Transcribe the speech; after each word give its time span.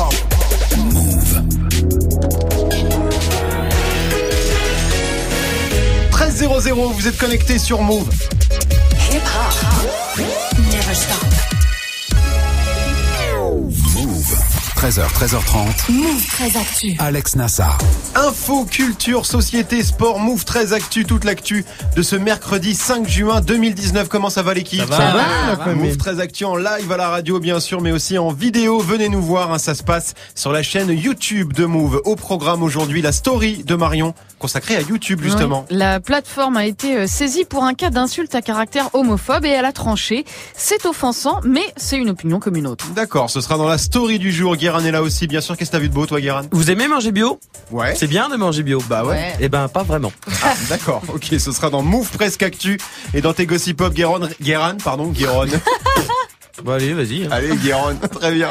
hip-hop. 0.00 0.14
Move. 0.76 1.42
13 6.10 6.44
vous 6.94 7.08
êtes 7.08 7.18
connecté 7.18 7.58
sur 7.58 7.82
Move. 7.82 8.08
Hip 9.12 9.20
hop. 9.24 10.20
Never 10.58 10.94
stop. 10.94 11.29
13h, 14.80 15.02
13h30. 15.12 15.92
Move 15.92 16.26
très 16.26 16.56
actu. 16.56 16.96
Alex 16.98 17.36
Nassar. 17.36 17.76
Info, 18.14 18.64
culture, 18.64 19.26
société, 19.26 19.82
sport, 19.82 20.18
Move 20.18 20.46
13 20.46 20.72
actu, 20.72 21.04
toute 21.04 21.24
l'actu 21.24 21.66
de 21.96 22.00
ce 22.00 22.16
mercredi 22.16 22.74
5 22.74 23.06
juin 23.06 23.42
2019. 23.42 24.08
Comment 24.08 24.30
ça 24.30 24.42
va 24.42 24.54
l'équipe 24.54 24.80
Ça 24.80 24.86
va, 24.86 24.96
Ça 24.96 25.12
va, 25.58 25.66
la 25.66 25.74
Move 25.74 25.98
13 25.98 26.20
actu 26.20 26.46
en 26.46 26.56
live 26.56 26.90
à 26.90 26.96
la 26.96 27.10
radio 27.10 27.40
bien 27.40 27.60
sûr, 27.60 27.82
mais 27.82 27.92
aussi 27.92 28.16
en 28.16 28.32
vidéo. 28.32 28.78
Venez 28.78 29.10
nous 29.10 29.20
voir, 29.20 29.52
hein, 29.52 29.58
ça 29.58 29.74
se 29.74 29.82
passe 29.82 30.14
sur 30.34 30.50
la 30.50 30.62
chaîne 30.62 30.88
YouTube 30.88 31.52
de 31.52 31.66
Move. 31.66 32.00
Au 32.06 32.16
programme 32.16 32.62
aujourd'hui, 32.62 33.02
la 33.02 33.12
story 33.12 33.62
de 33.64 33.74
Marion 33.74 34.14
consacrée 34.38 34.76
à 34.76 34.80
YouTube 34.80 35.20
justement. 35.22 35.66
Oui, 35.70 35.76
la 35.76 36.00
plateforme 36.00 36.56
a 36.56 36.64
été 36.64 36.96
euh, 36.96 37.06
saisie 37.06 37.44
pour 37.44 37.64
un 37.64 37.74
cas 37.74 37.90
d'insulte 37.90 38.34
à 38.34 38.40
caractère 38.40 38.88
homophobe 38.94 39.44
et 39.44 39.50
elle 39.50 39.66
a 39.66 39.72
tranché. 39.72 40.24
C'est 40.56 40.86
offensant, 40.86 41.40
mais 41.44 41.64
c'est 41.76 41.98
une 41.98 42.08
opinion 42.08 42.40
comme 42.40 42.56
une 42.56 42.66
autre. 42.66 42.86
D'accord, 42.94 43.28
ce 43.28 43.42
sera 43.42 43.58
dans 43.58 43.68
la 43.68 43.76
story 43.76 44.18
du 44.18 44.32
jour. 44.32 44.56
Guéran 44.70 44.84
est 44.84 44.92
là 44.92 45.02
aussi, 45.02 45.26
bien 45.26 45.40
sûr. 45.40 45.56
Qu'est-ce 45.56 45.70
que 45.70 45.76
t'as 45.76 45.80
vu 45.80 45.88
de 45.88 45.94
beau, 45.94 46.06
toi, 46.06 46.20
Guéran 46.20 46.42
Vous 46.52 46.70
aimez 46.70 46.86
manger 46.86 47.10
bio? 47.10 47.40
Ouais. 47.72 47.96
C'est 47.96 48.06
bien 48.06 48.28
de 48.28 48.36
manger 48.36 48.62
bio 48.62 48.80
Bah 48.88 49.04
ouais. 49.04 49.34
Eh 49.40 49.48
ben 49.48 49.66
pas 49.66 49.82
vraiment. 49.82 50.12
Ah, 50.44 50.54
d'accord. 50.68 51.02
Ok, 51.12 51.24
ce 51.24 51.50
sera 51.50 51.70
dans 51.70 51.82
Move 51.82 52.08
Presque 52.10 52.44
Actu 52.44 52.78
et 53.12 53.20
dans 53.20 53.32
tes 53.32 53.46
Gossip 53.46 53.78
Pop, 53.78 53.92
Guéran, 53.92 54.20
Guéran, 54.40 54.76
pardon, 54.84 55.08
Guéron. 55.08 55.46
Bon 56.64 56.72
allez, 56.72 56.92
vas-y. 56.92 57.26
Allez, 57.30 57.56
Guéron, 57.56 57.96
très 58.20 58.32
bien. 58.32 58.50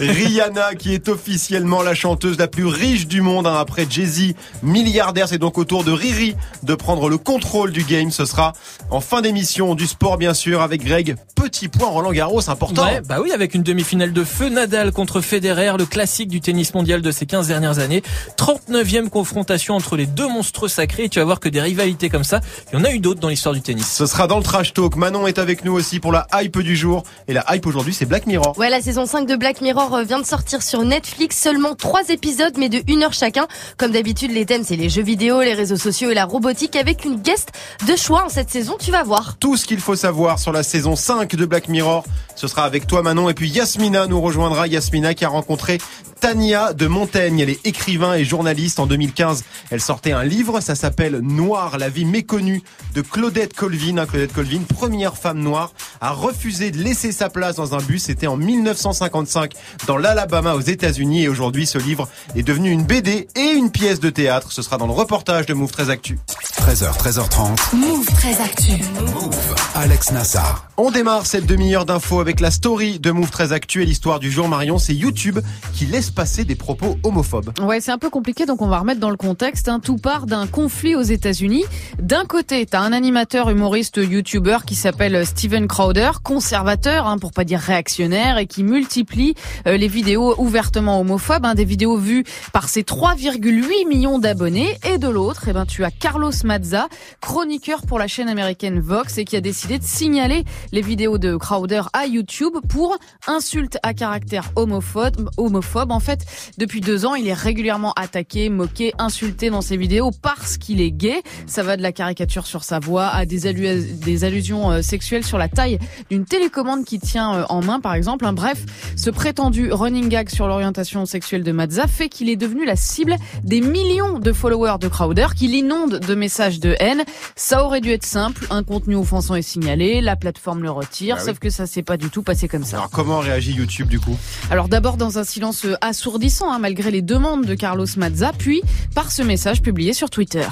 Rihanna, 0.00 0.74
qui 0.74 0.94
est 0.94 1.08
officiellement 1.08 1.82
la 1.82 1.94
chanteuse 1.94 2.38
la 2.38 2.48
plus 2.48 2.66
riche 2.66 3.06
du 3.06 3.20
monde, 3.20 3.46
hein, 3.46 3.56
après 3.58 3.86
Jay-Z, 3.88 4.34
milliardaire. 4.62 5.28
C'est 5.28 5.38
donc 5.38 5.58
au 5.58 5.64
tour 5.64 5.84
de 5.84 5.92
Riri 5.92 6.36
de 6.62 6.74
prendre 6.74 7.08
le 7.08 7.18
contrôle 7.18 7.72
du 7.72 7.84
game. 7.84 8.10
Ce 8.10 8.24
sera 8.24 8.52
en 8.90 9.00
fin 9.00 9.20
d'émission 9.20 9.74
du 9.74 9.86
sport, 9.86 10.16
bien 10.16 10.34
sûr, 10.34 10.62
avec 10.62 10.84
Greg. 10.84 11.16
Petit 11.34 11.68
point 11.68 11.88
Roland 11.88 12.12
Garros, 12.12 12.48
important. 12.48 12.84
Ouais, 12.84 13.00
bah 13.00 13.18
oui, 13.22 13.32
avec 13.32 13.54
une 13.54 13.62
demi-finale 13.62 14.12
de 14.12 14.24
feu 14.24 14.48
Nadal 14.48 14.92
contre 14.92 15.20
Federer, 15.20 15.72
le 15.78 15.86
classique 15.86 16.28
du 16.28 16.40
tennis 16.40 16.74
mondial 16.74 17.02
de 17.02 17.10
ces 17.10 17.26
15 17.26 17.48
dernières 17.48 17.78
années. 17.78 18.02
39e 18.36 19.08
confrontation 19.08 19.74
entre 19.74 19.96
les 19.96 20.06
deux 20.06 20.28
monstres 20.28 20.68
sacrés. 20.68 21.04
Et 21.04 21.08
tu 21.08 21.18
vas 21.18 21.24
voir 21.24 21.40
que 21.40 21.48
des 21.48 21.60
rivalités 21.60 22.08
comme 22.08 22.24
ça, 22.24 22.40
il 22.72 22.78
y 22.78 22.82
en 22.82 22.84
a 22.84 22.92
eu 22.92 22.98
d'autres 22.98 23.20
dans 23.20 23.28
l'histoire 23.28 23.54
du 23.54 23.62
tennis. 23.62 23.90
Ce 23.90 24.06
sera 24.06 24.26
dans 24.26 24.38
le 24.38 24.42
trash 24.42 24.72
talk. 24.72 24.96
Manon 24.96 25.26
est 25.26 25.38
avec 25.38 25.64
nous 25.64 25.72
aussi 25.72 26.00
pour 26.00 26.12
la 26.12 26.26
hype 26.34 26.58
du 26.60 26.76
jour. 26.76 27.02
Et 27.28 27.32
la 27.32 27.44
hype 27.52 27.66
aujourd'hui, 27.66 27.94
c'est 27.94 28.06
Black 28.06 28.26
Mirror. 28.26 28.56
Ouais, 28.58 28.70
la 28.70 28.80
saison 28.80 29.06
5 29.06 29.26
de 29.26 29.36
Black 29.36 29.60
Mirror 29.60 29.94
euh, 29.94 30.02
vient 30.02 30.20
de 30.20 30.26
sortir 30.26 30.62
sur 30.62 30.82
Netflix. 30.82 31.36
Seulement 31.36 31.74
trois 31.74 32.08
épisodes, 32.08 32.54
mais 32.56 32.68
de 32.68 32.82
une 32.86 33.02
heure 33.02 33.12
chacun. 33.12 33.46
Comme 33.76 33.92
d'habitude, 33.92 34.32
les 34.32 34.46
thèmes, 34.46 34.64
c'est 34.64 34.76
les 34.76 34.88
jeux 34.88 35.02
vidéo, 35.02 35.40
les 35.40 35.54
réseaux 35.54 35.76
sociaux 35.76 36.10
et 36.10 36.14
la 36.14 36.24
robotique 36.24 36.76
avec 36.76 37.04
une 37.04 37.20
guest 37.20 37.50
de 37.86 37.96
choix 37.96 38.24
en 38.24 38.28
cette 38.28 38.50
saison. 38.50 38.76
Tu 38.78 38.90
vas 38.90 39.02
voir. 39.02 39.36
Tout 39.38 39.56
ce 39.56 39.66
qu'il 39.66 39.80
faut 39.80 39.96
savoir 39.96 40.38
sur 40.38 40.52
la 40.52 40.62
saison 40.62 40.96
5 40.96 41.34
de 41.34 41.44
Black 41.44 41.68
Mirror, 41.68 42.04
ce 42.40 42.48
sera 42.48 42.64
avec 42.64 42.86
toi 42.86 43.02
Manon. 43.02 43.28
Et 43.28 43.34
puis 43.34 43.50
Yasmina 43.50 44.06
nous 44.06 44.18
rejoindra. 44.18 44.66
Yasmina 44.66 45.12
qui 45.12 45.26
a 45.26 45.28
rencontré 45.28 45.76
Tania 46.20 46.72
de 46.72 46.86
Montaigne. 46.86 47.40
Elle 47.40 47.50
est 47.50 47.66
écrivain 47.66 48.14
et 48.14 48.24
journaliste. 48.24 48.80
En 48.80 48.86
2015, 48.86 49.44
elle 49.70 49.82
sortait 49.82 50.12
un 50.12 50.24
livre. 50.24 50.60
Ça 50.60 50.74
s'appelle 50.74 51.18
Noir, 51.18 51.76
la 51.76 51.90
vie 51.90 52.06
méconnue 52.06 52.62
de 52.94 53.02
Claudette 53.02 53.52
Colvin. 53.52 53.98
Hein, 53.98 54.06
Claudette 54.06 54.32
Colvin, 54.32 54.62
première 54.62 55.18
femme 55.18 55.40
noire, 55.40 55.74
a 56.00 56.12
refusé 56.12 56.70
de 56.70 56.78
laisser 56.78 57.12
sa 57.12 57.28
place 57.28 57.56
dans 57.56 57.74
un 57.74 57.82
bus. 57.82 58.04
C'était 58.04 58.26
en 58.26 58.38
1955 58.38 59.52
dans 59.86 59.98
l'Alabama 59.98 60.54
aux 60.54 60.60
États-Unis. 60.60 61.24
Et 61.24 61.28
aujourd'hui, 61.28 61.66
ce 61.66 61.76
livre 61.76 62.08
est 62.36 62.42
devenu 62.42 62.70
une 62.70 62.84
BD 62.84 63.28
et 63.36 63.50
une 63.52 63.70
pièce 63.70 64.00
de 64.00 64.08
théâtre. 64.08 64.50
Ce 64.50 64.62
sera 64.62 64.78
dans 64.78 64.86
le 64.86 64.92
reportage 64.92 65.44
de 65.44 65.52
Move 65.52 65.72
13 65.72 65.90
Actu. 65.90 66.18
13h, 66.60 66.98
13h30. 66.98 67.74
Move 67.74 68.06
très 68.06 68.40
actu. 68.40 68.72
Move. 69.00 69.34
Alex 69.74 70.12
Nassar. 70.12 70.68
On 70.76 70.90
démarre 70.90 71.26
cette 71.26 71.46
demi-heure 71.46 71.86
d'infos 71.86 72.20
avec 72.20 72.29
la 72.38 72.52
story 72.52 73.00
de 73.00 73.10
Move 73.10 73.30
très 73.30 73.52
actuelle. 73.52 73.88
L'histoire 73.88 74.20
du 74.20 74.30
jour, 74.30 74.46
Marion, 74.46 74.78
c'est 74.78 74.94
YouTube 74.94 75.40
qui 75.74 75.86
laisse 75.86 76.10
passer 76.10 76.44
des 76.44 76.54
propos 76.54 76.96
homophobes. 77.02 77.50
Ouais, 77.60 77.80
c'est 77.80 77.90
un 77.90 77.98
peu 77.98 78.10
compliqué, 78.10 78.46
donc 78.46 78.62
on 78.62 78.68
va 78.68 78.78
remettre 78.78 79.00
dans 79.00 79.10
le 79.10 79.16
contexte. 79.16 79.68
Hein. 79.68 79.80
Tout 79.80 79.96
part 79.96 80.26
d'un 80.26 80.46
conflit 80.46 80.94
aux 80.94 81.02
États-Unis. 81.02 81.64
D'un 82.00 82.24
côté, 82.26 82.66
t'as 82.66 82.80
un 82.80 82.92
animateur 82.92 83.50
humoriste 83.50 83.96
YouTuber 83.96 84.58
qui 84.64 84.76
s'appelle 84.76 85.26
Steven 85.26 85.66
Crowder, 85.66 86.10
conservateur, 86.22 87.08
hein, 87.08 87.18
pour 87.18 87.32
pas 87.32 87.42
dire 87.42 87.58
réactionnaire, 87.58 88.38
et 88.38 88.46
qui 88.46 88.62
multiplie 88.62 89.34
euh, 89.66 89.76
les 89.76 89.88
vidéos 89.88 90.34
ouvertement 90.38 91.00
homophobes, 91.00 91.44
hein, 91.44 91.54
des 91.54 91.64
vidéos 91.64 91.96
vues 91.96 92.24
par 92.52 92.68
ses 92.68 92.82
3,8 92.82 93.88
millions 93.88 94.20
d'abonnés. 94.20 94.78
Et 94.88 94.98
de 94.98 95.08
l'autre, 95.08 95.46
eh 95.48 95.52
ben, 95.52 95.66
tu 95.66 95.84
as 95.84 95.90
Carlos 95.90 96.30
Mazza, 96.44 96.88
chroniqueur 97.20 97.82
pour 97.82 97.98
la 97.98 98.06
chaîne 98.06 98.28
américaine 98.28 98.78
Vox, 98.78 99.18
et 99.18 99.24
qui 99.24 99.36
a 99.36 99.40
décidé 99.40 99.80
de 99.80 99.84
signaler 99.84 100.44
les 100.70 100.82
vidéos 100.82 101.18
de 101.18 101.34
Crowder 101.34 101.82
à 101.92 102.06
YouTube 102.06 102.19
pour 102.68 102.96
insulte 103.26 103.78
à 103.82 103.94
caractère 103.94 104.50
homophobe. 104.56 105.30
homophobe. 105.36 105.90
En 105.90 106.00
fait, 106.00 106.20
depuis 106.58 106.80
deux 106.80 107.06
ans, 107.06 107.14
il 107.14 107.26
est 107.28 107.32
régulièrement 107.34 107.92
attaqué, 107.96 108.48
moqué, 108.48 108.92
insulté 108.98 109.50
dans 109.50 109.62
ses 109.62 109.76
vidéos 109.76 110.10
parce 110.22 110.56
qu'il 110.58 110.80
est 110.80 110.90
gay. 110.90 111.22
Ça 111.46 111.62
va 111.62 111.76
de 111.76 111.82
la 111.82 111.92
caricature 111.92 112.46
sur 112.46 112.64
sa 112.64 112.78
voix 112.78 113.06
à 113.08 113.24
des, 113.26 113.46
allu- 113.46 113.82
des 114.04 114.24
allusions 114.24 114.70
euh, 114.70 114.82
sexuelles 114.82 115.24
sur 115.24 115.38
la 115.38 115.48
taille 115.48 115.78
d'une 116.10 116.24
télécommande 116.24 116.84
qui 116.84 116.98
tient 116.98 117.34
euh, 117.34 117.44
en 117.48 117.62
main, 117.62 117.80
par 117.80 117.94
exemple. 117.94 118.24
Hein, 118.26 118.32
Bref, 118.32 118.64
ce 118.96 119.10
prétendu 119.10 119.72
running 119.72 120.08
gag 120.08 120.28
sur 120.28 120.46
l'orientation 120.46 121.06
sexuelle 121.06 121.42
de 121.42 121.52
Mazza 121.52 121.86
fait 121.86 122.08
qu'il 122.08 122.28
est 122.28 122.36
devenu 122.36 122.64
la 122.64 122.76
cible 122.76 123.16
des 123.44 123.60
millions 123.60 124.18
de 124.18 124.32
followers 124.32 124.78
de 124.80 124.88
Crowder 124.88 125.26
qui 125.36 125.48
l'inondent 125.48 125.98
de 125.98 126.14
messages 126.14 126.60
de 126.60 126.76
haine. 126.80 127.02
Ça 127.36 127.64
aurait 127.64 127.80
dû 127.80 127.90
être 127.90 128.04
simple, 128.06 128.46
un 128.50 128.62
contenu 128.62 128.94
offensant 128.96 129.34
est 129.34 129.42
signalé, 129.42 130.00
la 130.00 130.16
plateforme 130.16 130.62
le 130.62 130.70
retire, 130.70 131.16
Bah 131.16 131.22
oui. 131.22 131.28
sauf 131.30 131.38
que 131.38 131.50
ça 131.50 131.66
s'est 131.66 131.82
pas 131.82 131.96
du 132.00 132.10
tout 132.10 132.22
passé 132.22 132.48
comme 132.48 132.64
ça. 132.64 132.78
Alors 132.78 132.90
comment 132.90 133.20
réagit 133.20 133.52
YouTube 133.52 133.88
du 133.88 134.00
coup 134.00 134.16
Alors 134.50 134.68
d'abord 134.68 134.96
dans 134.96 135.18
un 135.18 135.24
silence 135.24 135.66
assourdissant, 135.80 136.50
hein, 136.50 136.58
malgré 136.58 136.90
les 136.90 137.02
demandes 137.02 137.44
de 137.44 137.54
Carlos 137.54 137.86
Mazza, 137.96 138.32
puis 138.36 138.62
par 138.94 139.12
ce 139.12 139.22
message 139.22 139.62
publié 139.62 139.92
sur 139.92 140.10
Twitter. 140.10 140.46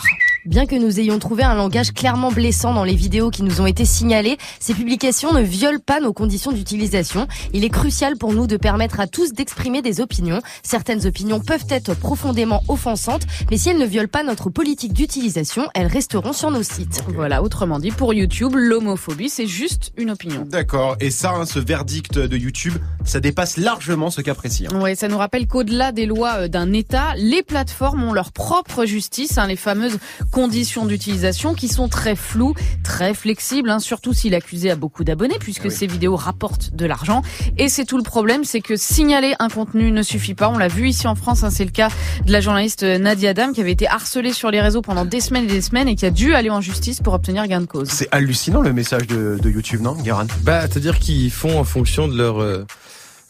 Bien 0.49 0.65
que 0.65 0.75
nous 0.77 0.99
ayons 0.99 1.19
trouvé 1.19 1.43
un 1.43 1.55
langage 1.55 1.93
clairement 1.93 2.33
blessant 2.33 2.73
dans 2.73 2.83
les 2.83 2.95
vidéos 2.95 3.29
qui 3.29 3.43
nous 3.43 3.61
ont 3.61 3.67
été 3.67 3.85
signalées, 3.85 4.39
ces 4.61 4.73
publications 4.73 5.35
ne 5.35 5.43
violent 5.43 5.79
pas 5.85 6.01
nos 6.01 6.15
conditions 6.15 6.53
d'utilisation. 6.53 7.29
Il 7.53 7.65
est 7.65 7.69
crucial 7.69 8.17
pour 8.17 8.33
nous 8.33 8.47
de 8.47 8.57
permettre 8.57 8.99
à 8.99 9.07
tous 9.07 9.35
d'exprimer 9.35 9.83
des 9.83 10.01
opinions. 10.01 10.41
Certaines 10.63 11.07
opinions 11.07 11.39
peuvent 11.41 11.67
être 11.69 11.95
profondément 11.95 12.63
offensantes, 12.69 13.25
mais 13.51 13.59
si 13.59 13.69
elles 13.69 13.77
ne 13.77 13.85
violent 13.85 14.09
pas 14.11 14.23
notre 14.23 14.49
politique 14.49 14.95
d'utilisation, 14.95 15.69
elles 15.75 15.87
resteront 15.87 16.33
sur 16.33 16.51
nos 16.51 16.63
sites. 16.63 17.03
Voilà, 17.15 17.43
autrement 17.43 17.79
dit, 17.79 17.91
pour 17.91 18.15
YouTube, 18.15 18.55
l'homophobie, 18.55 19.29
c'est 19.29 19.47
juste 19.47 19.93
une 19.99 20.11
opinion. 20.11 20.47
D'accord. 20.49 20.97
Et 21.01 21.11
ça, 21.11 21.33
hein, 21.33 21.45
ce 21.45 21.59
verdict 21.59 22.19
de 22.19 22.37
YouTube, 22.39 22.73
ça 23.05 23.21
dépasse 23.21 23.59
largement 23.59 24.09
ce 24.09 24.23
cas 24.23 24.35
précis. 24.35 24.67
hein. 24.73 24.81
Ouais, 24.81 24.95
ça 24.95 25.09
nous 25.09 25.19
rappelle 25.19 25.47
qu'au-delà 25.47 25.93
des 25.93 26.07
lois 26.07 26.37
euh, 26.39 26.49
d'un 26.49 26.73
État, 26.73 27.13
les 27.19 27.43
plateformes 27.43 28.03
ont 28.03 28.15
leur 28.15 28.33
propre 28.33 28.87
justice, 28.87 29.37
hein, 29.37 29.47
les 29.47 29.55
fameuses 29.57 29.99
conditions 30.39 30.87
d'utilisation 30.87 31.53
qui 31.53 31.67
sont 31.67 31.89
très 31.89 32.15
floues, 32.15 32.55
très 32.85 33.13
flexibles, 33.13 33.71
hein, 33.71 33.81
surtout 33.81 34.13
si 34.13 34.31
l'accusé 34.31 34.71
a 34.71 34.77
beaucoup 34.77 35.03
d'abonnés, 35.03 35.35
puisque 35.41 35.63
Ah 35.65 35.69
oui. 35.69 35.75
ces 35.75 35.89
vidéos 35.89 36.15
rapportent 36.15 36.73
de 36.77 36.87
l'argent. 36.87 37.23
Et 37.57 37.69
c'est 37.69 37.85
tout 37.85 37.97
le 37.97 38.05
problème, 38.05 38.45
c'est 38.45 38.61
que 38.61 38.77
signaler 38.77 39.35
un 39.41 39.49
contenu 39.49 39.91
ne 39.91 40.01
suffit 40.03 40.35
pas. 40.35 40.49
On 40.49 40.57
l'a 40.57 40.69
vu 40.69 40.89
ici 40.91 41.09
en 41.09 41.17
France, 41.17 41.43
hein, 41.43 41.51
c'est 41.51 41.65
le 41.65 41.73
cas 41.73 41.89
de 42.25 42.31
la 42.31 42.41
journaliste 42.41 42.85
euh, 42.85 42.99
Nadia 42.99 43.35
Dam 43.35 43.53
qui 43.53 43.61
avait 43.61 43.73
été 43.73 43.89
harcelée 43.89 44.33
sur 44.33 44.53
les 44.53 44.61
réseaux 44.61 44.81
pendant 44.81 45.05
des 45.05 45.21
semaines 45.21 45.43
et 45.47 45.53
des 45.53 45.61
semaines 45.61 45.89
et 45.89 45.97
qui 45.97 46.07
a 46.07 46.11
dû 46.11 46.35
aller 46.37 46.51
en 46.51 46.61
justice 46.61 47.01
pour 47.01 47.15
obtenir 47.15 47.45
gain 47.49 47.61
de 47.61 47.67
cause. 47.67 47.89
C'est 47.91 48.07
hallucinant 48.13 48.61
le 48.61 48.73
message 48.73 49.09
de, 49.09 49.41
de 49.43 49.51
YouTube, 49.51 49.81
non, 49.81 49.95
Guéran 49.97 50.27
Bah, 50.43 50.61
c'est-à-dire 50.63 51.01
qu'ils 51.01 51.33
font 51.33 51.59
en 51.59 51.65
fonction 51.65 52.07
de 52.07 52.17
leur 52.17 52.41
euh, 52.41 52.65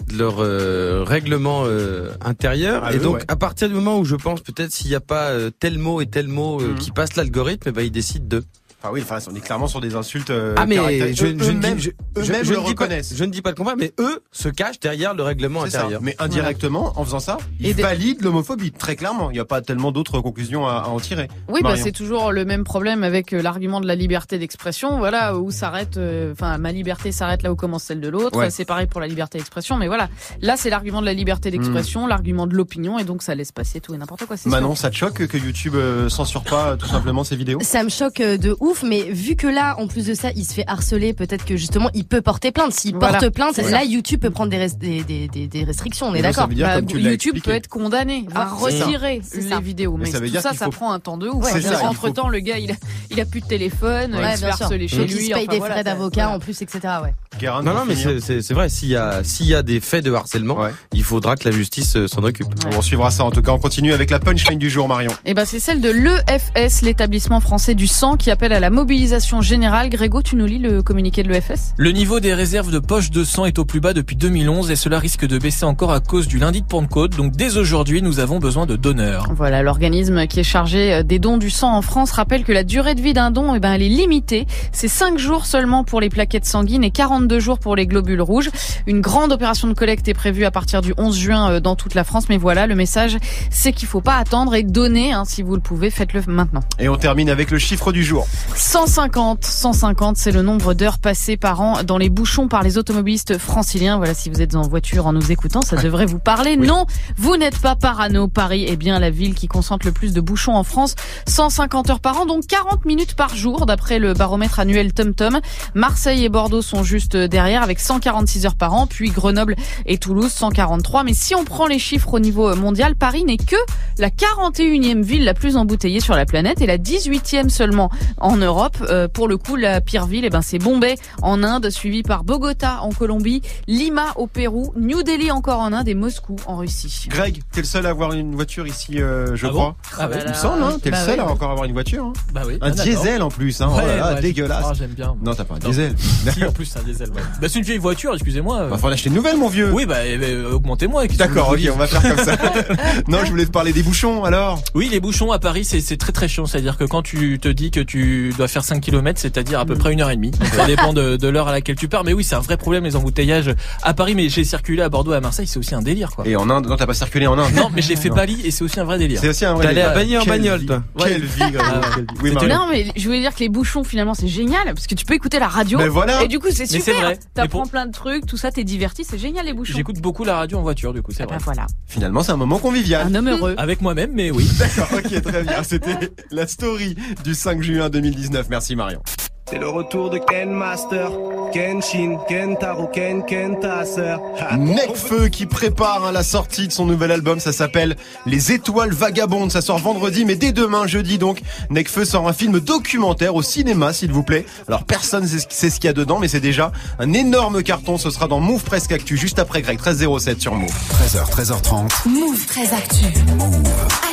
de 0.07 0.17
leur 0.19 0.37
euh, 0.39 1.05
règlement 1.05 1.65
euh, 1.67 2.11
intérieur 2.25 2.83
Ah, 2.85 2.95
et 2.95 2.99
donc 2.99 3.17
ouais. 3.17 3.25
à 3.29 3.37
partir 3.37 3.69
du 3.69 3.75
moment 3.75 3.99
où 3.99 4.05
je 4.05 4.17
pense 4.17 4.41
peut-être 4.41 4.73
s'il 4.73 4.89
n'y 4.89 4.95
a 4.97 5.01
pas 5.01 5.31
euh, 5.31 5.51
tel 5.51 5.79
mot 5.79 6.01
et 6.01 6.07
tel 6.07 6.29
mot 6.29 6.61
euh, 6.61 6.69
Mhm. 6.69 6.79
qui 6.79 6.91
passe 6.93 7.17
l'algorithme, 7.17 7.69
eh 7.69 7.73
ben 7.73 7.83
ils 7.83 7.91
décident 7.91 8.27
de. 8.27 8.43
Ah 8.83 8.91
oui, 8.93 9.01
enfin, 9.03 9.19
on 9.31 9.35
est 9.35 9.41
clairement 9.41 9.67
sur 9.67 9.81
des 9.81 9.97
insultes. 9.97 10.31
euh, 10.31 10.55
ah 10.57 10.65
mais 10.65 10.77
je, 11.13 11.17
je, 11.17 11.27
ne 11.27 11.33
dis, 11.35 11.43
je, 11.79 11.91
je- 12.23 12.31
eux-mêmes 12.31 12.45
je 12.45 12.53
le 12.53 12.59
ne 12.61 12.65
dis 12.67 12.75
pas, 12.75 12.85
reconnaissent. 12.85 13.13
je 13.17 13.25
ne 13.25 13.31
dis 13.31 13.43
pas 13.43 13.51
le 13.51 13.57
contraire, 13.57 13.77
mais 13.77 13.93
eux 13.99 14.23
se 14.31 14.49
cachent 14.49 14.79
derrière 14.79 15.15
le 15.15 15.23
règlement 15.25 15.61
ça. 15.67 15.79
intérieur. 15.81 16.01
Mais 16.01 16.15
indirectement, 16.21 16.93
en 16.97 17.05
faisant 17.05 17.19
ça, 17.19 17.39
ils 17.59 17.75
des- 17.75 17.83
valident 17.83 18.23
l'homophobie, 18.23 18.71
très 18.71 18.95
clairement. 18.95 19.31
Il 19.31 19.35
n'y 19.35 19.41
a 19.41 19.45
pas 19.45 19.63
tellement 19.63 19.91
d'autres 19.91 20.21
conclusions 20.21 20.67
à, 20.69 20.75
à 20.75 20.87
en 20.89 21.01
tirer. 21.01 21.29
Oui, 21.49 21.61
bah, 21.63 21.77
c'est 21.77 21.91
toujours 21.93 22.31
le 22.31 22.45
même 22.45 22.63
problème 22.63 23.03
avec 23.03 23.33
euh, 23.33 23.43
l'argument 23.43 23.81
de 23.81 23.87
la 23.89 23.97
liberté 23.97 24.39
d'expression. 24.39 24.99
Voilà, 24.99 25.37
où 25.37 25.51
s'arrête, 25.51 25.97
euh, 25.97 26.33
enfin, 26.33 26.57
ma 26.59 26.71
liberté 26.71 27.11
s'arrête 27.11 27.43
là 27.43 27.51
où 27.51 27.57
commence 27.57 27.83
celle 27.83 28.01
de 28.01 28.09
l'autre. 28.09 28.39
Ouais. 28.39 28.51
C'est 28.51 28.65
pareil 28.65 28.87
pour 28.87 29.01
la 29.01 29.09
liberté 29.09 29.39
d'expression. 29.39 29.77
Mais 29.77 29.89
voilà, 29.89 30.09
là, 30.41 30.57
c'est 30.57 30.71
l'argument 30.71 31.01
de 31.01 31.07
la 31.07 31.15
liberté 31.15 31.51
d'expression, 31.51 32.07
l'argument 32.07 32.47
de 32.47 32.55
l'opinion, 32.55 32.97
et 32.99 33.05
donc 33.05 33.23
ça 33.25 33.35
laisse 33.35 33.51
passer 33.51 33.81
tout 33.81 33.93
et 33.95 33.99
n'importe 33.99 34.25
quoi. 34.27 34.37
c'est 34.37 34.49
Manon, 34.49 34.77
ça 34.77 34.91
te 34.91 34.95
choque 34.97 35.27
que 35.27 35.37
YouTube 35.37 35.75
euh, 35.75 36.09
censure 36.09 36.45
pas 36.45 36.77
tout 36.77 36.87
simplement 36.87 37.25
ces 37.25 37.35
vidéos? 37.35 37.59
Ça 37.63 37.83
me 37.83 37.89
choque 37.89 38.19
de 38.23 38.57
ouf 38.61 38.68
ouf, 38.69 38.83
mais 38.83 39.03
vu 39.03 39.37
que 39.37 39.47
là, 39.47 39.77
en 39.79 39.87
plus 39.87 40.07
de 40.07 40.15
ça, 40.15 40.29
il 40.37 40.45
se 40.45 40.53
fait 40.55 40.65
harceler, 40.67 41.13
peut-être 41.13 41.45
que 41.45 41.57
justement, 41.57 41.91
il 41.95 42.05
peut 42.05 42.21
porter 42.23 42.53
plainte. 42.53 42.73
S'il 42.73 42.95
Voilà, 42.97 43.19
porte 43.19 43.33
plainte, 43.35 43.57
là, 43.59 43.85
YouTube 43.85 44.21
peut 44.21 44.31
prendre 44.31 44.51
des, 44.51 44.59
res- 44.59 44.79
des, 44.79 45.03
des, 45.05 45.29
des, 45.29 45.47
des 45.47 45.65
restrictions, 45.65 46.07
on 46.07 46.15
est 46.15 46.23
d'accord 46.23 46.49
Bah, 46.49 46.79
YouTube 46.81 47.07
expliqué. 47.07 47.41
peut 47.41 47.51
être 47.57 47.69
condamné, 47.69 48.27
Ah, 48.35 48.49
ça. 48.51 48.55
retirer 48.55 49.21
les 49.35 49.43
ça. 49.43 49.61
vidéos. 49.61 49.97
Mais 49.97 50.05
Mais, 50.05 50.11
ça 50.11 50.19
veut 50.21 50.27
tout 50.27 50.33
dire 50.33 50.43
ça, 50.43 50.53
faut- 50.55 50.71
prend 50.71 50.93
un 50.93 51.01
temps 51.01 51.17
de 51.17 51.29
ouf. 51.29 51.45
C'est 51.51 51.61
ça, 51.63 51.85
Entre 51.89 52.11
temps, 52.11 52.29
le 52.29 52.41
gars, 52.41 52.59
il 52.59 52.71
a, 52.71 52.75
il 53.11 53.21
a 53.21 53.25
plus 53.25 53.41
de 53.41 53.47
téléphone, 53.47 54.15
Ouais, 54.15 54.33
il 54.33 54.37
se 54.37 54.45
fait 54.45 54.47
harceler 54.51 54.89
chez 54.89 54.99
Donc, 54.99 55.09
lui. 55.09 55.17
il 55.21 55.29
se 55.29 55.33
paye 55.33 55.47
des 55.49 55.61
frais 55.61 55.85
d'avocat 55.85 56.29
en 56.31 56.39
plus, 56.39 56.61
etc. 56.63 56.81
Ouais. 57.03 57.15
Non, 57.43 57.63
non, 57.63 57.85
mais 57.87 57.95
c'est- 57.97 58.53
vrai. 58.53 58.69
S'il 58.69 58.89
y 58.89 58.97
a, 58.97 59.23
s'il 59.25 59.47
y 59.47 59.55
a 59.55 59.63
des 59.63 59.81
faits 59.81 60.05
de 60.05 60.13
harcèlement, 60.13 60.57
Ouais. 60.59 60.71
il 60.93 61.03
faudra 61.05 61.37
que 61.37 61.49
la 61.49 61.55
justice 61.55 61.97
euh, 61.97 62.07
s'en 62.09 62.23
occupe. 62.25 62.49
On 62.77 62.83
suivra 62.83 63.11
ça 63.11 63.25
en 63.25 63.31
tout 63.31 63.43
cas. 63.43 63.53
On 63.53 63.59
continue 63.59 63.93
avec 63.93 64.11
la 64.11 64.19
punchline 64.19 64.59
du 64.59 64.69
jour, 64.71 64.89
Marion. 64.89 65.13
Eh 65.25 65.35
ben, 65.35 65.45
c'est 65.45 65.61
celle 65.61 65.81
de 65.81 65.89
l'EFS, 65.91 66.83
l'établissement 66.83 67.41
français 67.41 67.75
du 67.75 67.87
sang, 67.87 68.17
qui 68.17 68.31
appelle 68.31 68.53
à 68.53 68.58
la 68.61 68.71
mobilisation 68.71 69.41
générale. 69.41 69.89
Grégo, 69.89 70.23
tu 70.23 70.37
nous 70.37 70.47
lis 70.47 70.59
le 70.59 70.83
communiqué 70.83 71.23
de 71.23 71.29
l'EFS 71.29 71.75
Le 71.77 71.93
niveau 71.93 72.21
des 72.21 72.35
réserves 72.35 72.71
de 72.71 72.79
poches 72.79 73.11
de 73.11 73.25
sang 73.25 73.45
est 73.45 73.59
au 73.59 73.65
plus 73.65 73.81
bas 73.81 73.93
depuis 73.93 74.17
2011 74.17 74.71
et 74.71 74.77
cela 74.77 74.99
risque 74.99 75.27
de 75.27 75.39
baisser 75.39 75.65
encore 75.65 75.93
à 75.93 76.01
cause 76.01 76.27
du 76.29 76.39
lundi 76.39 76.63
de 76.63 76.67
Pentecôte. 76.67 77.17
Donc 77.17 77.33
dès 77.33 77.57
aujourd'hui, 77.57 78.03
nous 78.03 78.21
avons 78.21 78.39
besoin 78.39 78.67
de 78.67 78.77
donneurs. 78.77 79.29
Voilà, 79.35 79.63
l'organisme 79.63 80.27
qui 80.27 80.41
est 80.41 80.45
chargé 80.45 80.95
euh, 80.95 81.03
des 81.03 81.19
dons 81.19 81.37
du 81.39 81.51
sang 81.51 81.75
en 81.75 81.83
France 81.83 82.13
rappelle 82.13 82.45
que 82.45 82.53
la 82.53 82.65
durée 82.65 82.95
de 82.95 83.01
vie 83.01 83.13
d'un 83.13 83.31
don, 83.31 83.55
eh 83.55 83.61
ben, 83.61 83.73
elle 83.73 83.83
est 83.83 83.89
limitée. 83.89 84.47
C'est 84.73 84.89
5 84.89 85.19
jours 85.19 85.47
seulement 85.47 85.85
pour 85.85 86.01
les 86.01 86.09
plaquettes 86.09 86.47
sanguines 86.47 86.85
et 86.85 86.91
42 86.91 87.41
jours 87.41 87.59
pour 87.59 87.77
les 87.77 87.87
globules 87.87 88.23
rouges. 88.23 88.51
Une 88.87 89.01
grande 89.01 89.33
opération 89.33 89.69
de 89.69 89.75
collecte 89.75 90.09
est 90.09 90.15
prévue 90.15 90.45
à 90.45 90.51
partir 90.51 90.81
du 90.81 90.95
11 90.97 91.17
juin 91.17 91.51
euh, 91.51 91.61
dans 91.61 91.77
toute 91.77 91.95
la 91.95 92.05
France. 92.05 92.29
Mais 92.29 92.37
voilà, 92.37 92.67
le 92.67 92.75
message, 92.75 93.17
c'est 93.51 93.73
qu'il 93.73 93.89
faut 93.89 94.01
pas 94.01 94.17
attendre 94.17 94.55
et 94.55 94.63
donner. 94.63 95.13
hein, 95.13 95.25
si 95.25 95.43
vous 95.43 95.55
le 95.55 95.61
pouvez, 95.61 95.91
faites-le 95.91 96.23
maintenant. 96.27 96.61
Et 96.79 96.89
on 96.89 96.97
termine 96.97 97.31
avec 97.31 97.51
le 97.51 97.59
chiffre 97.59 97.93
du 97.93 98.03
jour. 98.05 98.27
150, 98.55 99.45
150, 99.45 100.17
c'est 100.17 100.33
le 100.33 100.43
nombre 100.43 100.75
d'heures 100.75 100.99
passées 100.99 101.37
par 101.37 101.61
an 101.61 101.83
dans 101.85 101.99
les 101.99 102.09
bouchons 102.09 102.49
par 102.49 102.63
les 102.63 102.77
automobilistes 102.77 103.39
franciliens. 103.39 103.97
Voilà, 103.99 104.15
si 104.15 104.31
vous 104.31 104.43
êtes 104.43 104.55
en 104.57 104.63
voiture 104.63 105.07
en 105.07 105.13
nous 105.13 105.31
écoutant, 105.31 105.63
ça 105.63 105.77
devrait 105.77 106.07
vous 106.07 106.19
parler. 106.19 106.57
Non, 106.57 106.87
vous 107.17 107.37
n'êtes 107.37 107.59
pas 107.61 107.77
parano. 107.77 108.29
Paris 108.29 108.67
est 108.67 108.77
bien 108.77 108.99
la 108.99 109.11
ville 109.11 109.35
qui 109.35 109.47
concentre 109.47 109.87
le 109.87 109.93
plus 109.93 110.13
de 110.13 110.21
bouchons 110.21 110.55
en 110.55 110.65
France. 110.65 110.97
150 111.29 111.91
heures 111.91 112.01
par 112.01 112.21
an, 112.21 112.27
donc 112.27 112.47
40 112.47 112.85
minutes 112.85 113.15
par 113.15 113.35
jour, 113.35 113.67
d'après 113.67 113.99
le 113.99 114.15
baromètre 114.15 114.59
annuel 114.59 114.93
TomTom. 114.93 115.41
Marseille 115.75 116.25
et 116.25 116.29
Bordeaux 116.29 116.63
sont 116.63 116.83
juste 116.83 117.17
derrière 117.17 117.63
avec 117.63 117.79
146 117.79 118.47
heures 118.47 118.57
par 118.57 118.75
an, 118.75 118.87
puis 118.87 119.11
Grenoble 119.11 119.55
et 119.87 119.99
Toulouse 119.99 120.33
143. 120.33 121.05
Mais 121.05 121.15
si 121.15 121.35
on 121.35 121.45
prend 121.45 121.67
les 121.67 121.79
chiffres 121.79 122.15
au 122.15 122.21
niveau 122.21 122.55
mondial, 122.57 122.97
Paris 122.97 123.25
n'est 123.25 123.37
que 123.37 123.57
la 123.99 124.11
41e 124.11 125.03
ville 125.03 125.25
la 125.25 125.35
plus 125.35 125.57
embouteillée 125.57 126.01
sur 126.01 126.15
la 126.15 126.27
planète 126.27 126.61
et 126.61 126.67
la 126.67 126.79
18e 126.79 127.49
seulement 127.49 127.91
en 128.19 128.38
Europe. 128.39 128.77
Euh, 128.89 129.09
pour 129.09 129.29
le 129.29 129.37
coup, 129.37 129.57
la 129.57 129.81
pire 129.81 130.07
ville, 130.07 130.25
eh 130.25 130.31
ben, 130.31 130.43
c'est 130.43 130.59
Bombay 130.59 130.97
en 131.23 131.43
Inde, 131.43 131.71
suivi 131.71 132.03
par 132.03 132.25
Bogota 132.25 132.81
en 132.83 132.91
Colombie, 132.91 133.43
Lima 133.67 134.07
au 134.17 134.27
Pérou, 134.27 134.73
New 134.77 135.03
Delhi 135.03 135.31
encore 135.31 135.61
en 135.61 135.73
Inde 135.73 135.89
et 135.89 135.95
Moscou 135.95 136.37
en 136.47 136.57
Russie. 136.57 137.07
Greg, 137.09 137.41
t'es 137.53 137.61
le 137.61 137.67
seul 137.67 137.87
à 137.87 137.91
avoir 137.91 138.13
une 138.13 138.35
voiture 138.35 138.67
ici, 138.67 139.01
euh, 139.01 139.35
je 139.37 139.47
Ah 139.47 139.51
bon 139.51 139.55
crois. 139.59 139.77
Ah 139.99 140.09
ouais. 140.09 140.19
Il 140.25 140.29
me 140.31 140.35
semble, 140.35 140.63
hein. 140.63 140.77
T'es 140.83 140.91
Bah 140.91 140.99
le 141.01 141.05
seul 141.07 141.15
ouais, 141.17 141.21
à 141.21 141.27
ouais. 141.27 141.33
encore 141.33 141.51
avoir 141.51 141.65
une 141.67 141.73
voiture. 141.73 142.05
hein. 142.07 142.13
Bah 142.33 142.43
oui. 142.47 142.59
Un 142.61 142.69
Ah, 142.69 142.71
diesel 142.71 143.23
en 143.23 143.29
plus, 143.31 143.61
hein. 143.61 143.69
oh 143.73 143.79
là 143.79 143.85
Ouais, 143.87 143.97
là, 143.97 144.15
ouais, 144.15 144.21
dégueulasse. 144.21 144.65
Ah, 144.69 144.73
j'aime 144.75 144.91
bien. 144.93 145.17
Non, 145.23 145.35
t'as 145.35 145.45
pas 145.45 145.55
un 145.55 145.59
Non. 145.59 145.69
diesel. 145.69 145.95
Si, 146.33 146.45
en 146.45 146.53
plus, 146.53 146.65
c'est 146.67 146.79
un 146.79 146.83
diesel. 146.83 147.09
ouais. 147.11 147.23
Bah, 147.41 147.49
c'est 147.49 147.59
une 147.59 147.65
vieille 147.65 147.79
voiture, 147.79 148.13
excusez-moi. 148.15 148.67
Bah, 148.69 148.79
faut 148.79 148.87
en 148.87 148.91
acheter 148.91 149.09
une 149.09 149.15
nouvelle, 149.17 149.37
mon 149.37 149.49
vieux. 149.49 149.73
Oui, 149.73 149.87
bah, 149.87 150.05
eh 150.07 150.17
ben, 150.19 150.45
augmentez-moi. 150.47 151.07
qu'est-ce 151.07 151.19
que 151.19 151.25
D'accord, 151.25 151.51
ok, 151.51 151.61
on 151.75 151.77
va 151.79 151.87
faire 151.87 152.03
comme 152.17 152.25
ça. 152.25 152.37
non, 153.09 153.19
je 153.25 153.31
voulais 153.31 153.47
te 153.47 153.51
parler 153.51 153.73
des 153.73 153.83
bouchons, 153.83 154.25
alors. 154.25 154.61
Oui, 154.75 154.89
les 154.91 155.01
bouchons 155.01 155.33
à 155.33 155.39
Paris, 155.39 155.65
c'est 155.65 155.81
c'est 155.81 155.97
très 155.97 156.13
très 156.13 156.29
chiant. 156.29 156.47
C'est-à-dire 156.47 156.77
que 156.77 156.85
quand 156.85 157.03
tu 157.03 157.39
te 157.39 157.49
dis 157.49 157.71
que 157.71 157.81
tu 157.81 158.28
dois 158.37 158.49
faire 158.49 158.65
5 158.65 158.81
km, 158.81 159.19
c'est-à-dire 159.21 159.61
à 159.61 159.65
peu 159.67 159.75
près 159.77 159.93
une 159.93 160.01
heure 160.01 160.11
et 160.11 160.17
demie. 160.17 160.31
Ça 160.55 160.67
dépend 160.67 160.93
de, 160.93 161.17
de 161.17 161.29
l'heure 161.29 161.49
à 161.49 161.53
laquelle 161.53 161.77
tu 161.77 161.89
pars. 161.89 162.05
Mais 162.05 162.13
oui, 162.13 162.25
c'est 162.25 162.35
un 162.35 162.41
vrai 162.41 162.57
problème 162.57 162.85
les 162.85 162.97
embouteillages 162.97 163.55
à 163.83 163.95
Paris. 163.95 164.15
Mais 164.15 164.29
j'ai 164.29 164.45
circulé 164.45 164.83
à 164.83 164.89
Bordeaux 164.89 165.13
et 165.13 165.17
à 165.17 165.21
Marseille, 165.21 165.47
c'est 165.47 165.59
aussi 165.59 165.75
un 165.75 165.83
délire, 165.83 166.11
quoi. 166.11 166.27
Et 166.27 166.37
en 166.37 166.49
Inde, 166.51 166.67
non, 166.67 166.77
t'as 166.77 166.87
pas 166.87 166.95
circulé 166.95 167.27
en 167.27 167.39
Inde. 167.39 167.53
Non, 167.55 167.69
mais 167.75 167.83
je 167.83 167.89
l'ai 167.91 167.97
fait 167.97 168.11
Bali 168.11 168.41
et 168.45 168.51
c'est 168.51 168.65
aussi 168.65 168.81
un 168.81 168.85
vrai 168.85 168.99
délire. 168.99 169.21
C'est 169.21 169.29
aussi 169.29 169.45
un 169.45 169.55
vrai 169.55 169.63
T'es 169.63 169.69
allé 169.69 169.77
débat. 169.81 169.91
à 169.91 169.95
Bagny 169.95 170.19
en 170.19 170.25
bagnole, 170.25 170.67
toi. 170.67 170.83
Quelle 170.99 171.25
vie, 171.25 171.39
Greg. 171.39 171.57
Ah 171.61 171.75
ouais. 171.81 171.87
Quelle 171.95 172.05
vie. 172.31 172.37
Oui. 172.41 172.49
Non, 172.49 172.67
mais 172.71 172.87
je 172.97 173.05
voulais 173.07 173.21
dire 173.21 173.35
que 173.35 173.41
les 173.41 173.49
bouchons, 173.49 173.85
finalement, 173.85 174.15
c'est 174.15 174.29
génial 174.29 174.65
parce 174.75 174.87
que 174.87 174.95
tu 174.95 175.05
peux 175.05 175.15
écouter 175.15 175.39
la 175.39 175.49
radio. 175.49 175.79
Ben 175.79 175.89
voilà. 175.89 176.23
Et 176.25 176.29
du 176.29 176.39
coup, 176.39 176.49
c'est 176.51 176.71
Mais 176.71 176.81
super. 176.81 177.01
vrai. 177.03 177.19
T'apprends 177.35 177.59
Mais 177.59 177.63
pour- 177.63 177.71
plein 177.71 177.87
de 177.87 177.93
trucs, 177.93 178.27
tout 178.27 178.37
ça, 178.37 178.51
t'es 178.51 178.65
diverti, 178.65 179.05
c'est 179.05 179.19
génial 179.19 179.47
les 179.47 179.53
bouchons. 179.53 179.75
J'écoute 179.77 180.01
beaucoup 180.01 180.25
la 180.25 180.37
radio 180.37 180.59
en 180.59 180.63
voiture, 180.63 180.93
du 180.93 181.03
coup, 181.03 181.13
c'est 181.13 181.23
Ah 181.23 181.27
vrai. 181.27 181.37
ben 181.37 181.43
voilà, 181.45 181.67
Finalement, 181.87 182.23
c'est 182.23 182.33
un 182.33 182.37
moment 182.37 182.59
convivial. 182.59 183.07
un 183.07 183.15
homme 183.15 183.29
heureux. 183.29 183.55
Avec 183.59 183.81
moi-même, 183.83 184.11
mais 184.15 184.31
oui. 184.31 184.49
ok, 184.93 185.23
très 185.23 185.43
bien. 185.43 185.63
C'était 185.63 186.11
la 186.31 186.47
story 186.47 186.97
du 187.25 187.35
5 187.35 187.63
juin 187.63 187.89
2019. 187.89 188.18
Merci 188.51 188.75
Marion. 188.77 189.03
C'est 189.51 189.59
le 189.59 189.69
retour 189.69 190.11
de 190.11 190.19
Ken 190.19 190.51
Master, 190.51 191.11
Kenshin, 191.55 192.19
Kentaro, 192.29 192.87
Ken, 192.89 193.25
Kenta, 193.25 193.87
sœur. 193.87 194.21
Necfeu 194.59 195.29
qui 195.29 195.47
prépare 195.47 196.05
hein, 196.05 196.13
la 196.13 196.23
sortie 196.23 196.69
de 196.69 196.73
son 196.73 196.85
nouvel 196.85 197.11
album, 197.11 197.41
ça 197.41 197.53
s'appelle 197.53 197.97
Les 198.27 198.53
Étoiles 198.53 198.93
Vagabondes, 198.93 199.51
ça 199.51 199.63
sort 199.63 199.79
vendredi, 199.79 200.27
mais 200.27 200.37
dès 200.37 200.53
demain, 200.53 200.87
jeudi 200.87 201.17
donc, 201.17 201.41
Necfeu 201.71 202.05
sort 202.05 202.29
un 202.29 202.35
film 202.35 202.61
documentaire 202.61 203.35
au 203.35 203.43
cinéma, 203.43 203.95
s'il 203.95 204.13
vous 204.13 204.23
plaît. 204.23 204.45
Alors 204.67 204.85
personne 204.85 205.27
sait 205.27 205.39
ce 205.39 205.47
sait 205.49 205.71
ce 205.71 205.81
qu'il 205.81 205.89
y 205.89 205.91
a 205.91 205.95
dedans, 205.95 206.19
mais 206.19 206.29
c'est 206.29 206.41
déjà 206.41 206.71
un 206.99 207.15
énorme 207.15 207.63
carton, 207.63 207.97
ce 207.97 208.11
sera 208.11 208.29
dans 208.29 208.41
Move 208.41 208.65
Presque 208.65 208.93
Actu, 208.93 209.17
juste 209.17 209.39
après 209.39 209.63
Greg, 209.63 209.79
1307 209.79 210.43
sur 210.43 210.55
Move. 210.55 210.69
13h, 210.69 211.31
13h30. 211.31 212.09
Move 212.09 212.47
très 212.47 212.71
actu. 212.75 213.07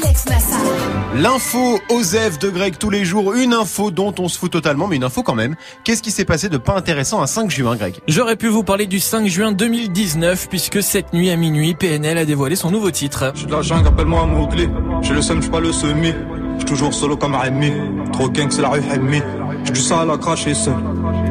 Alex 0.02 0.26
Nassar. 0.28 0.62
L'info 1.16 1.80
Osef 1.90 2.40
de 2.40 2.50
Greg 2.50 2.78
tous 2.78 2.90
les 2.90 3.04
jours, 3.04 3.34
une 3.34 3.54
info 3.54 3.92
dont 3.92 4.16
on 4.20 4.30
se 4.30 4.40
fout 4.40 4.52
totalement, 4.52 4.88
mais 4.88 4.96
une 4.96 5.04
info 5.04 5.24
quand 5.26 5.36
même. 5.36 5.56
Qu'est-ce 5.84 6.02
qui 6.02 6.12
s'est 6.12 6.24
passé 6.24 6.48
de 6.48 6.58
pas 6.58 6.78
intéressant 6.78 7.22
un 7.22 7.28
5 7.28 7.52
juin, 7.52 7.76
Greg 7.76 7.96
J'aurais 8.08 8.38
pu 8.38 8.48
vous 8.48 8.64
parler 8.64 8.86
du 8.86 9.02
5 9.02 9.28
juin 9.28 9.52
2019 9.52 10.48
puisque 10.50 10.82
cette 10.82 11.12
nuit 11.12 11.30
à 11.30 11.36
minuit, 11.36 11.74
PNL 11.74 12.18
a 12.18 12.24
dévoilé 12.26 12.56
son 12.56 12.72
nouveau 12.72 12.92
titre. 12.92 13.34
J'suis 13.36 13.48
de 13.48 13.52
la 13.52 13.62
jungle, 13.62 13.88
appelle-moi 13.88 14.26
Mowgli. 14.26 14.70
J'ai 15.02 15.14
le 15.14 15.22
seum, 15.22 15.42
j'suis 15.42 15.52
pas 15.52 15.60
le 15.60 15.74
semi. 15.74 16.14
J'suis 16.56 16.66
toujours 16.66 16.94
solo 16.94 17.18
comme 17.18 17.36
Rémi. 17.36 17.74
Trop 18.14 18.30
gang, 18.30 18.50
c'est 18.50 18.62
la 18.62 18.70
rue 18.70 18.80
Rémi. 18.80 19.22
J'suis 19.66 19.74
du 19.74 19.82
sang 19.82 20.00
à 20.02 20.06
la 20.06 20.18
cracher 20.18 20.54
seul. 20.54 20.76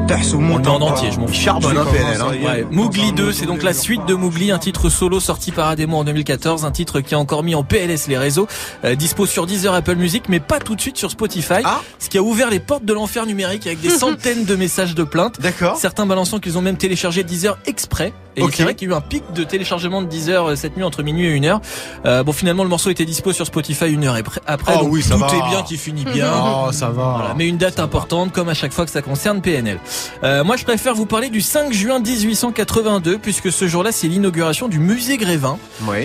Terre 0.09 0.23
sous 0.25 0.39
mon 0.39 0.55
On 0.55 0.59
le 0.59 0.63
met 0.65 0.69
en 0.69 0.81
entier, 0.83 1.11
je 1.13 1.19
m'en 1.21 1.27
fiche. 1.29 1.45
Charbonne, 1.45 1.79
hein, 1.79 1.87
PNL. 1.91 2.21
Hein. 2.21 2.45
Ouais, 2.45 2.67
Mougli 2.71 3.13
2, 3.13 3.33
c'est 3.33 3.47
donc 3.47 3.63
la 3.63 3.73
suite 3.73 4.05
de 4.07 4.15
Mougli, 4.15 4.51
un 4.51 4.59
titre 4.59 4.89
solo 4.91 5.19
sorti 5.21 5.51
par 5.53 5.69
Ademo 5.69 5.97
en 5.99 6.05
2014, 6.05 6.65
un 6.67 6.71
titre 6.73 7.01
qui 7.01 7.15
a 7.15 7.19
encore 7.19 7.43
mis 7.43 7.55
en 7.55 7.63
PLS 7.63 8.07
les 8.09 8.19
réseaux, 8.19 8.47
euh, 8.85 8.97
dispo 8.97 9.25
sur 9.25 9.47
Deezer, 9.47 9.73
Apple 9.73 9.95
Music, 9.95 10.25
mais 10.29 10.41
pas 10.41 10.59
tout 10.59 10.75
de 10.75 10.81
suite 10.81 10.99
sur 10.99 11.11
Spotify, 11.11 11.63
Ah. 11.65 11.81
ce 11.99 12.09
qui 12.11 12.19
a 12.19 12.23
ouvert 12.23 12.51
les 12.51 12.61
portes 12.61 12.85
de 12.85 12.93
l'enfer 12.93 13.25
numérique 13.25 13.67
avec 13.67 13.81
des 13.81 13.89
centaines 13.99 14.45
de 14.45 14.57
messages 14.57 14.95
de 14.95 15.05
plaintes. 15.05 15.41
D'accord. 15.41 15.77
Certains 15.77 16.05
balançant 16.05 16.39
qu'ils 16.39 16.59
ont 16.59 16.63
même 16.63 16.77
téléchargé 16.77 17.23
Deezer 17.25 17.57
exprès. 17.67 18.13
Et 18.37 18.43
c'est 18.53 18.65
vrai 18.65 18.75
qu'il 18.75 18.89
y 18.89 18.91
a 18.91 18.95
eu 18.95 18.97
un 18.97 19.01
pic 19.01 19.23
de 19.33 19.45
téléchargement 19.45 20.03
de 20.03 20.09
Deezer 20.09 20.45
euh, 20.51 20.57
cette 20.57 20.77
nuit 20.77 20.83
entre 20.83 21.05
minuit 21.05 21.27
et 21.27 21.31
une 21.31 21.45
heure. 21.45 21.61
Euh, 22.05 22.25
bon, 22.25 22.33
finalement, 22.33 22.65
le 22.65 22.69
morceau 22.69 22.91
était 22.91 23.05
dispo 23.05 23.33
sur 23.33 23.47
Spotify 23.47 23.87
une 23.93 24.05
heure 24.05 24.17
après. 24.47 24.75
Oh 24.77 24.83
donc 24.83 24.93
oui, 24.93 25.03
ça 25.05 25.15
tout 25.15 25.21
va. 25.21 25.29
est 25.29 25.51
bien 25.51 25.63
qui 25.63 25.77
finit 25.77 26.05
bien. 26.05 26.33
Oh, 26.67 26.73
ça 26.73 26.89
va. 26.89 27.15
Voilà, 27.19 27.35
mais 27.39 27.47
une 27.47 27.59
date 27.59 27.79
importante, 27.79 28.24
comme 28.33 28.49
à 28.49 28.55
chaque 28.55 28.73
fois 28.73 28.85
que 28.85 28.91
ça 28.91 29.03
concerne 29.03 29.41
PNL. 29.43 29.79
Euh, 30.23 30.45
moi, 30.45 30.57
je 30.57 30.65
préfère 30.65 30.95
vous 30.95 31.07
parler 31.07 31.29
du 31.29 31.41
5 31.41 31.73
juin 31.73 32.01
1882, 32.01 33.19
puisque 33.19 33.51
ce 33.53 33.67
jour-là, 33.69 33.93
c'est 33.93 34.09
l'inauguration 34.09 34.69
du 34.69 34.79
musée 34.79 35.17
Grévin, 35.17 35.59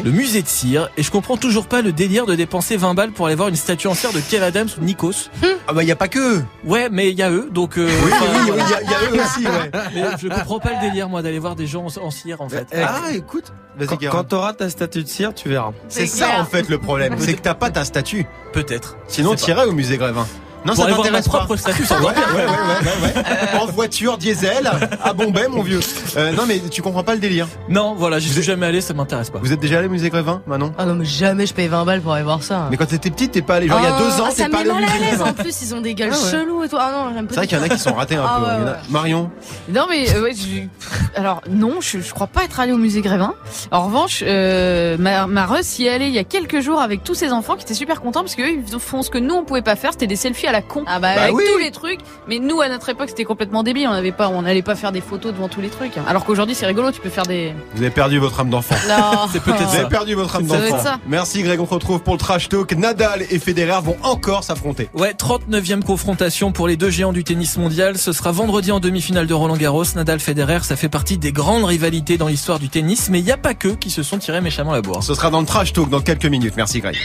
le 0.04 0.12
musée 0.12 0.42
de 0.42 0.48
cire, 0.48 0.90
et 0.98 1.04
je 1.04 1.12
comprends 1.12 1.38
toujours 1.38 1.68
pas 1.68 1.82
le 1.82 1.92
délire 1.92 2.26
de 2.26 2.36
dépenser 2.36 2.78
20 2.78 2.94
balles 2.94 3.12
pour 3.12 3.28
aller 3.28 3.36
voir 3.36 3.48
une 3.50 3.56
statue 3.56 3.88
en 3.88 3.94
cire 3.94 4.12
de 4.14 4.20
Kev 4.20 4.44
Adams 4.44 4.70
ou 4.80 4.84
Nikos. 4.84 5.30
Ah 5.68 5.74
bah 5.74 5.84
y 5.84 5.92
a 5.92 5.96
pas 5.96 6.08
que. 6.08 6.42
Ouais, 6.66 6.90
mais 6.92 7.12
il 7.12 7.18
y 7.18 7.22
a 7.24 7.30
eux, 7.32 7.50
donc. 7.52 7.78
euh, 7.78 7.88
Oui, 8.04 8.12
enfin, 8.14 8.26
oui, 8.34 8.40
voilà. 8.48 8.64
il 8.64 8.70
y, 8.70 8.74
a- 8.74 8.82
il 8.82 8.90
y 8.90 8.94
a 8.94 9.00
eux 9.12 9.24
aussi, 9.26 9.46
ouais. 9.46 9.72
Mais 9.94 10.04
je 10.22 10.28
comprends 10.28 10.60
pas 10.60 10.72
le 10.74 10.82
délire, 10.88 11.10
moi, 11.10 11.22
d'aller 11.22 11.40
voir 11.40 11.56
des 11.56 11.68
gens 11.68 11.86
en, 11.86 12.02
en 12.06 12.12
cire, 12.12 12.42
en 12.42 12.50
fait. 12.50 12.68
Eh, 12.72 12.78
Ah, 12.82 13.12
écoute, 13.14 13.54
Quand, 13.88 13.98
quand 14.10 14.24
t'auras 14.26 14.54
ta 14.54 14.70
statue 14.70 15.04
de 15.04 15.08
cire, 15.08 15.34
tu 15.34 15.50
verras. 15.50 15.72
C'est 15.88 16.06
ça 16.08 16.26
clair. 16.28 16.40
en 16.42 16.46
fait 16.46 16.70
le 16.70 16.78
problème, 16.80 17.16
c'est 17.20 17.34
que 17.34 17.42
t'as 17.42 17.54
pas 17.54 17.70
ta 17.70 17.86
statue. 17.86 18.26
Peut-être. 18.54 18.98
Sinon, 19.08 19.36
t'irais 19.36 19.66
au 19.66 19.72
musée 19.74 19.98
Grévin. 19.98 20.26
Non, 20.66 20.76
ça 20.76 20.86
t'intéresse 20.88 21.28
pas. 21.30 21.38
propre 21.40 21.56
statue, 21.56 21.86
ça 21.86 21.96
Ouais, 22.00 22.06
va 22.06 22.10
ouais, 22.10 22.16
ouais, 22.16 22.46
ouais, 22.46 23.16
ouais, 23.16 23.24
ouais. 23.24 23.60
En 23.62 23.66
voiture 23.68 24.18
diesel, 24.18 24.70
à 25.04 25.14
Bombay, 25.14 25.48
mon 25.48 25.62
vieux. 25.62 25.80
Euh, 26.18 26.32
non, 26.34 26.44
mais 26.48 26.60
tu 26.70 26.82
comprends 26.82 27.04
pas 27.04 27.14
le 27.14 27.20
délire. 27.20 27.48
Non, 27.70 27.96
voilà, 27.96 28.20
j'y 28.20 28.30
suis 28.30 28.42
jamais 28.44 28.66
allé, 28.66 28.82
ça 28.82 28.94
m'intéresse 28.94 29.30
pas. 29.30 29.40
Vous 29.42 29.54
êtes 29.54 29.60
déjà 29.60 29.78
allé 29.80 29.88
au 29.88 29.92
musée 29.92 30.10
Grévin, 30.10 30.42
Manon? 30.48 30.74
Ah 30.78 30.86
non, 30.86 30.96
mais 30.96 31.06
jamais 31.06 31.46
je 31.46 31.54
paye 31.54 31.68
20 31.68 31.86
balles 31.86 32.02
pour 32.02 32.14
aller 32.14 32.24
voir 32.24 32.44
ça. 32.44 32.68
Mais 32.72 32.78
quand 32.78 32.86
t'étais 32.88 33.10
petite, 33.10 33.32
t'es 33.32 33.42
pas 33.42 33.56
allé. 33.56 33.68
Genre, 33.68 33.80
il 33.80 33.84
y 33.84 33.88
a 33.88 33.96
Oh, 34.00 34.04
deux 34.04 34.22
ans, 34.22 34.26
ah, 34.28 34.34
t'es 34.36 34.44
ça 34.44 34.50
pas 34.50 34.58
allé 34.60 34.70
met 34.70 34.72
au 34.72 34.80
mal 34.80 34.84
à 34.84 34.88
musée 34.88 35.00
l'aise 35.00 35.16
Grévin. 35.18 35.30
en 35.32 35.34
plus, 35.34 35.62
ils 35.62 35.76
ont 35.76 35.82
des 35.82 35.94
gueules 35.96 36.12
Ah 36.14 36.18
ouais. 36.26 36.32
chelous 36.32 36.64
et 36.64 36.70
tout. 36.70 36.78
Ah 36.80 36.92
non, 36.92 37.14
j'aime 37.14 37.26
pas 37.28 37.34
C'est 37.34 37.40
vrai 37.40 37.48
qu'il 37.48 37.58
y 37.58 37.62
en 37.62 37.64
a 37.64 37.70
qui 37.70 37.80
sont 37.80 37.94
ratés 37.94 38.16
un 38.16 38.26
Ah 38.26 38.58
peu. 38.86 38.92
Marion, 38.92 39.32
Non 39.70 39.86
mais 39.90 40.10
euh, 40.16 40.24
ouais, 40.24 40.34
je- 40.34 41.20
alors 41.20 41.42
non, 41.50 41.80
je, 41.82 42.00
je 42.00 42.14
crois 42.14 42.28
pas 42.28 42.44
être 42.44 42.60
allée 42.60 42.72
au 42.74 42.78
musée 42.78 43.02
Grévin. 43.02 43.34
En 43.72 43.86
revanche, 43.86 44.24
euh, 44.26 44.98
ma, 45.00 45.28
ma 45.28 45.46
Russ 45.46 45.80
y 45.80 45.86
est 45.88 45.90
allée 45.90 46.08
il 46.08 46.14
y 46.14 46.20
a 46.20 46.24
quelques 46.24 46.60
jours 46.62 46.82
avec 46.82 47.04
tous 47.04 47.16
ses 47.16 47.32
enfants 47.32 47.56
qui 47.56 47.64
étaient 47.64 47.74
super 47.74 48.02
contents 48.02 48.22
parce 48.22 48.36
qu'eux 48.36 48.50
ils 48.50 48.80
font 48.80 49.02
ce 49.04 49.10
que 49.10 49.18
nous 49.18 49.36
on 49.36 49.44
pouvait 49.44 49.62
pas 49.62 49.76
faire, 49.76 49.92
c'était 49.92 50.08
des 50.08 50.16
selfies 50.16 50.48
à 50.50 50.52
la 50.52 50.62
con, 50.62 50.84
Ah 50.88 51.00
bah, 51.00 51.10
avec 51.10 51.34
oui. 51.34 51.44
tous 51.52 51.58
les 51.60 51.72
trucs. 51.72 52.00
Mais 52.28 52.40
nous, 52.40 52.60
à 52.62 52.68
notre 52.70 52.90
époque, 52.90 53.10
c'était 53.10 53.24
complètement 53.24 53.64
débile. 53.64 53.88
On 53.88 53.92
n'avait 53.94 54.12
pas, 54.12 54.28
on 54.30 54.42
n'allait 54.42 54.62
pas 54.62 54.76
faire 54.76 54.92
des 54.92 55.02
photos 55.02 55.34
devant 55.34 55.48
tous 55.48 55.62
les 55.62 55.70
trucs. 55.70 55.94
Alors 56.08 56.26
qu'aujourd'hui, 56.26 56.56
c'est 56.56 56.66
rigolo. 56.66 56.92
Tu 56.92 57.00
peux 57.02 57.10
faire 57.10 57.26
des. 57.26 57.54
Vous 57.76 57.82
avez 57.82 57.92
perdu 57.92 58.18
votre 58.20 58.40
âme 58.40 58.50
d'enfant. 58.50 58.76
Non. 58.88 59.28
C'est 59.32 59.42
peut-être 59.42 59.60
Vous 59.68 59.74
avez 59.76 59.84
ça. 59.84 59.88
perdu 59.90 60.16
votre 60.16 60.36
âme 60.36 60.48
Ça 60.48 60.58
doit 60.58 60.66
être 60.66 60.72
d'enfant. 60.72 60.84
ça. 60.84 61.00
Merci 61.08 61.44
Greg, 61.44 61.60
on 61.60 61.66
se 61.68 61.74
retrouve 61.74 62.02
pour 62.02 62.14
le 62.14 62.20
trash 62.20 62.50
talk. 62.50 62.72
Nadal 62.74 63.24
et 63.30 63.40
Federer 63.40 63.80
vont 63.84 63.98
encore 64.04 64.44
s'affronter. 64.44 64.90
Ouais, 64.94 65.14
39e 65.14 65.84
confrontation 65.84 66.52
pour 66.52 66.68
les 66.68 66.76
deux 66.78 66.90
géants 66.90 67.14
du 67.14 67.24
tennis 67.24 67.58
mondial. 67.58 67.98
Ce 67.98 68.12
sera 68.12 68.32
vendredi 68.32 68.72
en 68.72 68.80
demi-finale 68.80 69.28
de 69.28 69.34
Roland 69.34 69.58
Garros. 69.58 69.84
Nadal 69.96 70.20
Federer, 70.20 70.60
ça 70.64 70.76
fait 70.76 70.90
partie 70.90 71.18
des 71.18 71.32
grandes 71.32 71.66
rivalités 71.66 72.18
dans 72.18 72.28
l'histoire 72.28 72.60
du 72.60 72.70
tennis, 72.70 73.10
mais 73.10 73.20
il 73.20 73.26
n'y 73.26 73.32
a 73.32 73.38
pas 73.38 73.54
que 73.54 73.70
qui 73.70 73.90
se 73.92 74.04
sont 74.04 74.18
tirés 74.18 74.42
méchamment 74.42 74.72
la 74.74 74.82
bourre. 74.82 75.04
Ce 75.04 75.14
sera 75.14 75.30
dans 75.30 75.40
le 75.42 75.46
trash 75.46 75.74
talk 75.74 75.90
dans 75.90 76.02
quelques 76.02 76.26
minutes. 76.26 76.54
Merci 76.58 76.80
Greg. 76.82 76.96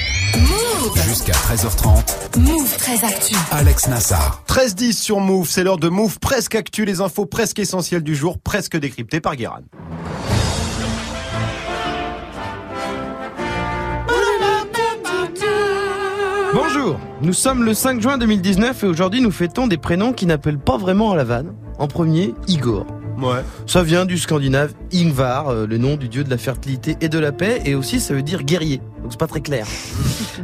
Jusqu'à 0.92 1.32
13h30, 1.32 2.38
Move 2.38 2.76
très 2.76 3.02
actu. 3.06 3.34
Alex 3.52 3.88
Nassar. 3.88 4.42
13-10 4.46 4.92
sur 4.92 5.18
Move, 5.18 5.48
c'est 5.48 5.64
l'heure 5.64 5.78
de 5.78 5.88
Move 5.88 6.18
presque 6.18 6.54
actu, 6.56 6.84
les 6.84 7.00
infos 7.00 7.24
presque 7.24 7.58
essentielles 7.58 8.02
du 8.02 8.14
jour, 8.14 8.38
presque 8.38 8.76
décryptées 8.76 9.20
par 9.20 9.34
Guéran. 9.34 9.60
Bonjour, 16.52 17.00
nous 17.22 17.32
sommes 17.32 17.64
le 17.64 17.72
5 17.72 18.02
juin 18.02 18.18
2019 18.18 18.84
et 18.84 18.86
aujourd'hui 18.86 19.22
nous 19.22 19.30
fêtons 19.30 19.66
des 19.66 19.78
prénoms 19.78 20.12
qui 20.12 20.26
n'appellent 20.26 20.58
pas 20.58 20.76
vraiment 20.76 21.12
à 21.12 21.16
la 21.16 21.24
vanne. 21.24 21.54
En 21.78 21.88
premier, 21.88 22.34
Igor. 22.46 22.86
Ouais. 23.18 23.42
Ça 23.66 23.82
vient 23.82 24.04
du 24.04 24.18
scandinave 24.18 24.72
Ingvar, 24.92 25.48
euh, 25.48 25.66
le 25.66 25.78
nom 25.78 25.96
du 25.96 26.08
dieu 26.08 26.24
de 26.24 26.30
la 26.30 26.38
fertilité 26.38 26.96
et 27.00 27.08
de 27.08 27.18
la 27.18 27.32
paix, 27.32 27.62
et 27.64 27.74
aussi 27.74 28.00
ça 28.00 28.14
veut 28.14 28.22
dire 28.22 28.42
guerrier. 28.42 28.78
Donc 29.02 29.12
c'est 29.12 29.18
pas 29.18 29.26
très 29.26 29.40
clair. 29.40 29.66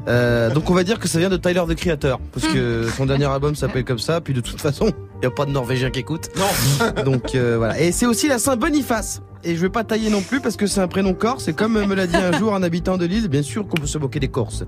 Euh, 0.09 0.51
donc 0.51 0.71
on 0.71 0.75
va 0.75 0.83
dire 0.83 0.99
que 0.99 1.09
ça 1.09 1.19
vient 1.19 1.29
de 1.29 1.37
Tyler 1.37 1.63
the 1.69 1.75
Creator, 1.75 2.21
parce 2.33 2.47
que 2.47 2.89
son 2.97 3.07
dernier 3.07 3.27
album 3.27 3.55
s'appelle 3.55 3.85
comme 3.85 3.99
ça, 3.99 4.21
puis 4.21 4.33
de 4.33 4.41
toute 4.41 4.61
façon, 4.61 4.93
il 5.21 5.25
y 5.25 5.27
a 5.27 5.31
pas 5.31 5.45
de 5.45 5.51
Norvégien 5.51 5.91
qui 5.91 6.01
écoute. 6.01 6.31
Non. 6.37 7.03
Donc 7.05 7.35
euh, 7.35 7.57
voilà. 7.59 7.79
Et 7.81 7.93
c'est 7.93 8.07
aussi 8.07 8.29
la 8.29 8.39
Saint 8.39 8.57
Boniface. 8.57 9.21
Et 9.43 9.57
je 9.57 9.61
vais 9.61 9.71
pas 9.71 9.85
tailler 9.85 10.11
non 10.11 10.21
plus 10.21 10.41
parce 10.41 10.57
que 10.57 10.67
c'est 10.67 10.81
un 10.81 10.89
prénom 10.89 11.15
corse. 11.15 11.49
Et 11.49 11.55
comme 11.55 11.73
me 11.73 11.95
l'a 11.95 12.07
dit 12.07 12.17
un 12.17 12.39
jour 12.39 12.55
un 12.55 12.63
habitant 12.63 12.99
de 12.99 13.07
l'île, 13.07 13.29
bien 13.29 13.43
sûr 13.43 13.67
qu'on 13.67 13.79
peut 13.79 13.87
se 13.87 13.97
moquer 13.97 14.21
des 14.21 14.29
Corses. 14.29 14.65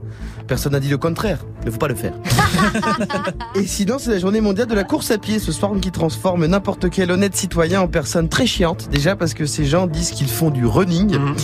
Personne 0.46 0.72
n'a 0.72 0.80
dit 0.80 0.88
le 0.88 0.96
contraire. 0.96 1.44
Ne 1.66 1.70
faut 1.70 1.78
pas 1.78 1.88
le 1.88 1.94
faire. 1.94 2.14
et 3.54 3.66
sinon, 3.66 3.98
c'est 3.98 4.10
la 4.10 4.18
journée 4.18 4.40
mondiale 4.40 4.66
de 4.66 4.74
la 4.74 4.84
course 4.84 5.10
à 5.10 5.18
pied, 5.18 5.38
ce 5.38 5.52
sport 5.52 5.78
qui 5.80 5.90
transforme 5.90 6.46
n'importe 6.46 6.88
quel 6.90 7.10
honnête 7.10 7.36
citoyen 7.36 7.82
en 7.82 7.88
personne 7.88 8.28
très 8.28 8.46
chiante. 8.46 8.88
Déjà 8.90 9.14
parce 9.14 9.34
que 9.34 9.44
ces 9.44 9.66
gens 9.66 9.86
disent 9.86 10.10
qu'ils 10.10 10.30
font 10.30 10.50
du 10.50 10.64
running. 10.64 11.18
Mhm. 11.18 11.34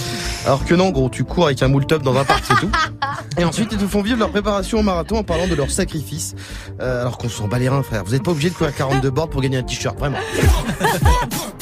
Alors 0.47 0.65
que 0.65 0.75
non, 0.75 0.91
gros, 0.91 1.11
tu 1.11 1.25
cours 1.25 1.47
avec 1.47 1.63
un 1.63 1.69
moule 1.69 1.87
top 1.87 2.03
dans 2.03 2.17
un 2.17 2.25
parc, 2.25 2.45
c'est 2.49 2.55
tout. 2.55 2.71
Et 3.39 3.45
ensuite, 3.45 3.69
ils 3.73 3.79
te 3.79 3.87
font 3.87 4.03
vivre 4.03 4.19
leur 4.19 4.31
préparation 4.31 4.79
au 4.79 4.83
marathon 4.83 5.19
en 5.19 5.23
parlant 5.23 5.47
de 5.47 5.55
leur 5.55 5.71
sacrifice. 5.71 6.35
Euh, 6.81 7.03
alors 7.03 7.19
qu'on 7.19 7.29
s'en 7.29 7.47
bat 7.47 7.59
les 7.59 7.69
reins, 7.69 7.83
frère. 7.83 8.05
Vous 8.05 8.13
n'êtes 8.13 8.25
pas 8.25 8.33
obligé 8.33 8.49
de 8.49 8.55
courir 8.55 8.75
42 8.75 9.11
bords 9.11 9.29
pour 9.29 9.43
gagner 9.43 9.59
un 9.59 9.63
t-shirt, 9.63 9.99
vraiment. 9.99 10.19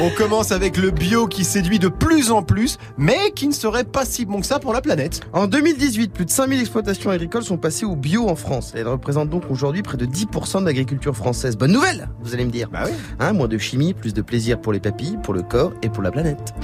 On 0.00 0.10
commence 0.10 0.52
avec 0.52 0.76
le 0.76 0.92
bio 0.92 1.26
qui 1.26 1.44
séduit 1.44 1.80
de 1.80 1.88
plus 1.88 2.30
en 2.30 2.44
plus, 2.44 2.78
mais 2.98 3.32
qui 3.34 3.48
ne 3.48 3.52
serait 3.52 3.82
pas 3.82 4.04
si 4.04 4.26
bon 4.26 4.40
que 4.40 4.46
ça 4.46 4.60
pour 4.60 4.72
la 4.72 4.80
planète. 4.80 5.22
En 5.32 5.48
2018, 5.48 6.12
plus 6.12 6.24
de 6.24 6.30
5000 6.30 6.60
exploitations 6.60 7.10
agricoles 7.10 7.42
sont 7.42 7.56
passées 7.56 7.84
au 7.84 7.96
bio 7.96 8.28
en 8.28 8.36
France. 8.36 8.74
Elles 8.76 8.86
représentent 8.86 9.30
donc 9.30 9.50
aujourd'hui 9.50 9.82
près 9.82 9.96
de 9.96 10.06
10% 10.06 10.60
de 10.60 10.66
l'agriculture 10.66 11.16
française. 11.16 11.56
Bonne 11.56 11.72
nouvelle, 11.72 12.08
vous 12.22 12.32
allez 12.32 12.44
me 12.44 12.52
dire. 12.52 12.68
Bah 12.70 12.84
oui. 12.86 12.92
Hein, 13.18 13.32
moins 13.32 13.48
de 13.48 13.58
chimie, 13.58 13.92
plus 13.92 14.14
de 14.14 14.22
plaisir 14.22 14.60
pour 14.60 14.72
les 14.72 14.80
papilles, 14.80 15.18
pour 15.20 15.34
le 15.34 15.42
corps 15.42 15.72
et 15.82 15.88
pour 15.88 16.04
la 16.04 16.12
planète. 16.12 16.54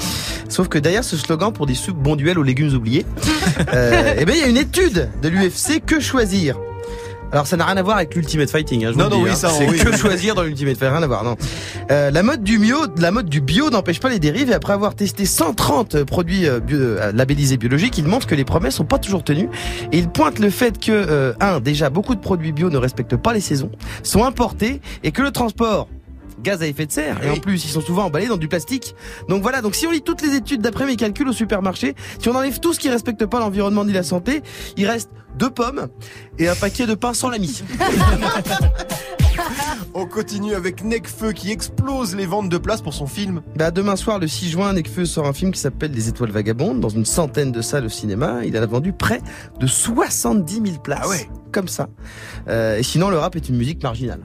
Sauf 0.49 0.69
que 0.69 0.79
derrière 0.79 1.03
ce 1.03 1.17
slogan 1.17 1.53
pour 1.53 1.67
des 1.67 1.75
soupes 1.75 1.99
bon 1.99 2.15
duel 2.15 2.39
aux 2.39 2.45
légumes 2.45 2.73
oubliés, 2.73 3.05
euh, 3.75 4.15
eh 4.17 4.25
ben 4.25 4.37
il 4.37 4.41
y 4.41 4.45
a 4.45 4.49
une 4.49 4.59
étude 4.59 5.11
de 5.21 5.29
l'UFC 5.29 5.85
Que 5.85 5.99
choisir? 5.99 6.57
Alors 7.33 7.47
ça 7.49 7.57
n'a 7.57 7.65
rien 7.65 7.77
à 7.77 7.83
voir 7.83 7.97
avec 7.97 8.15
l'Ultimate 8.15 8.49
Fighting, 8.49 8.85
hein, 8.85 8.89
je 8.91 8.93
vous 8.95 9.01
Non, 9.01 9.07
le 9.07 9.11
non, 9.11 9.17
dis, 9.19 9.25
oui, 9.25 9.31
hein. 9.31 9.35
ça, 9.35 9.49
c'est 9.49 9.69
oui, 9.69 9.77
que 9.79 9.97
choisir 9.97 10.37
dans 10.37 10.43
l'Ultimate 10.45 10.77
Fighting, 10.77 10.95
rien 10.95 11.03
à 11.03 11.07
voir, 11.09 11.25
non. 11.25 11.37
Euh, 11.91 12.11
la 12.13 12.23
mode 12.23 12.45
du 12.45 12.59
bio, 12.61 12.77
la 12.99 13.11
mode 13.11 13.29
du 13.29 13.41
bio 13.41 13.71
n'empêche 13.71 13.99
pas 13.99 14.09
les 14.09 14.21
dérives 14.21 14.51
et 14.51 14.55
après 14.55 14.73
avoir 14.73 14.95
testé 14.95 15.25
130 15.27 16.05
produits 16.05 16.47
euh, 16.47 16.61
bio- 16.61 16.79
euh, 16.79 17.11
labellisés 17.13 17.57
biologiques, 17.57 17.99
il 17.99 18.05
montre 18.07 18.29
que 18.29 18.37
les 18.37 18.45
promesses 18.45 18.77
sont 18.77 18.85
pas 18.85 18.99
toujours 18.99 19.25
tenues 19.25 19.49
et 19.91 19.99
il 19.99 20.09
pointe 20.09 20.39
le 20.39 20.51
fait 20.51 20.79
que 20.79 20.93
euh, 20.93 21.33
un 21.41 21.59
déjà 21.59 21.91
beaucoup 21.91 22.15
de 22.15 22.21
produits 22.21 22.53
bio 22.53 22.71
ne 22.71 22.77
respectent 22.79 23.17
pas 23.17 23.33
les 23.33 23.41
saisons, 23.41 23.71
sont 24.05 24.23
importés 24.25 24.81
et 25.03 25.11
que 25.11 25.23
le 25.23 25.33
transport 25.33 25.89
gaz 26.45 26.63
à 26.63 26.67
effet 26.69 26.87
de 26.87 26.93
serre 26.93 27.25
et 27.25 27.31
en 27.31 27.37
plus 27.37 27.65
ils 27.65 27.71
sont 27.71 27.81
souvent 27.81 28.05
emballés 28.05 28.29
dans 28.29 28.37
du 28.37 28.47
plastique. 28.47 28.95
Donc 29.29 29.43
voilà, 29.43 29.63
donc 29.63 29.75
si 29.75 29.87
on 29.87 29.91
lit 29.91 30.03
toutes 30.03 30.23
les 30.23 30.37
études 30.37 30.61
d'après 30.61 30.87
mes 30.87 30.95
calculs 30.95 31.29
au 31.29 31.33
supermarché, 31.33 31.95
si 32.21 32.29
on 32.29 32.37
enlève 32.37 32.61
tout 32.61 32.73
ce 32.73 32.79
qui 32.79 32.89
respecte 32.91 33.27
pas 33.27 33.41
l'environnement 33.41 33.85
ni 33.85 33.93
la 33.93 34.05
santé, 34.05 34.43
il 34.77 34.87
reste 34.87 35.11
deux 35.37 35.51
pommes 35.51 35.89
et 36.39 36.47
un 36.49 36.55
paquet 36.55 36.87
de 36.87 36.95
pain 36.95 37.15
sans 37.15 37.31
la 37.31 37.39
mie. 37.39 37.63
On 39.95 40.07
continue 40.07 40.55
avec 40.55 40.85
Necfeu 40.85 41.33
qui 41.33 41.51
explose 41.51 42.15
les 42.15 42.27
ventes 42.27 42.49
de 42.49 42.59
places 42.59 42.83
pour 42.83 42.95
son 42.95 43.07
film. 43.07 43.43
Bah 43.57 43.71
demain 43.71 43.97
soir, 43.97 44.19
le 44.19 44.27
6 44.27 44.51
juin, 44.51 44.73
Nekfeu 44.73 45.05
sort 45.05 45.27
un 45.27 45.33
film 45.33 45.53
qui 45.53 45.61
s'appelle 45.61 45.93
Les 45.93 46.09
Étoiles 46.09 46.31
Vagabondes 46.31 46.81
dans 46.81 46.89
une 46.89 47.05
centaine 47.05 47.53
de 47.53 47.63
salles 47.63 47.87
au 47.87 47.91
cinéma. 47.91 48.45
Il 48.45 48.57
en 48.59 48.63
a 48.63 48.67
vendu 48.67 48.93
près 48.93 49.21
de 49.61 49.67
70 49.67 50.55
000 50.55 50.79
places. 50.83 51.01
Ah 51.03 51.09
ouais. 51.09 51.29
Comme 51.53 51.69
ça. 51.69 51.89
Euh, 52.49 52.79
et 52.79 52.83
sinon, 52.83 53.11
le 53.11 53.19
rap 53.19 53.37
est 53.37 53.49
une 53.49 53.57
musique 53.57 53.83
marginale. 53.83 54.21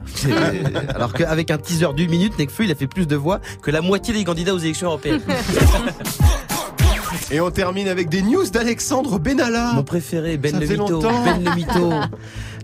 Alors 0.94 1.12
qu'avec 1.12 1.50
un 1.50 1.58
teaser 1.58 1.92
d'une 1.94 2.10
minute, 2.10 2.38
Nekfeu, 2.38 2.64
il 2.64 2.72
a 2.72 2.74
fait 2.74 2.88
plus 2.88 3.06
de 3.06 3.16
voix 3.16 3.40
que 3.62 3.70
la 3.70 3.80
moitié 3.80 4.12
des 4.12 4.24
candidats 4.24 4.54
aux 4.54 4.58
élections 4.58 4.88
européennes. 4.88 5.20
Et 7.32 7.40
on 7.40 7.50
termine 7.50 7.86
avec 7.86 8.08
des 8.08 8.22
news 8.22 8.44
d'Alexandre 8.50 9.20
Benalla. 9.20 9.74
Mon 9.74 9.84
préféré, 9.84 10.36
Ben 10.36 10.52
Ça 10.52 10.58
le. 10.58 10.66
Ben 10.66 11.44
le 11.44 11.54
Mytho. 11.54 11.92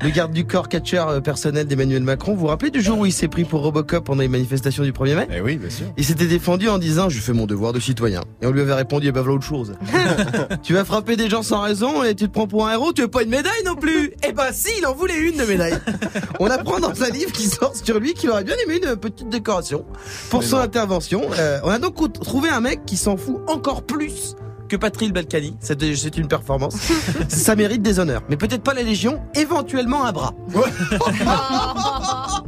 Le 0.03 0.11
garde 0.11 0.33
du 0.33 0.47
corps 0.47 0.69
catcheur 0.69 1.09
euh, 1.09 1.21
personnel 1.21 1.67
d'Emmanuel 1.67 2.03
Macron. 2.03 2.35
Vous 2.35 2.41
vous 2.41 2.47
rappelez 2.47 2.71
du 2.71 2.81
jour 2.83 2.99
où 2.99 3.07
il 3.07 3.13
s'est 3.13 3.29
pris 3.29 3.45
pour 3.45 3.63
Robocop 3.63 4.05
pendant 4.05 4.21
les 4.23 4.29
manifestations 4.29 4.83
du 4.85 4.93
1er 4.93 5.17
mai 5.17 5.29
Eh 5.35 5.41
oui, 5.41 5.57
bien 5.57 5.71
sûr. 5.71 5.87
Il 5.97 6.05
s'était 6.05 6.27
défendu 6.27 6.69
en 6.69 6.79
disant 6.79 7.09
je 7.09 7.19
fais 7.21 7.33
mon 7.33 7.47
devoir 7.47 7.73
de 7.73 7.81
citoyen. 7.81 8.23
Et 8.43 8.47
on 8.47 8.51
lui 8.51 8.61
avait 8.61 8.75
répondu 8.75 9.07
eh 9.09 9.13
ben 9.13 9.23
voilà 9.23 9.37
autre 9.37 9.45
chose. 9.47 9.75
tu 10.63 10.75
vas 10.75 10.85
frapper 10.85 11.17
des 11.17 11.31
gens 11.31 11.43
sans 11.43 11.61
raison 11.63 12.03
et 12.03 12.15
tu 12.15 12.27
te 12.29 12.33
prends 12.33 12.47
pour 12.47 12.67
un 12.67 12.73
héros, 12.73 12.93
tu 12.93 13.03
veux 13.03 13.09
pas 13.09 13.23
une 13.23 13.31
médaille 13.31 13.65
non 13.65 13.75
plus 13.75 14.13
Eh 14.27 14.33
ben 14.33 14.53
si, 14.53 14.71
il 14.79 14.87
en 14.87 14.95
voulait 14.95 15.19
une 15.19 15.37
de 15.39 15.45
médaille. 15.45 15.79
on 16.41 16.47
apprend 16.47 16.79
dans 16.79 17.03
un 17.03 17.11
livre 17.11 17.33
qui 17.33 17.45
sort 17.45 17.73
sur 17.75 17.99
lui 17.99 18.15
qu'il 18.15 18.31
aurait 18.31 18.45
bien 18.45 18.57
aimé 18.67 18.81
une 18.83 18.97
petite 18.97 19.29
décoration 19.29 19.85
pour 20.31 20.41
Mais 20.41 20.47
son 20.47 20.57
non. 20.57 20.63
intervention. 20.63 21.23
Euh, 21.39 21.59
on 21.65 21.71
a 21.71 21.79
donc 21.79 22.13
trouvé 22.13 22.49
un 22.51 22.61
mec 22.61 22.85
qui 22.87 22.97
s'en 22.97 23.17
fout 23.17 23.39
encore 23.49 23.83
plus 23.83 24.35
que 24.69 24.77
Patrick 24.77 25.13
Balkany. 25.13 25.57
C'est 25.61 26.17
une 26.17 26.29
performance. 26.29 26.77
Ça 27.29 27.55
mérite 27.57 27.83
des 27.83 27.99
honneurs. 27.99 28.23
Mais 28.29 28.37
peut-être 28.37 28.63
pas 28.63 28.75
la 28.75 28.83
Légion, 28.83 29.21
éventuellement 29.35 30.05
un 30.05 30.13
bras. 30.13 30.33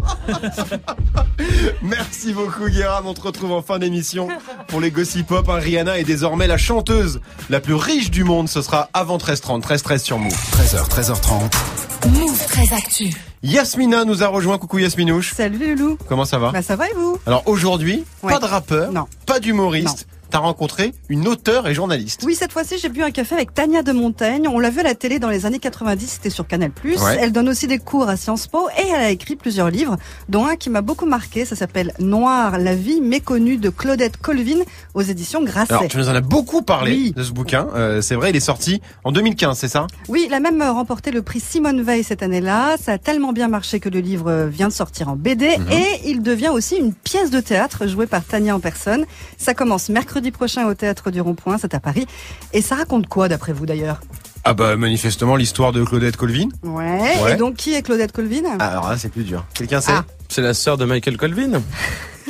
Merci 1.82 2.32
beaucoup 2.32 2.68
Guéram, 2.68 3.06
on 3.06 3.14
te 3.14 3.20
retrouve 3.20 3.52
en 3.52 3.62
fin 3.62 3.78
d'émission 3.78 4.28
pour 4.68 4.80
les 4.80 4.90
Gossip 4.90 5.26
Pop. 5.26 5.48
hein. 5.48 5.54
Rihanna 5.58 5.98
est 5.98 6.04
désormais 6.04 6.46
la 6.46 6.56
chanteuse 6.58 7.20
la 7.50 7.60
plus 7.60 7.74
riche 7.74 8.10
du 8.10 8.24
monde. 8.24 8.48
Ce 8.48 8.62
sera 8.62 8.88
avant 8.94 9.16
13h30, 9.18 9.62
13h13 9.62 9.98
sur 9.98 10.18
Move. 10.18 10.32
13h, 10.32 10.88
13h30. 10.88 12.08
Move 12.10 12.46
très 12.46 12.74
actu. 12.74 13.10
Yasmina 13.42 14.04
nous 14.04 14.22
a 14.22 14.26
rejoint. 14.28 14.58
Coucou 14.58 14.78
Yasminouche. 14.78 15.34
Salut 15.34 15.58
les 15.58 15.74
loups. 15.76 15.98
Comment 16.08 16.24
ça 16.24 16.38
va 16.38 16.50
Bah 16.52 16.62
ça 16.62 16.76
va 16.76 16.88
et 16.88 16.94
vous 16.94 17.18
Alors 17.26 17.42
aujourd'hui, 17.46 18.04
Ouais. 18.22 18.32
pas 18.32 18.40
de 18.40 18.44
rappeur, 18.46 18.92
Non. 18.92 19.06
pas 19.26 19.38
d'humoriste. 19.40 20.06
T'as 20.30 20.38
rencontré 20.38 20.92
une 21.08 21.26
auteure 21.26 21.66
et 21.68 21.74
journaliste. 21.74 22.22
Oui, 22.26 22.34
cette 22.34 22.52
fois-ci, 22.52 22.76
j'ai 22.78 22.90
bu 22.90 23.02
un 23.02 23.10
café 23.10 23.34
avec 23.34 23.54
Tania 23.54 23.82
de 23.82 23.92
Montaigne. 23.92 24.46
On 24.46 24.58
l'a 24.58 24.68
vu 24.68 24.80
à 24.80 24.82
la 24.82 24.94
télé 24.94 25.18
dans 25.18 25.30
les 25.30 25.46
années 25.46 25.58
90, 25.58 26.06
c'était 26.06 26.28
sur 26.28 26.46
Canal+. 26.46 26.70
Ouais. 26.84 27.16
Elle 27.18 27.32
donne 27.32 27.48
aussi 27.48 27.66
des 27.66 27.78
cours 27.78 28.08
à 28.10 28.16
Sciences 28.18 28.46
Po 28.46 28.68
et 28.78 28.86
elle 28.88 29.00
a 29.02 29.10
écrit 29.10 29.36
plusieurs 29.36 29.70
livres, 29.70 29.96
dont 30.28 30.44
un 30.46 30.56
qui 30.56 30.68
m'a 30.68 30.82
beaucoup 30.82 31.06
marqué. 31.06 31.46
Ça 31.46 31.56
s'appelle 31.56 31.94
Noir, 31.98 32.58
la 32.58 32.74
vie 32.74 33.00
méconnue 33.00 33.56
de 33.56 33.70
Claudette 33.70 34.18
Colvin 34.18 34.58
aux 34.92 35.00
éditions 35.00 35.42
Grasset. 35.42 35.72
Alors 35.72 35.88
tu 35.88 35.96
nous 35.96 36.10
en 36.10 36.14
as 36.14 36.20
beaucoup 36.20 36.60
parlé 36.60 36.90
Oui. 36.92 37.12
de 37.16 37.22
ce 37.22 37.32
bouquin. 37.32 37.66
Euh, 37.74 38.02
c'est 38.02 38.14
vrai, 38.14 38.28
il 38.28 38.36
est 38.36 38.40
sorti 38.40 38.82
en 39.04 39.12
2015, 39.12 39.56
c'est 39.58 39.68
ça? 39.68 39.86
Oui, 40.08 40.24
il 40.28 40.34
a 40.34 40.40
même 40.40 40.60
remporté 40.62 41.10
le 41.10 41.22
prix 41.22 41.40
Simone 41.40 41.80
Veil 41.80 42.04
cette 42.04 42.22
année-là. 42.22 42.76
Ça 42.82 42.92
a 42.92 42.98
tellement 42.98 43.32
bien 43.32 43.48
marché 43.48 43.80
que 43.80 43.88
le 43.88 44.00
livre 44.00 44.44
vient 44.52 44.68
de 44.68 44.72
sortir 44.74 45.08
en 45.08 45.16
BD 45.16 45.56
Mhm. 45.56 45.72
et 45.72 45.86
il 46.04 46.22
devient 46.22 46.50
aussi 46.50 46.76
une 46.76 46.92
pièce 46.92 47.30
de 47.30 47.40
théâtre 47.40 47.86
jouée 47.86 48.06
par 48.06 48.22
Tania 48.24 48.54
en 48.54 48.60
personne. 48.60 49.06
Ça 49.38 49.54
commence 49.54 49.88
mercredi 49.88 50.17
prochain 50.32 50.66
au 50.66 50.74
théâtre 50.74 51.10
du 51.10 51.20
Rond-Point, 51.20 51.58
c'est 51.58 51.74
à 51.74 51.80
Paris. 51.80 52.06
Et 52.52 52.62
ça 52.62 52.76
raconte 52.76 53.06
quoi 53.08 53.28
d'après 53.28 53.52
vous 53.52 53.66
d'ailleurs? 53.66 54.00
Ah 54.44 54.54
bah 54.54 54.76
manifestement 54.76 55.36
l'histoire 55.36 55.72
de 55.72 55.84
Claudette 55.84 56.16
Colvin. 56.16 56.48
ouais. 56.62 57.20
Ouais. 57.22 57.32
Et 57.32 57.36
donc 57.36 57.56
qui 57.56 57.74
est 57.74 57.82
Claudette 57.82 58.12
Colvin? 58.12 58.44
Alors 58.58 58.88
là 58.88 58.96
c'est 58.96 59.08
plus 59.10 59.24
dur. 59.24 59.44
Quelqu'un 59.54 59.80
sait? 59.80 59.92
Ah. 59.94 60.04
C'est 60.28 60.42
la 60.42 60.54
sœur 60.54 60.76
de 60.78 60.84
Michael 60.84 61.16
Colvin. 61.16 61.60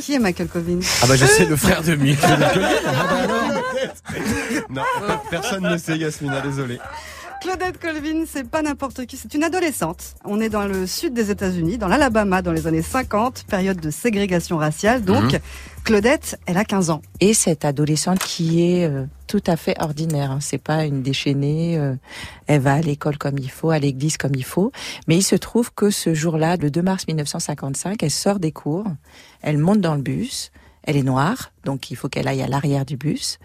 Qui 0.01 0.13
est 0.15 0.19
Michael 0.19 0.47
Colvin? 0.47 0.79
Ah 1.03 1.07
bah 1.07 1.15
je 1.17 1.25
sais, 1.25 1.45
le 1.45 1.57
frère 1.57 1.83
de 1.83 1.93
Michael 1.95 2.39
Colvin. 2.53 2.69
Non, 4.69 4.81
personne 5.29 5.63
ne 5.63 5.77
sait 5.77 5.97
Yasmina, 5.97 6.41
désolé. 6.41 6.79
Claudette 7.41 7.79
Colvin, 7.79 8.25
c'est 8.27 8.43
pas 8.49 8.61
n'importe 8.61 9.05
qui, 9.05 9.15
c'est 9.15 9.33
une 9.33 9.43
adolescente. 9.45 10.15
On 10.25 10.41
est 10.41 10.49
dans 10.49 10.65
le 10.67 10.85
sud 10.85 11.13
des 11.13 11.31
États-Unis, 11.31 11.77
dans 11.77 11.87
l'Alabama, 11.87 12.41
dans 12.41 12.51
les 12.51 12.67
années 12.67 12.81
50, 12.81 13.45
période 13.47 13.79
de 13.79 13.89
ségrégation 13.89 14.57
raciale. 14.57 15.03
Donc, 15.03 15.33
Mhm. 15.33 15.39
Claudette, 15.85 16.37
elle 16.45 16.57
a 16.57 16.65
15 16.65 16.89
ans. 16.89 17.01
Et 17.21 17.33
cette 17.33 17.63
adolescente 17.63 18.19
qui 18.19 18.69
est 18.69 18.85
euh, 18.85 19.05
tout 19.27 19.41
à 19.47 19.55
fait 19.55 19.81
ordinaire, 19.81 20.31
hein. 20.31 20.39
c'est 20.41 20.57
pas 20.57 20.83
une 20.85 21.01
déchaînée, 21.01 21.77
euh, 21.77 21.95
elle 22.47 22.59
va 22.59 22.73
à 22.73 22.81
l'école 22.81 23.17
comme 23.17 23.37
il 23.37 23.49
faut, 23.49 23.69
à 23.69 23.79
l'église 23.79 24.17
comme 24.17 24.35
il 24.35 24.43
faut, 24.43 24.73
mais 25.07 25.15
il 25.17 25.23
se 25.23 25.35
trouve 25.35 25.71
que 25.73 25.89
ce 25.91 26.13
jour-là, 26.13 26.57
le 26.57 26.69
2 26.69 26.81
mars 26.81 27.07
1955, 27.07 28.03
elle 28.03 28.11
sort 28.11 28.39
des 28.39 28.51
cours, 28.51 28.85
elle 29.41 29.57
monte 29.57 29.79
dans 29.79 29.95
le 29.95 30.01
bus, 30.01 30.51
elle 30.89 30.97
est 30.97 31.03
noire, 31.03 31.51
donc 31.65 31.91
il 31.91 31.95
faut 31.95 32.09
qu'elle 32.09 32.27
aille 32.27 32.41
à 32.41 32.47
l'arrière 32.47 32.83
du 32.83 32.97
bus. 32.97 33.37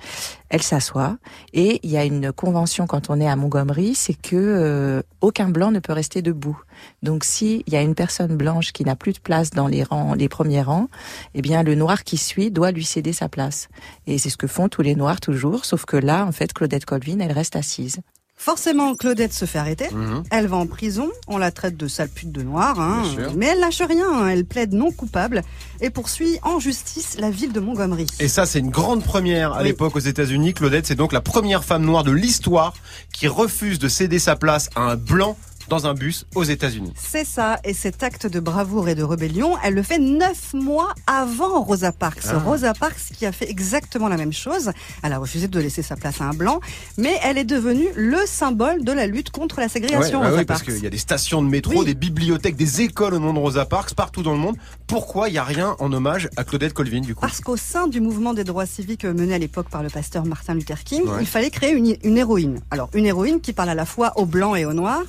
Elle 0.49 0.63
s'assoit 0.63 1.19
et 1.53 1.79
il 1.83 1.91
y 1.91 1.99
a 1.99 2.05
une 2.07 2.33
convention 2.33 2.87
quand 2.87 3.11
on 3.11 3.21
est 3.21 3.29
à 3.29 3.37
Montgomery, 3.37 3.95
c'est 3.95 4.15
que 4.15 4.35
euh, 4.35 5.03
aucun 5.21 5.51
blanc 5.51 5.71
ne 5.71 5.79
peut 5.79 5.93
rester 5.93 6.23
debout. 6.23 6.59
Donc 7.03 7.23
si 7.23 7.63
il 7.67 7.75
y 7.75 7.77
a 7.77 7.83
une 7.83 7.95
personne 7.95 8.35
blanche 8.35 8.73
qui 8.73 8.83
n'a 8.87 8.97
plus 8.97 9.13
de 9.13 9.19
place 9.19 9.51
dans 9.51 9.67
les 9.67 9.83
rangs, 9.83 10.15
les 10.15 10.31
premiers 10.31 10.63
rangs, 10.63 10.89
eh 11.35 11.43
bien 11.43 11.63
le 11.63 11.75
noir 11.75 12.05
qui 12.05 12.17
suit 12.17 12.51
doit 12.51 12.71
lui 12.71 12.85
céder 12.85 13.13
sa 13.13 13.29
place. 13.29 13.69
Et 14.07 14.17
c'est 14.17 14.31
ce 14.31 14.39
que 14.39 14.47
font 14.47 14.71
tous 14.71 14.81
les 14.81 14.95
noirs 14.95 15.21
toujours, 15.21 15.67
sauf 15.67 15.85
que 15.85 15.99
là, 15.99 16.25
en 16.25 16.33
fait, 16.33 16.55
Claudette 16.55 16.87
Colvin, 16.87 17.19
elle 17.19 17.33
reste 17.33 17.57
assise. 17.57 18.01
Forcément, 18.49 18.95
Claudette 18.95 19.33
se 19.33 19.47
fait 19.47 19.57
arrêter. 19.59 19.89
Mhm. 19.91 20.23
Elle 20.31 20.49
va 20.49 20.59
en 20.59 20.67
prison. 20.67 21.11
On 21.29 21.39
la 21.39 21.51
traite 21.51 21.79
de 21.79 21.89
sale 21.89 22.11
pute 22.11 22.31
de 22.31 22.43
noir. 22.43 22.79
Hein. 22.79 23.05
Mais 23.37 23.47
elle 23.47 23.61
lâche 23.61 23.81
rien. 23.81 24.05
hein. 24.07 24.29
Elle 24.29 24.45
plaide 24.45 24.75
non 24.75 24.91
coupable 24.91 25.41
et 25.81 25.89
poursuit 25.89 26.39
en 26.43 26.61
justice 26.61 27.17
la 27.19 27.31
ville 27.31 27.55
de 27.55 27.61
Montgomery. 27.61 28.07
Et 28.21 28.29
ça, 28.29 28.45
c'est 28.45 28.59
une 28.59 28.69
grande 28.69 29.03
première 29.03 29.55
à 29.55 29.63
Oui. 29.63 29.69
l'époque 29.69 29.97
aux 29.97 30.01
États-Unis. 30.01 30.53
Claudette, 30.53 30.87
c'est 30.87 30.95
donc 30.95 31.15
la 31.15 31.23
première 31.23 31.65
femme 31.65 31.87
noire 31.87 32.05
de 32.05 32.11
l'histoire 32.13 32.75
qui 33.15 33.29
refuse 33.29 33.79
de 33.79 33.89
céder 33.89 34.19
sa 34.19 34.37
place 34.37 34.69
à 34.77 34.83
un 34.83 34.97
blanc 34.97 35.39
dans 35.69 35.87
un 35.87 35.95
bus 35.95 36.27
aux 36.35 36.45
États-Unis. 36.45 36.93
C'est 36.97 37.25
ça, 37.25 37.59
et 37.65 37.73
cet 37.75 38.03
acte 38.03 38.27
de 38.27 38.41
bravoure 38.41 38.89
et 38.89 38.95
de 38.95 39.03
rébellion, 39.03 39.57
elle 39.65 39.75
le 39.75 39.83
fait 39.83 39.99
neuf 39.99 40.53
mois 40.55 40.95
avant 41.07 41.63
Rosa 41.63 41.93
Parks. 41.93 42.25
Ah. 42.29 42.39
Rosa 42.39 42.75
Parks 42.75 43.13
qui 43.17 43.27
a 43.27 43.33
fait 43.33 43.49
exactement 43.51 44.09
la 44.09 44.17
même 44.17 44.33
chose. 44.33 44.71
Elle 45.03 45.13
a 45.13 45.19
refusé 45.19 45.49
de 45.49 45.61
laisser 45.61 45.83
sa 45.83 45.97
place 45.97 46.21
à 46.21 46.25
un 46.25 46.35
blanc, 46.35 46.61
mais 46.99 47.19
elle 47.23 47.39
est 47.39 47.45
devenue 47.45 47.89
le 47.97 48.19
symbole 48.27 48.85
de 48.85 48.93
la 48.93 49.07
lutte 49.07 49.31
contre 49.31 49.61
la 49.61 49.69
ségrégation, 49.69 50.19
Ouais, 50.21 50.25
bah 50.25 50.31
Rosa 50.31 50.39
oui, 50.41 50.45
parce 50.45 50.63
qu'il 50.63 50.83
y 50.83 50.87
a 50.87 50.91
des 50.91 50.99
stations 50.99 51.43
de 51.43 51.49
métro, 51.49 51.81
Oui. 51.81 51.85
des 51.87 51.95
bibliothèques, 51.95 52.57
des 52.57 52.83
écoles 52.83 53.15
au 53.15 53.19
nom 53.19 53.33
de 53.33 53.39
Rosa 53.39 53.65
Parks 53.65 53.95
partout 53.95 54.23
dans 54.23 54.33
le 54.33 54.39
monde. 54.39 54.57
Pourquoi 54.87 55.29
il 55.29 55.33
n'y 55.33 55.39
a 55.39 55.45
rien 55.45 55.77
en 55.79 55.93
hommage 55.93 56.29
à 56.37 56.45
Claudette 56.45 56.73
Colvin 56.75 57.01
du 57.01 57.15
coup? 57.15 57.21
Parce 57.23 57.41
qu'au 57.41 57.57
sein 57.57 57.87
du 57.89 58.01
mouvement 58.01 58.35
des 58.35 58.45
droits 58.45 58.67
civiques 58.67 59.05
mené 59.05 59.35
à 59.35 59.39
l'époque 59.39 59.69
par 59.71 59.83
le 59.83 59.89
pasteur 59.91 60.25
Martin 60.27 60.55
Luther 60.55 60.85
King, 60.85 61.03
Ouais. 61.05 61.19
il 61.21 61.27
fallait 61.27 61.51
créer 61.51 61.73
une, 61.73 61.97
une 62.03 62.19
héroïne. 62.19 62.61
Alors, 62.71 62.89
une 62.95 63.07
héroïne 63.07 63.41
qui 63.41 63.53
parle 63.53 63.71
à 63.71 63.75
la 63.75 63.87
fois 63.87 64.13
aux 64.17 64.27
blancs 64.27 64.57
et 64.57 64.65
aux 64.65 64.73
noirs. 64.73 65.05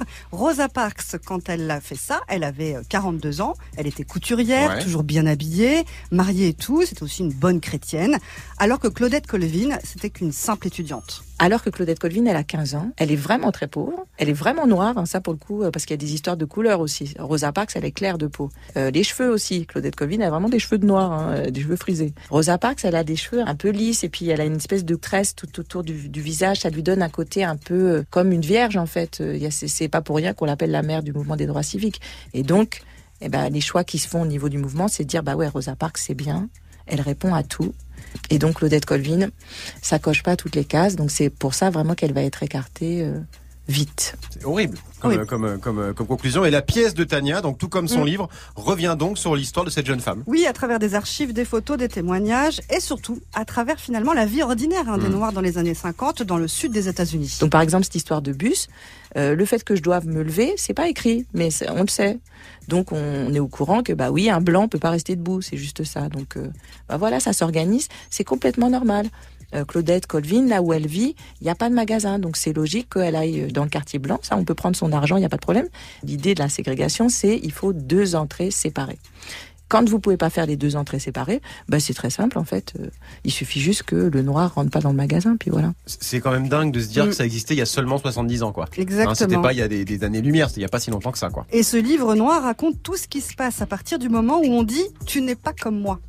Rosa 0.46 0.70
Parks, 0.70 1.18
quand 1.26 1.50
elle 1.50 1.72
a 1.72 1.82
fait 1.82 1.96
ça, 1.96 2.22
elle 2.28 2.44
avait 2.44 2.76
euh, 2.76 2.82
42 2.88 3.42
ans, 3.42 3.56
elle 3.78 3.88
était 3.88 4.04
couturière, 4.04 4.76
Ouais. 4.76 4.84
toujours 4.84 5.02
bien 5.02 5.26
habillée, 5.26 5.86
mariée 6.12 6.50
et 6.50 6.54
tout, 6.54 6.84
c'était 6.86 7.02
aussi 7.02 7.24
une 7.24 7.34
bonne 7.34 7.60
chrétienne. 7.60 8.20
Alors 8.60 8.78
que 8.80 8.88
Claudette 8.88 9.26
Colvin, 9.26 9.80
c'était 9.84 10.12
qu'une 10.12 10.32
simple 10.32 10.68
étudiante. 10.68 11.24
Alors 11.38 11.62
que 11.62 11.70
Claudette 11.70 12.00
Colvin, 12.00 12.26
elle 12.28 12.36
a 12.38 12.46
15 12.46 12.76
ans, 12.76 12.92
elle 12.96 13.12
est 13.12 13.18
vraiment 13.18 13.52
très 13.52 13.68
pauvre, 13.68 14.06
elle 14.18 14.30
est 14.30 14.34
vraiment 14.34 14.68
noire, 14.68 14.98
hein, 14.98 15.06
ça 15.06 15.20
pour 15.20 15.34
le 15.34 15.40
coup, 15.40 15.64
euh, 15.64 15.72
parce 15.72 15.86
qu'il 15.86 15.94
y 15.94 16.00
a 16.00 16.06
des 16.06 16.14
histoires 16.14 16.38
de 16.38 16.46
couleurs 16.46 16.80
aussi. 16.80 17.14
Rosa 17.20 17.52
Parks, 17.52 17.72
elle 17.76 17.84
est 17.84 17.92
claire 17.92 18.18
de 18.18 18.28
peau. 18.28 18.50
Euh, 18.78 18.90
les 18.90 19.04
cheveux 19.04 19.30
aussi, 19.30 19.66
Claudette 19.66 19.98
Colvin 19.98 20.22
a 20.22 20.30
vraiment 20.30 20.48
des 20.48 20.60
cheveux 20.60 20.78
de 20.78 20.86
noir, 20.86 21.12
hein, 21.12 21.34
euh, 21.34 21.50
des 21.52 21.62
cheveux 21.62 21.76
frisés. 21.76 22.14
Rosa 22.30 22.58
Parks, 22.58 22.86
elle 22.86 22.96
a 22.96 23.04
des 23.04 23.18
cheveux 23.18 23.42
un 23.46 23.56
peu 23.56 23.70
lisses 23.70 24.06
et 24.06 24.10
puis 24.10 24.30
elle 24.30 24.40
a 24.40 24.46
une 24.46 24.56
espèce 24.56 24.86
de 24.86 24.96
tresse 24.96 25.36
tout 25.36 25.60
autour 25.60 25.84
du, 25.84 25.94
visage, 25.94 26.62
ça 26.62 26.70
lui 26.70 26.84
donne 26.84 27.02
un 27.02 27.10
côté 27.10 27.44
un 27.44 27.58
peu 27.58 28.06
comme 28.10 28.32
une 28.32 28.42
vierge 28.42 28.78
en 28.78 28.86
fait. 28.86 29.22
C'est 29.50 29.90
pas 29.90 30.02
pour 30.02 30.16
rien 30.16 30.34
qu'on 30.34 30.46
l'appelle 30.46 30.72
la 30.72 30.84
mère 30.84 31.04
du 31.04 31.12
mouvement 31.12 31.36
des 31.36 31.48
droits 31.48 31.64
civiques. 31.64 32.00
Et 32.34 32.44
donc, 32.44 32.82
eh 33.20 33.28
ben, 33.28 33.50
les 33.50 33.62
choix 33.62 33.84
qui 33.84 34.00
se 34.00 34.08
font 34.08 34.22
au 34.22 34.26
niveau 34.26 34.48
du 34.48 34.58
mouvement, 34.58 34.88
c'est 34.88 35.04
de 35.04 35.10
dire 35.10 35.22
bah 35.22 35.36
ouais, 35.36 35.50
Rosa 35.50 35.76
Parks, 35.76 35.98
c'est 35.98 36.16
bien, 36.16 36.48
elle 36.88 37.02
répond 37.02 37.34
à 37.34 37.44
tout. 37.44 37.74
Et 38.30 38.40
donc 38.40 38.56
Claudette 38.56 38.86
Colvin, 38.86 39.30
ça 39.82 40.00
coche 40.00 40.24
pas 40.24 40.36
toutes 40.36 40.56
les 40.56 40.66
cases, 40.66 40.96
donc 40.96 41.12
c'est 41.12 41.30
pour 41.30 41.54
ça 41.54 41.70
vraiment 41.70 41.96
qu'elle 41.96 42.14
va 42.14 42.22
être 42.24 42.44
écartée 42.44 43.04
euh, 43.04 43.20
vite. 43.68 44.16
C'est 44.30 44.46
horrible 44.46 44.78
comme, 45.00 45.12
Oui. 45.12 45.26
comme, 45.28 45.60
comme, 45.60 45.94
comme 45.94 46.08
conclusion. 46.08 46.46
Et 46.46 46.52
la 46.52 46.62
pièce 46.62 46.94
de 46.94 47.04
Tania, 47.04 47.42
donc 47.42 47.58
tout 47.58 47.68
comme 47.68 47.88
son 47.88 48.02
Mm. 48.04 48.08
livre, 48.08 48.30
revient 48.56 48.96
donc 48.98 49.18
sur 49.18 49.36
l'histoire 49.36 49.66
de 49.66 49.70
cette 49.72 49.86
jeune 49.88 50.00
femme. 50.00 50.24
Oui, 50.28 50.46
à 50.46 50.54
travers 50.54 50.78
des 50.80 50.94
archives, 50.96 51.34
des 51.34 51.46
photos, 51.46 51.78
des 51.78 51.90
témoignages, 51.90 52.62
et 52.70 52.80
surtout 52.80 53.20
à 53.34 53.44
travers 53.46 53.80
finalement 53.80 54.14
la 54.14 54.26
vie 54.26 54.44
ordinaire 54.44 54.88
hein, 54.88 54.98
des 55.00 55.08
Mm. 55.10 55.14
Noirs 55.14 55.32
dans 55.34 55.42
les 55.42 55.58
années 55.58 55.74
50 55.74 56.22
dans 56.24 56.38
le 56.38 56.48
sud 56.48 56.72
des 56.72 56.88
États-Unis. 56.88 57.38
Donc 57.42 57.50
par 57.52 57.62
exemple 57.62 57.84
cette 57.86 57.96
histoire 57.96 58.22
de 58.22 58.34
bus, 58.34 58.68
euh, 59.18 59.36
le 59.36 59.46
fait 59.46 59.64
que 59.64 59.76
je 59.76 59.82
doive 59.82 60.08
me 60.08 60.24
lever, 60.24 60.54
c'est 60.58 60.74
pas 60.74 60.88
écrit, 60.88 61.26
mais 61.34 61.50
on 61.70 61.82
le 61.82 61.88
sait. 61.88 62.20
Donc 62.68 62.92
on 62.92 63.34
est 63.34 63.40
au 63.40 63.48
courant 63.48 63.84
que 63.84 63.94
bah 63.94 64.12
oui, 64.12 64.30
un 64.30 64.42
blanc 64.42 64.68
peut 64.68 64.80
pas 64.80 64.90
rester 64.90 65.16
debout, 65.16 65.42
c'est 65.42 65.58
juste 65.58 65.84
ça. 65.84 66.10
Donc 66.10 66.38
euh, 66.38 66.50
bah 66.90 66.98
voilà, 66.98 67.20
ça 67.20 67.34
s'organise, 67.34 67.88
c'est 68.10 68.24
complètement 68.24 68.70
normal. 68.70 69.08
Euh, 69.54 69.64
Claudette 69.64 70.08
Colvin, 70.08 70.48
là 70.48 70.62
où 70.62 70.74
elle 70.74 70.88
vit, 70.88 71.16
il 71.40 71.44
n'y 71.44 71.50
a 71.50 71.56
pas 71.56 71.70
de 71.70 71.76
magasin, 71.76 72.20
donc 72.20 72.36
c'est 72.36 72.52
logique 72.52 72.90
qu'elle 72.94 73.16
aille 73.16 73.52
dans 73.52 73.64
le 73.64 73.70
quartier 73.70 74.00
blanc. 74.00 74.20
Ça, 74.22 74.36
on 74.38 74.44
peut 74.44 74.56
prendre 74.56 74.76
son 74.76 74.92
argent, 74.92 75.18
il 75.18 75.20
n'y 75.20 75.26
a 75.26 75.30
pas 75.30 75.38
de 75.38 75.42
problème. 75.42 75.68
L'idée 76.04 76.34
de 76.34 76.42
la 76.42 76.50
ségrégation, 76.50 77.08
c'est 77.10 77.40
il 77.42 77.52
faut 77.52 77.72
deux 77.72 78.16
entrées 78.16 78.52
séparées. 78.52 79.00
Quand 79.68 79.88
vous 79.90 80.00
pouvez 80.00 80.18
pas 80.18 80.30
faire 80.30 80.46
les 80.46 80.58
deux 80.58 80.76
entrées 80.76 81.00
séparées, 81.00 81.42
bah 81.70 81.80
c'est 81.80 81.94
très 81.94 82.10
simple 82.10 82.38
en 82.38 82.44
fait. 82.44 82.74
Euh, 82.80 82.88
il 83.24 83.32
suffit 83.32 83.60
juste 83.60 83.84
que 83.84 83.96
le 83.96 84.22
noir 84.22 84.54
rentre 84.54 84.70
pas 84.70 84.80
dans 84.80 84.90
le 84.92 84.96
magasin, 84.96 85.38
puis 85.40 85.50
voilà. 85.50 85.74
C'est 85.88 86.20
quand 86.20 86.32
même 86.32 86.48
dingue 86.48 86.72
de 86.72 86.80
se 86.80 86.88
dire 86.88 87.06
Mm. 87.06 87.10
que 87.10 87.16
ça 87.16 87.26
existait 87.26 87.56
il 87.56 87.58
y 87.58 87.62
a 87.62 87.66
seulement 87.66 87.98
70 87.98 88.44
ans, 88.44 88.52
quoi. 88.52 88.66
Hein, 88.66 88.82
Exactement. 88.82 89.16
C'était 89.16 89.42
pas 89.42 89.54
il 89.54 89.60
y 89.60 89.62
a 89.62 89.68
des, 89.68 89.84
des 89.86 90.04
années-lumière, 90.04 90.50
il 90.56 90.62
y 90.62 90.66
a 90.66 90.70
pas 90.70 90.80
si 90.80 90.92
longtemps 90.92 91.12
que 91.12 91.18
ça, 91.18 91.30
quoi. 91.30 91.46
Et 91.52 91.64
ce 91.64 91.78
livre 91.78 92.16
noir 92.16 92.44
raconte 92.44 92.82
tout 92.84 92.96
ce 92.96 93.08
qui 93.08 93.22
se 93.22 93.34
passe 93.36 93.62
à 93.62 93.66
partir 93.66 93.98
du 94.00 94.10
moment 94.10 94.40
où 94.40 94.46
on 94.46 94.64
dit 94.64 94.84
tu 95.06 95.22
n'es 95.22 95.36
pas 95.36 95.54
comme 95.54 95.80
moi. 95.80 96.00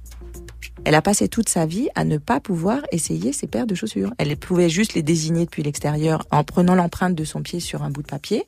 Elle 0.85 0.95
a 0.95 1.03
passé 1.03 1.29
toute 1.29 1.49
sa 1.49 1.67
vie 1.67 1.89
à 1.95 2.05
ne 2.05 2.17
pas 2.19 2.39
pouvoir 2.39 2.81
essayer 2.93 3.33
ses 3.33 3.47
paires 3.47 3.67
de 3.67 3.75
chaussures. 3.75 4.13
Elle 4.19 4.37
pouvait 4.37 4.69
juste 4.69 4.95
les 4.95 5.03
désigner 5.03 5.45
depuis 5.47 5.63
l'extérieur 5.63 6.25
en 6.31 6.45
prenant 6.45 6.75
l'empreinte 6.75 7.15
de 7.15 7.25
son 7.25 7.43
pied 7.43 7.59
sur 7.61 7.83
un 7.83 7.91
bout 7.91 8.03
de 8.03 8.07
papier, 8.07 8.45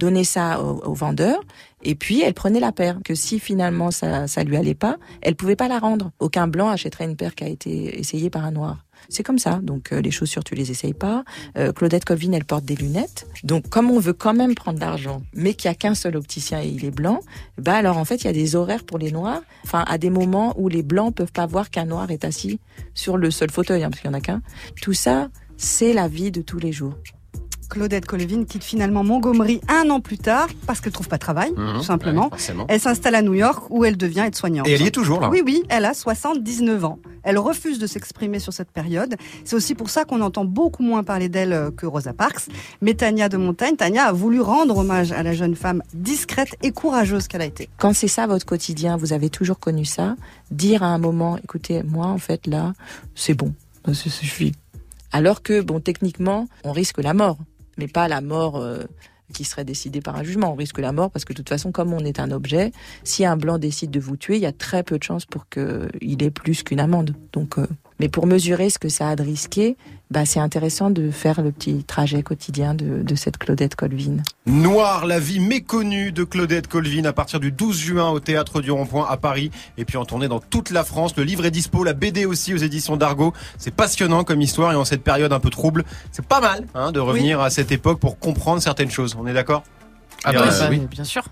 donner 0.00 0.24
ça 0.24 0.60
au, 0.60 0.94
vendeur, 0.94 1.40
et 1.82 1.94
puis 1.94 2.22
elle 2.22 2.34
prenait 2.34 2.58
la 2.58 2.72
paire. 2.72 2.98
Que 3.04 3.14
si 3.14 3.38
finalement 3.38 3.90
ça, 3.90 4.26
ça 4.26 4.42
lui 4.42 4.56
allait 4.56 4.74
pas, 4.74 4.96
elle 5.22 5.36
pouvait 5.36 5.56
pas 5.56 5.68
la 5.68 5.78
rendre. 5.78 6.10
Aucun 6.18 6.48
blanc 6.48 6.68
achèterait 6.68 7.04
une 7.04 7.16
paire 7.16 7.34
qui 7.34 7.44
a 7.44 7.48
été 7.48 7.98
essayée 8.00 8.30
par 8.30 8.44
un 8.44 8.50
noir. 8.50 8.84
C'est 9.08 9.22
comme 9.22 9.38
ça. 9.38 9.60
Donc 9.62 9.92
euh, 9.92 10.00
les 10.00 10.10
chaussures, 10.10 10.44
tu 10.44 10.54
les 10.54 10.70
essayes 10.70 10.94
pas. 10.94 11.24
Euh, 11.56 11.72
Claudette 11.72 12.04
Colvin, 12.04 12.32
elle 12.32 12.44
porte 12.44 12.64
des 12.64 12.76
lunettes. 12.76 13.26
Donc 13.44 13.68
comme 13.68 13.90
on 13.90 13.98
veut 13.98 14.12
quand 14.12 14.34
même 14.34 14.54
prendre 14.54 14.80
l'argent, 14.80 15.22
mais 15.32 15.54
qu'il 15.54 15.68
y 15.68 15.72
a 15.72 15.74
qu'un 15.74 15.94
seul 15.94 16.16
opticien 16.16 16.60
et 16.60 16.68
il 16.68 16.84
est 16.84 16.90
blanc, 16.90 17.20
bah 17.58 17.74
alors 17.74 17.96
en 17.96 18.04
fait 18.04 18.16
il 18.16 18.26
y 18.26 18.30
a 18.30 18.32
des 18.32 18.56
horaires 18.56 18.84
pour 18.84 18.98
les 18.98 19.12
noirs. 19.12 19.42
Enfin 19.64 19.84
à 19.86 19.98
des 19.98 20.10
moments 20.10 20.54
où 20.58 20.68
les 20.68 20.82
blancs 20.82 21.14
peuvent 21.14 21.32
pas 21.32 21.46
voir 21.46 21.70
qu'un 21.70 21.86
noir 21.86 22.10
est 22.10 22.24
assis 22.24 22.60
sur 22.94 23.16
le 23.16 23.30
seul 23.30 23.50
fauteuil, 23.50 23.82
hein, 23.82 23.90
parce 23.90 24.00
qu'il 24.00 24.10
y 24.10 24.14
en 24.14 24.16
a 24.16 24.20
qu'un. 24.20 24.42
Tout 24.80 24.94
ça, 24.94 25.28
c'est 25.56 25.92
la 25.92 26.08
vie 26.08 26.30
de 26.30 26.42
tous 26.42 26.58
les 26.58 26.72
jours. 26.72 26.94
Claudette 27.70 28.04
Colvin 28.04 28.44
quitte 28.44 28.64
finalement 28.64 29.04
Montgomery 29.04 29.60
un 29.68 29.88
an 29.90 30.00
plus 30.00 30.18
tard 30.18 30.48
parce 30.66 30.80
qu'elle 30.80 30.92
trouve 30.92 31.08
pas 31.08 31.16
de 31.16 31.20
travail, 31.22 31.52
Mhm. 31.56 31.74
tout 31.78 31.82
simplement. 31.84 32.28
Ouais. 32.32 32.64
Elle 32.68 32.80
s'installe 32.80 33.14
à 33.14 33.22
New 33.22 33.34
York 33.34 33.64
où 33.70 33.84
elle 33.84 33.96
devient 33.96 34.24
aide-soignante. 34.26 34.66
Et 34.68 34.72
elle 34.72 34.82
y 34.82 34.86
est 34.88 34.90
toujours, 34.90 35.20
là. 35.20 35.30
Oui, 35.30 35.42
oui, 35.44 35.62
elle 35.68 35.84
a 35.84 35.94
79 35.94 36.84
ans. 36.84 36.98
Elle 37.22 37.38
refuse 37.38 37.78
de 37.78 37.86
s'exprimer 37.86 38.38
sur 38.40 38.52
cette 38.52 38.70
période. 38.70 39.14
C'est 39.44 39.54
aussi 39.56 39.74
pour 39.74 39.88
ça 39.90 40.04
qu'on 40.04 40.20
entend 40.20 40.44
beaucoup 40.44 40.82
moins 40.82 41.04
parler 41.04 41.28
d'elle 41.28 41.52
euh, 41.52 41.70
que 41.70 41.86
Rosa 41.86 42.12
Parks. 42.12 42.48
Mais 42.80 42.94
Tania 42.94 43.28
de 43.28 43.36
Montagne, 43.36 43.76
Tania 43.76 44.04
a 44.04 44.12
voulu 44.12 44.40
rendre 44.40 44.76
hommage 44.78 45.12
à 45.12 45.22
la 45.22 45.32
jeune 45.32 45.54
femme 45.54 45.82
discrète 45.94 46.56
et 46.62 46.72
courageuse 46.72 47.28
qu'elle 47.28 47.42
a 47.42 47.46
été. 47.46 47.68
Quand 47.78 47.94
c'est 47.94 48.08
ça 48.08 48.26
votre 48.26 48.46
quotidien, 48.46 48.96
vous 48.96 49.12
avez 49.12 49.30
toujours 49.30 49.58
connu 49.60 49.84
ça, 49.84 50.16
dire 50.50 50.82
à 50.82 50.86
un 50.86 50.98
moment, 50.98 51.36
écoutez, 51.44 51.82
moi 51.84 52.06
en 52.06 52.18
fait 52.18 52.46
là, 52.46 52.72
c'est 53.14 53.34
bon, 53.34 53.54
ça 53.86 53.92
suffit. 53.94 54.52
Alors 55.12 55.42
que, 55.42 55.60
bon, 55.60 55.80
techniquement, 55.80 56.46
on 56.64 56.72
risque 56.72 56.98
la 57.02 57.14
mort, 57.14 57.36
mais 57.80 57.88
pas 57.88 58.06
la 58.08 58.20
mort 58.20 58.56
euh, 58.56 58.84
qui 59.32 59.44
serait 59.44 59.64
décidée 59.64 60.00
par 60.00 60.16
un 60.16 60.22
jugement. 60.22 60.52
On 60.52 60.54
risque 60.54 60.78
la 60.78 60.92
mort 60.92 61.10
parce 61.10 61.24
que 61.24 61.32
de 61.32 61.38
toute 61.38 61.48
façon, 61.48 61.72
comme 61.72 61.92
on 61.92 62.00
est 62.00 62.20
un 62.20 62.30
objet, 62.30 62.72
si 63.04 63.24
un 63.24 63.36
blanc 63.36 63.58
décide 63.58 63.90
de 63.90 64.00
vous 64.00 64.16
tuer, 64.16 64.36
il 64.36 64.42
y 64.42 64.46
a 64.46 64.52
très 64.52 64.82
peu 64.82 64.98
de 64.98 65.02
chances 65.02 65.26
pour 65.26 65.48
qu'il 65.48 66.22
ait 66.22 66.30
plus 66.30 66.62
qu'une 66.62 66.80
amende. 66.80 67.14
Donc, 67.32 67.58
euh, 67.58 67.66
mais 68.00 68.08
pour 68.08 68.26
mesurer 68.26 68.70
ce 68.70 68.78
que 68.78 68.88
ça 68.88 69.10
a 69.10 69.16
de 69.16 69.22
risqué, 69.22 69.76
bah, 70.10 70.24
c'est 70.24 70.40
intéressant 70.40 70.90
de 70.90 71.10
faire 71.10 71.42
le 71.42 71.52
petit 71.52 71.84
trajet 71.84 72.22
quotidien 72.22 72.74
de, 72.74 73.02
de 73.02 73.14
cette 73.14 73.36
Claudette 73.36 73.76
Colvin. 73.76 74.16
Noir, 74.46 75.04
la 75.04 75.20
vie 75.20 75.38
méconnue 75.38 76.10
de 76.10 76.24
Claudette 76.24 76.66
Colvin 76.66 77.04
à 77.04 77.12
partir 77.12 77.40
du 77.40 77.52
12 77.52 77.78
juin 77.78 78.08
au 78.08 78.18
Théâtre 78.18 78.62
du 78.62 78.70
Rond-Point 78.70 79.06
à 79.06 79.18
Paris 79.18 79.50
et 79.76 79.84
puis 79.84 79.98
en 79.98 80.06
tournée 80.06 80.28
dans 80.28 80.40
toute 80.40 80.70
la 80.70 80.82
France. 80.82 81.14
Le 81.14 81.24
livre 81.24 81.44
est 81.44 81.50
dispo, 81.50 81.84
la 81.84 81.92
BD 81.92 82.24
aussi 82.24 82.54
aux 82.54 82.56
éditions 82.56 82.96
d'Argo. 82.96 83.34
C'est 83.58 83.74
passionnant 83.74 84.24
comme 84.24 84.40
histoire 84.40 84.72
et 84.72 84.76
en 84.76 84.86
cette 84.86 85.04
période 85.04 85.34
un 85.34 85.40
peu 85.40 85.50
trouble, 85.50 85.84
c'est 86.10 86.24
pas 86.24 86.40
mal 86.40 86.64
hein, 86.74 86.92
de 86.92 87.00
revenir 87.00 87.40
à 87.40 87.50
cette 87.50 87.70
époque 87.70 88.00
pour 88.00 88.18
comprendre 88.18 88.62
certaines 88.62 88.90
choses. 88.90 89.14
On 89.20 89.26
est 89.26 89.34
d'accord? 89.34 89.62
Ah 90.24 90.32
bah, 90.32 90.48
euh, 90.50 90.58
bah, 90.58 90.66
oui. 90.70 90.80
bien 90.90 91.04
sûr. 91.04 91.24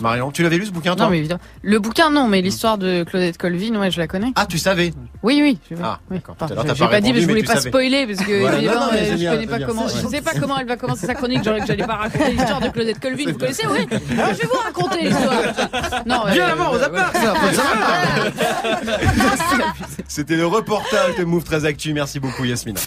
Marion, 0.00 0.30
tu 0.30 0.42
l'avais 0.42 0.56
lu 0.58 0.66
ce 0.66 0.70
bouquin 0.70 0.94
toi 0.96 1.06
Non, 1.06 1.10
mais 1.10 1.18
évidemment. 1.18 1.40
Le 1.62 1.78
bouquin, 1.78 2.10
non, 2.10 2.28
mais 2.28 2.40
l'histoire 2.42 2.78
de 2.78 3.04
Claudette 3.04 3.38
Colvin, 3.38 3.78
ouais, 3.80 3.90
je 3.90 3.98
la 3.98 4.06
connais. 4.06 4.32
Ah, 4.36 4.46
tu 4.46 4.58
savais 4.58 4.92
Oui, 5.22 5.40
oui. 5.42 5.58
je- 5.70 5.76
Ah, 5.82 6.00
oui. 6.10 6.16
d'accord. 6.18 6.36
Enfin, 6.40 6.54
J'ai 6.74 6.84
pas 6.84 6.88
pas 6.88 7.00
dit, 7.00 7.12
mais 7.12 7.20
je 7.20 7.28
voulais 7.28 7.42
pas 7.42 7.54
savais. 7.56 7.68
spoiler 7.70 8.06
parce 8.06 8.26
que 8.26 8.40
Voilà. 8.40 8.56
évidemment, 8.58 8.80
Non, 8.80 8.86
non, 8.86 8.92
mais 8.92 8.98
euh, 9.00 9.10
je 9.12 9.16
bien, 9.16 9.32
connais 9.34 9.46
pas 9.46 9.58
bien. 9.58 9.66
comment. 9.66 9.86
Je 9.88 10.08
sais 10.08 10.20
pas 10.22 10.30
comment 10.38 10.58
elle 10.58 10.66
va 10.66 10.76
commencer 10.76 11.06
sa 11.06 11.14
chronique. 11.14 11.42
Genre 11.44 11.58
que 11.58 11.66
j'allais 11.66 11.86
pas 11.86 11.94
raconter 11.96 12.32
l'histoire 12.36 12.60
de 12.60 12.68
Claudette 12.68 13.00
Colvin. 13.00 13.32
Vous 13.32 13.38
connaissez, 13.38 13.66
oui 13.66 13.86
Alors 13.90 14.28
je 14.34 14.40
vais 14.40 14.46
vous 14.48 14.60
raconter 14.64 15.00
l'histoire. 15.02 15.32
Non, 16.06 16.22
Bien 16.32 16.48
euh, 16.48 16.52
avant, 16.52 16.72
aux 16.72 16.76
euh, 16.78 16.84
apparts. 16.86 17.12
C'était 20.08 20.36
le 20.36 20.46
reportage 20.46 21.16
de 21.18 21.24
Move 21.24 21.44
13 21.44 21.64
Actu. 21.66 21.92
Merci 21.94 22.20
beaucoup 22.20 22.44
Yasmina. 22.44 22.80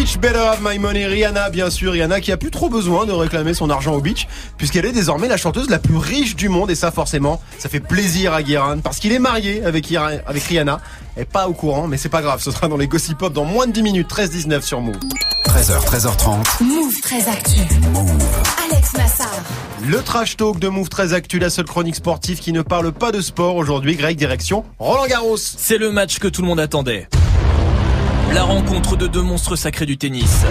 Beach 0.00 0.16
Better 0.18 0.38
Have 0.38 0.60
My 0.62 0.78
Money, 0.78 1.04
Rihanna 1.04 1.50
bien 1.50 1.68
sûr, 1.68 1.92
Rihanna 1.92 2.22
qui 2.22 2.32
a 2.32 2.38
plus 2.38 2.50
trop 2.50 2.70
besoin 2.70 3.04
de 3.04 3.12
réclamer 3.12 3.52
son 3.52 3.68
argent 3.68 3.92
au 3.92 4.00
beach 4.00 4.26
puisqu'elle 4.56 4.86
est 4.86 4.92
désormais 4.92 5.28
la 5.28 5.36
chanteuse 5.36 5.68
la 5.68 5.78
plus 5.78 5.98
riche 5.98 6.36
du 6.36 6.48
monde 6.48 6.70
et 6.70 6.74
ça 6.74 6.90
forcément 6.90 7.38
ça 7.58 7.68
fait 7.68 7.80
plaisir 7.80 8.32
à 8.32 8.42
Guérin 8.42 8.78
parce 8.78 8.98
qu'il 8.98 9.12
est 9.12 9.18
marié 9.18 9.62
avec, 9.62 9.90
Ira- 9.90 10.12
avec 10.26 10.42
Rihanna, 10.44 10.80
elle 11.16 11.24
est 11.24 11.26
pas 11.26 11.48
au 11.48 11.52
courant 11.52 11.86
mais 11.86 11.98
c'est 11.98 12.08
pas 12.08 12.22
grave, 12.22 12.40
ce 12.42 12.50
sera 12.50 12.66
dans 12.68 12.78
les 12.78 12.86
Gossip 12.88 13.18
Pop 13.18 13.30
dans 13.34 13.44
moins 13.44 13.66
de 13.66 13.72
10 13.72 13.82
minutes, 13.82 14.08
13-19 14.10 14.62
sur 14.62 14.80
Move. 14.80 14.96
13h, 15.44 15.84
13h30. 15.84 16.62
Move 16.64 16.98
très 17.02 17.28
actu. 17.28 17.60
Alex 18.72 18.94
Nassar. 18.96 19.28
Le 19.86 20.00
trash 20.02 20.38
talk 20.38 20.58
de 20.58 20.68
Move 20.68 20.88
13 20.88 21.12
Actu, 21.12 21.38
la 21.38 21.50
seule 21.50 21.66
chronique 21.66 21.96
sportive 21.96 22.38
qui 22.38 22.52
ne 22.54 22.62
parle 22.62 22.90
pas 22.92 23.12
de 23.12 23.20
sport 23.20 23.56
aujourd'hui, 23.56 23.96
Greg 23.96 24.16
direction 24.16 24.64
Roland 24.78 25.06
Garros. 25.08 25.36
C'est 25.36 25.76
le 25.78 25.90
match 25.90 26.18
que 26.20 26.28
tout 26.28 26.40
le 26.40 26.48
monde 26.48 26.60
attendait. 26.60 27.06
La 28.34 28.42
rencontre 28.44 28.96
de 28.96 29.06
deux 29.06 29.22
monstres 29.22 29.56
sacrés 29.56 29.86
du 29.86 29.98
tennis. 29.98 30.44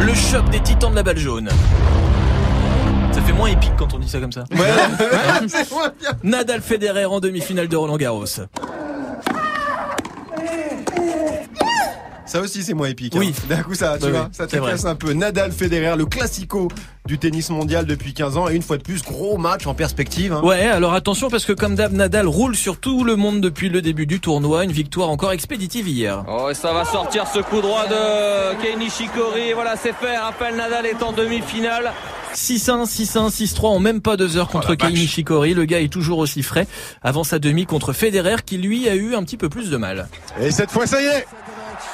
Le 0.00 0.12
choc 0.14 0.48
des 0.50 0.60
titans 0.60 0.90
de 0.90 0.96
la 0.96 1.02
balle 1.02 1.18
jaune. 1.18 1.48
Ça 3.12 3.20
fait 3.22 3.32
moins 3.32 3.48
épique 3.48 3.72
quand 3.78 3.94
on 3.94 3.98
dit 3.98 4.08
ça 4.08 4.18
comme 4.18 4.32
ça. 4.32 4.44
C'est 5.48 5.70
moins 5.70 5.92
bien. 6.00 6.10
Nadal 6.24 6.60
Federer 6.60 7.04
en 7.04 7.20
demi-finale 7.20 7.68
de 7.68 7.76
Roland 7.76 7.96
Garros. 7.96 8.24
Ça 12.34 12.40
aussi 12.40 12.64
c'est 12.64 12.74
moins 12.74 12.88
épique. 12.88 13.14
Oui. 13.16 13.32
Hein. 13.32 13.46
D'un 13.48 13.62
coup 13.62 13.74
ça, 13.74 13.96
tu 13.96 14.06
Oui, 14.06 14.10
vois, 14.10 14.22
oui, 14.22 14.26
ça 14.32 14.48
te 14.48 14.56
casse 14.56 14.84
un 14.86 14.96
peu. 14.96 15.12
Nadal 15.12 15.52
Federer, 15.52 15.94
le 15.96 16.04
classico 16.04 16.66
du 17.06 17.16
tennis 17.16 17.48
mondial 17.50 17.86
depuis 17.86 18.12
15 18.12 18.36
ans 18.36 18.48
et 18.48 18.56
une 18.56 18.62
fois 18.62 18.76
de 18.76 18.82
plus 18.82 19.02
gros 19.04 19.38
match 19.38 19.68
en 19.68 19.74
perspective. 19.74 20.32
hein. 20.32 20.40
Ouais, 20.42 20.66
alors 20.66 20.94
attention 20.94 21.30
parce 21.30 21.44
que 21.44 21.52
comme 21.52 21.76
d'hab, 21.76 21.92
Nadal 21.92 22.26
roule 22.26 22.56
sur 22.56 22.78
tout 22.78 23.04
le 23.04 23.14
monde 23.14 23.40
depuis 23.40 23.68
le 23.68 23.80
début 23.82 24.06
du 24.06 24.18
tournoi. 24.18 24.64
Une 24.64 24.72
victoire 24.72 25.10
encore 25.10 25.30
expéditive 25.30 25.86
hier. 25.86 26.24
Oh, 26.28 26.48
et 26.50 26.54
ça 26.54 26.72
va 26.72 26.84
sortir 26.84 27.28
ce 27.32 27.38
coup 27.38 27.60
droit 27.60 27.86
de 27.86 28.60
Kei 28.60 28.76
Nishikori. 28.78 29.52
Voilà, 29.54 29.76
c'est 29.80 29.92
fait. 29.94 30.16
Rappel, 30.16 30.56
Nadal 30.56 30.86
est 30.86 31.04
en 31.04 31.12
demi-finale. 31.12 31.92
6-1, 32.34 32.84
6-1, 32.84 33.30
6-3 33.30 33.66
en 33.68 33.78
même 33.78 34.00
pas 34.00 34.16
deux 34.16 34.36
heures 34.36 34.48
contre 34.48 34.70
Oh 34.72 34.76
Kei. 34.76 34.92
Nishikori. 34.92 35.54
Le 35.54 35.66
gars 35.66 35.80
est 35.80 35.92
toujours 35.92 36.18
aussi 36.18 36.42
frais. 36.42 36.66
Avant 37.00 37.22
sa 37.22 37.38
demi 37.38 37.64
contre 37.64 37.92
Federer 37.92 38.38
qui 38.44 38.56
lui 38.56 38.88
a 38.88 38.96
eu 38.96 39.14
un 39.14 39.22
petit 39.22 39.36
peu 39.36 39.48
plus 39.48 39.70
de 39.70 39.76
mal. 39.76 40.08
Et 40.40 40.50
cette 40.50 40.72
fois, 40.72 40.88
ça 40.88 41.00
y 41.00 41.04
est 41.06 41.26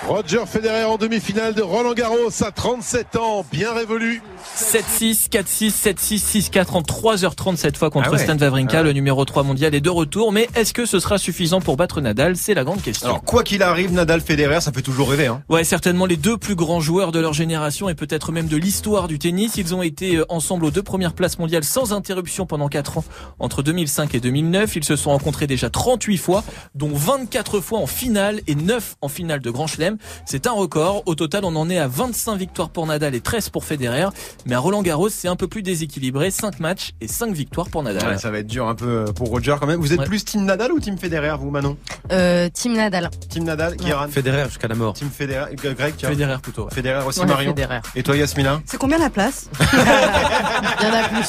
Roger 0.09 0.45
Federer 0.47 0.85
en 0.85 0.97
demi-finale 0.97 1.55
de 1.55 1.63
Roland 1.63 1.93
Garros 1.93 2.31
à 2.43 2.51
37 2.51 3.17
ans, 3.17 3.45
bien 3.53 3.73
révolu. 3.75 4.23
7-6, 4.57 5.29
4-6, 5.29 5.71
7-6, 5.71 6.51
6-4 6.51 6.71
en 6.73 6.81
3h30 6.81 7.57
cette 7.57 7.77
fois 7.77 7.91
contre 7.91 8.09
Ah 8.09 8.13
ouais. 8.13 8.19
Stan 8.19 8.37
Wawrinka, 8.37 8.79
Ah 8.79 8.81
ouais. 8.81 8.87
le 8.89 8.93
numéro 8.93 9.25
3 9.25 9.43
mondial 9.43 9.75
est 9.75 9.81
de 9.81 9.91
retour. 9.91 10.33
Mais 10.33 10.49
est-ce 10.57 10.73
que 10.73 10.87
ce 10.87 10.99
sera 11.01 11.19
suffisant 11.19 11.61
pour 11.61 11.77
battre 11.77 12.01
Nadal? 12.01 12.37
C'est 12.37 12.55
la 12.55 12.65
grande 12.65 12.81
question. 12.83 13.09
Alors 13.09 13.23
quoi 13.23 13.45
qu'il 13.45 13.63
arrive, 13.63 13.93
Nadal 13.93 14.21
Federer, 14.23 14.61
ça 14.63 14.73
fait 14.73 14.81
toujours 14.83 15.11
rêver. 15.11 15.27
Hein. 15.27 15.43
Ouais, 15.51 15.65
certainement 15.65 16.07
les 16.07 16.17
deux 16.17 16.39
plus 16.39 16.55
grands 16.57 16.81
joueurs 16.81 17.13
de 17.13 17.21
leur 17.21 17.35
génération 17.35 17.89
et 17.91 17.95
peut-être 17.95 18.33
même 18.33 18.49
de 18.49 18.57
l'histoire 18.57 19.07
du 19.07 19.19
tennis. 19.19 19.59
Ils 19.59 19.75
ont 19.75 19.83
été 19.83 20.17
euh, 20.17 20.25
ensemble 20.31 20.65
aux 20.65 20.71
deux 20.71 20.83
premières 20.83 21.13
places 21.13 21.39
mondiales 21.39 21.65
sans 21.65 21.93
interruption 21.93 22.47
pendant 22.47 22.69
4 22.69 22.99
ans 22.99 23.05
entre 23.39 23.63
2005 23.63 24.15
et 24.15 24.21
2009. 24.21 24.77
Ils 24.77 24.85
se 24.85 24.97
sont 24.97 25.11
rencontrés 25.11 25.47
déjà 25.47 25.69
38 25.69 26.17
fois, 26.17 26.43
dont 26.75 26.91
24 26.93 27.61
fois 27.61 27.79
en 27.79 27.87
finale 27.87 28.41
et 28.47 28.55
9 28.55 28.97
en 29.03 29.09
finale 29.09 29.41
de 29.41 29.51
Grand 29.51 29.67
Chelem. 29.67 29.90
C'est 30.27 30.47
un 30.47 30.53
record. 30.53 31.03
Au 31.07 31.15
total, 31.15 31.45
on 31.45 31.55
en 31.57 31.69
est 31.71 31.79
à 31.79 31.89
25 31.89 32.37
victoires 32.37 32.71
pour 32.71 32.87
Nadal 32.87 33.15
et 33.15 33.21
13 33.21 33.49
pour 33.51 33.65
Federer. 33.65 34.07
Mais 34.47 34.55
à 34.55 34.59
Roland 34.59 34.83
Garros, 34.83 35.09
c'est 35.09 35.29
un 35.29 35.37
peu 35.37 35.49
plus 35.49 35.63
déséquilibré. 35.63 36.31
5 36.31 36.61
matchs 36.61 36.93
et 37.01 37.09
5 37.09 37.33
victoires 37.33 37.69
pour 37.69 37.83
Nadal. 37.83 38.07
Ouais, 38.09 38.19
ça 38.19 38.31
va 38.31 38.39
être 38.39 38.47
dur 38.47 38.69
un 38.69 38.75
peu 38.75 39.05
pour 39.15 39.29
Roger 39.29 39.57
quand 39.61 39.67
même. 39.67 39.81
Vous 39.81 39.93
êtes 39.93 40.01
Ouais. 40.01 40.07
plus 40.07 40.25
Team 40.25 40.45
Nadal 40.45 40.73
ou 40.73 40.81
Team 40.81 40.97
Federer, 40.99 41.37
vous 41.39 41.51
Manon 41.51 41.77
Euh, 42.13 42.49
Team 42.53 42.75
Nadal. 42.75 43.11
Team 43.29 43.45
Nadal, 43.45 43.77
Guérin 43.77 44.09
Federer 44.09 44.45
jusqu'à 44.49 44.69
la 44.69 44.75
mort. 44.75 44.95
Team 44.95 45.11
Federer, 45.11 45.51
G- 45.61 45.75
Greg. 45.75 45.95
Federer 45.99 46.37
plutôt. 46.43 46.65
ouais. 46.65 46.75
Federer 46.75 47.05
aussi, 47.07 47.21
Ouais, 47.21 47.27
Marion. 47.27 47.51
Federer. 47.55 47.81
Et 47.95 48.03
toi, 48.03 48.17
Yasmina 48.17 48.61
C'est 48.67 48.79
combien 48.79 48.99
la 48.99 49.11
place 49.11 49.49
Il 49.61 50.87
y 50.87 50.91
en 50.91 50.95
a 50.95 51.09
plus. 51.09 51.29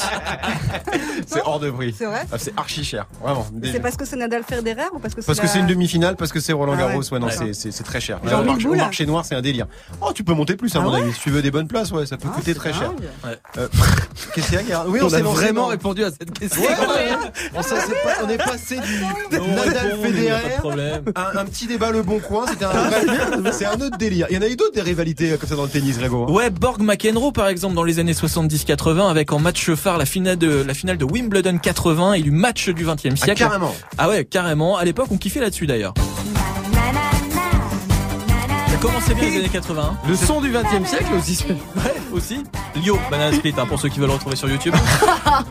C'est 1.26 1.40
hors 1.44 1.60
de 1.60 1.70
prix. 1.70 1.94
C'est 1.96 2.06
vrai 2.06 2.22
Ah, 2.32 2.36
c'est 2.38 2.52
archi 2.56 2.84
cher, 2.84 3.06
vraiment. 3.22 3.46
C'est 3.62 3.80
parce 3.80 3.96
que 3.96 4.04
c'est 4.04 4.16
Nadal 4.16 4.42
Federer 4.44 4.84
ou 4.94 4.98
parce 4.98 5.14
que 5.14 5.20
c'est 5.20 5.26
Parce 5.26 5.40
que 5.40 5.46
c'est 5.46 5.58
une 5.60 5.66
demi-finale, 5.66 6.16
parce 6.16 6.32
que 6.32 6.40
c'est 6.40 6.52
Roland 6.52 6.72
Ah 6.74 6.78
Garros, 6.88 7.00
ouais. 7.02 7.12
ouais, 7.12 7.18
non, 7.18 7.26
Ouais. 7.26 7.52
c'est- 7.52 7.82
très 7.82 8.00
cher. 8.00 8.18
Genre 8.24 8.44
marché, 8.52 8.68
au 8.68 8.74
marché 8.74 9.06
noir, 9.06 9.24
c'est 9.24 9.34
un 9.34 9.40
délire. 9.42 9.66
Oh, 10.00 10.12
tu 10.14 10.24
peux 10.24 10.34
monter 10.34 10.56
plus, 10.56 10.74
à 10.76 10.78
Ah 10.78 10.82
mon 10.82 10.92
ouais 10.92 11.00
avis. 11.02 11.12
Si 11.12 11.20
tu 11.20 11.30
veux 11.30 11.42
des 11.42 11.50
bonnes 11.50 11.68
places, 11.68 11.90
ouais, 11.92 12.06
ça 12.06 12.16
peut 12.16 12.28
Ah, 12.30 12.34
coûter 12.36 12.54
très 12.54 12.72
cher. 12.72 12.92
Ouais. 13.24 13.38
Euh, 13.58 13.68
Qu'est-ce 14.34 14.48
qu'il 14.50 14.68
y 14.68 14.72
a, 14.72 14.84
Oui, 14.86 15.00
On, 15.02 15.08
s'est 15.08 15.16
a 15.16 15.22
vraiment 15.22 15.66
répondu 15.66 16.04
à 16.04 16.10
cette 16.10 16.38
question. 16.38 16.62
Ouais, 16.62 16.68
ouais. 16.68 17.08
On, 17.54 17.62
s'est- 17.62 17.74
c'est 17.86 18.02
pas- 18.02 18.24
on 18.24 18.28
est 18.28 18.38
passé 18.38 18.76
du 18.76 19.38
Nadal 19.38 19.96
Bon, 19.96 20.02
Federer 20.02 20.30
à 21.14 21.40
un 21.40 21.44
petit 21.44 21.66
débat 21.66 21.90
Le 21.90 22.02
Bon 22.02 22.18
Coin. 22.18 22.44
C'était 22.48 22.64
un, 22.64 23.52
c'est 23.52 23.66
un 23.66 23.74
autre 23.80 23.96
délire. 23.98 24.26
Il 24.30 24.36
y 24.36 24.38
en 24.38 24.42
a 24.42 24.48
eu 24.48 24.56
d'autres 24.56 24.74
des 24.74 24.80
rivalités 24.82 25.32
euh, 25.32 25.36
comme 25.36 25.48
ça 25.48 25.56
dans 25.56 25.64
le 25.64 25.68
tennis, 25.68 25.98
Grégo. 25.98 26.26
hein. 26.28 26.32
Ouais, 26.32 26.50
Borg 26.50 26.80
McEnroe 26.82 27.32
par 27.32 27.48
exemple 27.48 27.74
dans 27.74 27.84
les 27.84 27.98
années 27.98 28.12
70-80 28.12 29.08
avec 29.10 29.32
en 29.32 29.38
match 29.38 29.70
phare 29.74 29.98
la 29.98 30.06
finale 30.06 30.36
de 30.36 30.62
la 30.62 30.74
finale 30.74 30.98
de 30.98 31.04
Wimbledon 31.04 31.58
80 31.58 32.14
et 32.14 32.22
du 32.22 32.30
match 32.30 32.68
du 32.68 32.84
20e 32.84 33.10
Ah, 33.12 33.16
siècle. 33.24 33.38
carrément. 33.40 33.74
Ah 33.98 34.08
ouais, 34.08 34.24
carrément. 34.24 34.76
À 34.76 34.84
l'époque, 34.84 35.08
on 35.10 35.16
kiffait 35.18 35.40
là-dessus 35.40 35.66
d'ailleurs. 35.66 35.94
Ça 38.82 38.88
commençait 38.88 39.14
bien 39.14 39.30
les 39.30 39.36
années 39.36 39.48
80. 39.48 39.96
Le 40.08 40.16
son 40.16 40.40
du 40.40 40.50
20 40.50 40.60
e 40.60 40.84
siècle 40.84 41.14
aussi. 41.16 41.44
Ouais, 41.48 41.94
aussi. 42.12 42.42
Lio, 42.74 42.98
Banana 43.12 43.36
Split, 43.36 43.54
hein, 43.56 43.66
pour 43.66 43.78
ceux 43.78 43.88
qui 43.88 44.00
veulent 44.00 44.08
le 44.08 44.14
retrouver 44.14 44.34
sur 44.34 44.50
YouTube. 44.50 44.74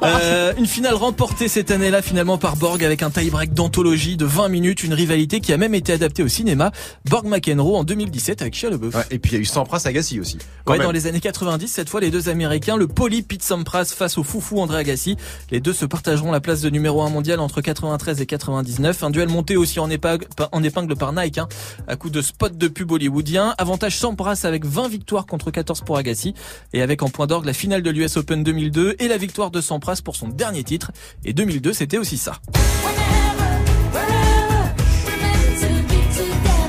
Euh, 0.03 0.53
une 0.57 0.67
finale 0.67 0.95
remportée 0.95 1.47
cette 1.47 1.69
année-là 1.69 2.01
finalement 2.01 2.37
par 2.37 2.55
Borg 2.55 2.83
avec 2.83 3.03
un 3.03 3.09
tie-break 3.09 3.53
d'anthologie 3.53 4.15
de 4.15 4.25
20 4.25 4.49
minutes, 4.49 4.83
une 4.83 4.93
rivalité 4.93 5.41
qui 5.41 5.53
a 5.53 5.57
même 5.57 5.75
été 5.75 5.93
adaptée 5.93 6.23
au 6.23 6.27
cinéma. 6.27 6.71
Borg 7.09 7.25
McEnroe 7.25 7.75
en 7.75 7.83
2017 7.83 8.41
avec 8.41 8.55
Shia 8.55 8.69
LaBeouf. 8.69 8.95
Ouais, 8.95 9.03
et 9.11 9.19
puis 9.19 9.31
il 9.31 9.35
y 9.35 9.37
a 9.37 9.41
eu 9.41 9.45
Sampras 9.45 9.83
Agassi 9.85 10.19
aussi. 10.19 10.37
Ouais, 10.67 10.77
même. 10.77 10.87
dans 10.87 10.91
les 10.91 11.07
années 11.07 11.19
90, 11.19 11.67
cette 11.67 11.89
fois, 11.89 11.99
les 11.99 12.09
deux 12.09 12.29
Américains, 12.29 12.77
le 12.77 12.87
Poli 12.87 13.21
Pete 13.21 13.43
Sampras 13.43 13.93
face 13.95 14.17
au 14.17 14.23
foufou 14.23 14.59
André 14.59 14.79
Agassi. 14.79 15.17
Les 15.51 15.59
deux 15.59 15.73
se 15.73 15.85
partageront 15.85 16.31
la 16.31 16.41
place 16.41 16.61
de 16.61 16.69
numéro 16.69 17.01
1 17.01 17.09
mondial 17.09 17.39
entre 17.39 17.61
93 17.61 18.21
et 18.21 18.25
99. 18.25 19.03
Un 19.03 19.09
duel 19.09 19.29
monté 19.29 19.57
aussi 19.57 19.79
en 19.79 19.89
épingle, 19.89 20.25
en 20.51 20.63
épingle 20.63 20.95
par 20.95 21.13
Nike, 21.13 21.37
hein, 21.37 21.47
à 21.87 21.95
coup 21.95 22.09
de 22.09 22.21
spot 22.21 22.57
de 22.57 22.67
pub 22.67 22.91
hollywoodien. 23.21 23.53
Avantage 23.57 23.97
Sampras 23.97 24.41
avec 24.43 24.65
20 24.65 24.87
victoires 24.89 25.25
contre 25.25 25.51
14 25.51 25.81
pour 25.81 25.97
Agassi. 25.97 26.33
Et 26.73 26.81
avec 26.81 27.03
en 27.03 27.09
point 27.09 27.27
d'orgue 27.27 27.45
la 27.45 27.53
finale 27.53 27.83
de 27.83 27.89
l'US 27.89 28.17
Open 28.17 28.43
2002 28.43 28.95
et 28.99 29.07
la 29.07 29.17
victoire 29.17 29.51
de 29.51 29.61
Sampras 29.61 30.01
pour 30.03 30.15
son 30.15 30.27
dernier 30.27 30.63
titre. 30.63 30.91
Et 31.23 31.33
2002, 31.33 31.73
c'était 31.73 31.97
aussi 31.97 32.17
ça. 32.17 32.33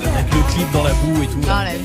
Avec 0.05 0.35
le 0.35 0.53
clip 0.53 0.71
dans 0.73 0.85
la 0.85 0.93
boue 0.93 1.23
et 1.23 1.27
tout. 1.27 1.41
Ah, 1.49 1.65
la 1.65 1.77
vie. 1.77 1.79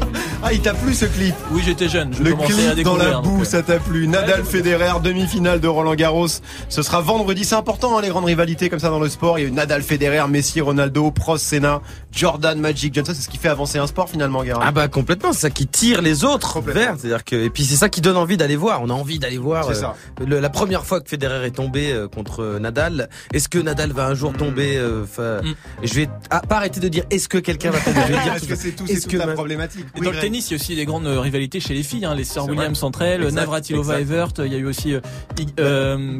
Ah, 0.48 0.52
il 0.52 0.60
t'a 0.60 0.74
plu 0.74 0.94
ce 0.94 1.06
clip 1.06 1.34
Oui, 1.50 1.60
j'étais 1.64 1.88
jeune. 1.88 2.14
Je 2.14 2.22
Le 2.22 2.32
à 2.32 2.36
clip 2.36 2.82
dans 2.84 2.96
la 2.96 3.18
boue, 3.18 3.30
donc, 3.38 3.40
euh, 3.42 3.44
ça 3.44 3.62
t'a 3.62 3.78
plu. 3.80 4.06
Nadal 4.06 4.44
Federer, 4.44 5.00
demi-finale 5.02 5.58
de 5.60 5.66
Roland 5.66 5.96
Garros. 5.96 6.28
Ce 6.68 6.82
sera 6.82 7.00
vendredi. 7.00 7.44
C'est 7.44 7.56
important, 7.56 7.98
hein, 7.98 8.00
les 8.00 8.10
grandes 8.10 8.26
rivalités 8.26 8.68
comme 8.70 8.78
ça 8.78 8.90
dans 8.90 9.00
le 9.00 9.08
sport. 9.08 9.40
Il 9.40 9.42
y 9.42 9.44
a 9.44 9.48
eu 9.48 9.52
Nadal 9.52 9.82
Federer, 9.82 10.22
Messi, 10.28 10.60
Ronaldo, 10.60 11.10
Prost, 11.10 11.44
Senna, 11.46 11.80
Jordan, 12.12 12.60
Magic 12.60 12.94
Johnson. 12.94 13.12
C'est 13.14 13.22
ce 13.22 13.28
qui 13.28 13.38
fait 13.38 13.48
avancer 13.48 13.78
un 13.78 13.88
sport 13.88 14.08
finalement, 14.08 14.44
Guérin. 14.44 14.60
Ah 14.62 14.70
bah 14.70 14.86
complètement, 14.86 15.32
c'est 15.32 15.40
ça 15.40 15.50
qui 15.50 15.66
tire 15.66 16.00
les 16.00 16.22
autres 16.24 16.60
vers. 16.60 16.94
C'est-à-dire 16.96 17.24
que 17.24 17.34
et 17.34 17.50
puis 17.50 17.64
c'est 17.64 17.74
ça 17.76 17.88
qui 17.88 18.00
donne 18.00 18.16
envie 18.16 18.36
d'aller 18.36 18.56
voir. 18.56 18.82
On 18.82 18.90
a 18.90 18.94
envie 18.94 19.18
d'aller 19.18 19.38
voir. 19.38 19.64
C'est 19.64 19.70
euh, 19.72 19.74
ça. 19.74 19.94
le- 20.24 20.38
la 20.38 20.50
première 20.50 20.84
fois 20.86 21.00
que 21.00 21.08
Federer 21.08 21.44
est 21.44 21.50
tombé 21.56 21.90
euh, 21.90 22.06
contre 22.06 22.44
euh, 22.44 22.58
Nadal, 22.60 23.08
est-ce 23.34 23.48
que 23.48 23.58
Nadal 23.58 23.90
va 23.92 24.06
un 24.06 24.14
jour 24.14 24.32
tomber 24.32 24.76
euh, 24.76 25.02
enfin, 25.02 25.40
Mm. 25.42 25.54
Je 25.82 25.94
vais 25.94 26.08
ah, 26.30 26.40
pas 26.48 26.56
arrêter 26.58 26.78
de 26.78 26.86
dire 26.88 27.02
est-ce 27.10 27.28
que 27.28 27.38
quelqu'un 27.38 27.70
va 27.70 27.80
tomber? 27.80 28.00
Je 28.06 28.12
vais 28.12 28.18
dire 28.22 28.32
Parce 28.32 28.40
tout 28.42 28.46
que 28.46 28.54
c'est 28.54 28.70
tout, 28.70 28.84
Est-ce 28.84 28.94
c'est 28.94 29.00
toute 29.02 29.12
que 29.12 29.16
la 29.16 29.26
ma- 29.26 29.32
problématique. 29.32 29.84
Oui. 29.96 30.06
Tennis, 30.36 30.50
il 30.50 30.52
y 30.52 30.54
a 30.54 30.58
aussi 30.62 30.76
des 30.76 30.84
grandes 30.84 31.06
euh, 31.06 31.20
rivalités 31.20 31.60
chez 31.60 31.74
les 31.74 31.82
filles. 31.82 32.04
Hein. 32.04 32.14
Les 32.14 32.24
sœurs 32.24 32.46
Williams 32.48 32.82
entre 32.82 33.02
elles, 33.02 33.26
Navratilova 33.28 34.00
exact. 34.00 34.12
Evert. 34.38 34.46
Il 34.46 34.52
y 34.52 34.56
a 34.56 34.58
eu 34.58 34.66
aussi 34.66 34.94
euh, 34.94 35.00
I- 35.38 35.46
euh, 35.60 36.18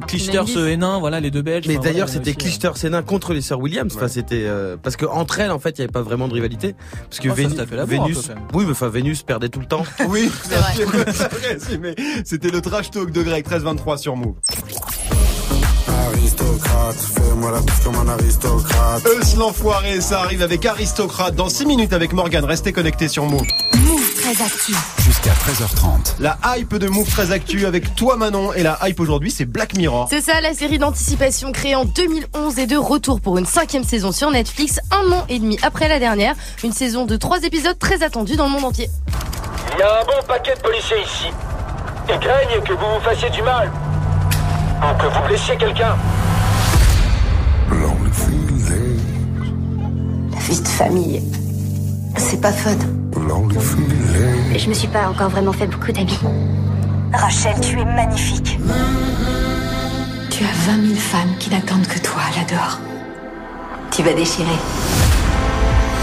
voilà 1.01 1.21
les 1.21 1.31
deux 1.31 1.43
Belges. 1.43 1.67
Mais 1.69 1.79
d'ailleurs, 1.79 2.09
c'était 2.09 2.31
aussi, 2.37 2.59
euh, 2.95 3.03
contre 3.03 3.33
les 3.33 3.41
sœurs 3.41 3.61
Williams. 3.61 3.93
Enfin, 3.97 4.09
c'était 4.09 4.45
euh, 4.47 4.77
parce 4.83 4.97
que 4.97 5.07
entre 5.07 5.41
elles, 5.41 5.51
en 5.51 5.59
fait, 5.59 5.71
il 5.71 5.79
y 5.79 5.83
avait 5.85 5.93
pas 5.93 6.03
vraiment 6.03 6.29
de 6.29 6.35
rivalité. 6.35 6.75
Parce 7.09 7.21
que 7.21 7.29
Oh, 7.29 7.35
Vénus, 7.35 8.31
oui, 8.55 8.65
mais 8.65 8.71
enfin 8.73 8.89
Vénus 8.89 9.23
perdait 9.23 9.49
tout 9.49 9.61
le 9.61 9.67
temps. 9.67 9.85
Oui, 10.09 10.31
C'est 10.45 10.55
vrai. 10.55 10.73
c'est 11.13 11.33
vrai, 11.33 11.59
c'est- 11.59 11.79
mais 11.79 11.95
C'était 12.25 12.51
le 12.51 12.61
trash 12.61 12.91
talk 12.91 13.11
de 13.11 13.23
Greg 13.23 13.45
13-23 13.45 13.99
sur 13.99 14.17
Move. 14.17 14.35
Aristocrate, 15.89 16.97
fais-moi 16.97 17.35
moi 17.37 17.51
la 17.53 17.61
bise 17.61 17.81
comme 17.85 17.97
un 17.97 18.09
aristocrate. 18.09 19.03
Eus 19.07 19.37
l'enfoiré, 19.37 20.01
ça 20.01 20.21
arrive 20.21 20.43
avec 20.43 20.65
Aristocrate 20.65 21.35
dans 21.35 21.49
6 21.49 21.67
minutes 21.67 21.93
avec 21.93 22.13
Morgan. 22.13 22.45
Restez 22.45 22.73
connectés 22.73 23.09
sur 23.09 23.25
Move. 23.27 23.43
Actu. 24.27 24.75
Jusqu'à 24.99 25.31
13h30. 25.31 26.17
La 26.19 26.37
hype 26.57 26.75
de 26.75 26.89
Move 26.89 27.09
très 27.09 27.31
actu 27.31 27.65
avec 27.65 27.95
toi 27.95 28.17
Manon 28.17 28.53
et 28.53 28.65
la 28.65 28.77
hype 28.83 28.99
aujourd'hui 28.99 29.31
c'est 29.31 29.45
Black 29.45 29.77
Mirror. 29.77 30.09
C'est 30.11 30.21
ça, 30.21 30.41
la 30.41 30.53
série 30.53 30.79
d'anticipation 30.79 31.53
créée 31.53 31.77
en 31.77 31.85
2011 31.85 32.59
et 32.59 32.67
de 32.67 32.77
retour 32.77 33.21
pour 33.21 33.39
une 33.39 33.47
cinquième 33.47 33.85
saison 33.85 34.11
sur 34.11 34.33
Netflix, 34.33 34.81
un 34.91 35.13
an 35.13 35.25
et 35.29 35.39
demi 35.39 35.61
après 35.63 35.87
la 35.87 36.01
dernière. 36.01 36.35
Une 36.65 36.73
saison 36.73 37.07
de 37.07 37.17
trois 37.17 37.45
épisodes 37.45 37.79
très 37.79 38.03
attendue 38.03 38.35
dans 38.35 38.47
le 38.47 38.51
monde 38.51 38.65
entier. 38.65 38.91
Il 39.75 39.79
y 39.79 39.83
a 39.83 40.01
un 40.01 40.05
bon 40.05 40.27
paquet 40.27 40.57
de 40.57 40.61
policiers 40.61 41.03
ici. 41.03 41.29
Ils 42.09 42.19
craignent 42.19 42.63
que 42.65 42.73
vous 42.73 42.95
vous 42.95 43.05
fassiez 43.05 43.31
du 43.31 43.43
mal. 43.43 43.71
Ou 44.83 45.03
que 45.03 45.07
vous 45.07 45.29
blessiez 45.29 45.57
quelqu'un. 45.57 45.97
La 50.33 50.39
vie 50.41 50.61
de 50.61 50.69
famille, 50.69 51.23
c'est 52.17 52.41
pas 52.41 52.53
fun. 52.53 52.77
Je 54.57 54.69
me 54.69 54.75
suis 54.75 54.89
pas 54.89 55.09
encore 55.09 55.29
vraiment 55.29 55.53
fait 55.53 55.67
beaucoup 55.67 55.93
d'amis. 55.93 56.19
Rachel, 57.13 57.55
tu 57.61 57.79
es 57.79 57.85
magnifique. 57.85 58.59
Tu 60.31 60.45
as 60.45 60.73
20 60.73 60.87
000 60.89 60.95
femmes 60.99 61.35
qui 61.39 61.51
n'attendent 61.51 61.87
que 61.87 61.99
toi, 61.99 62.23
l'adore. 62.37 62.79
Tu 63.91 64.03
vas 64.03 64.13
déchirer. 64.13 64.59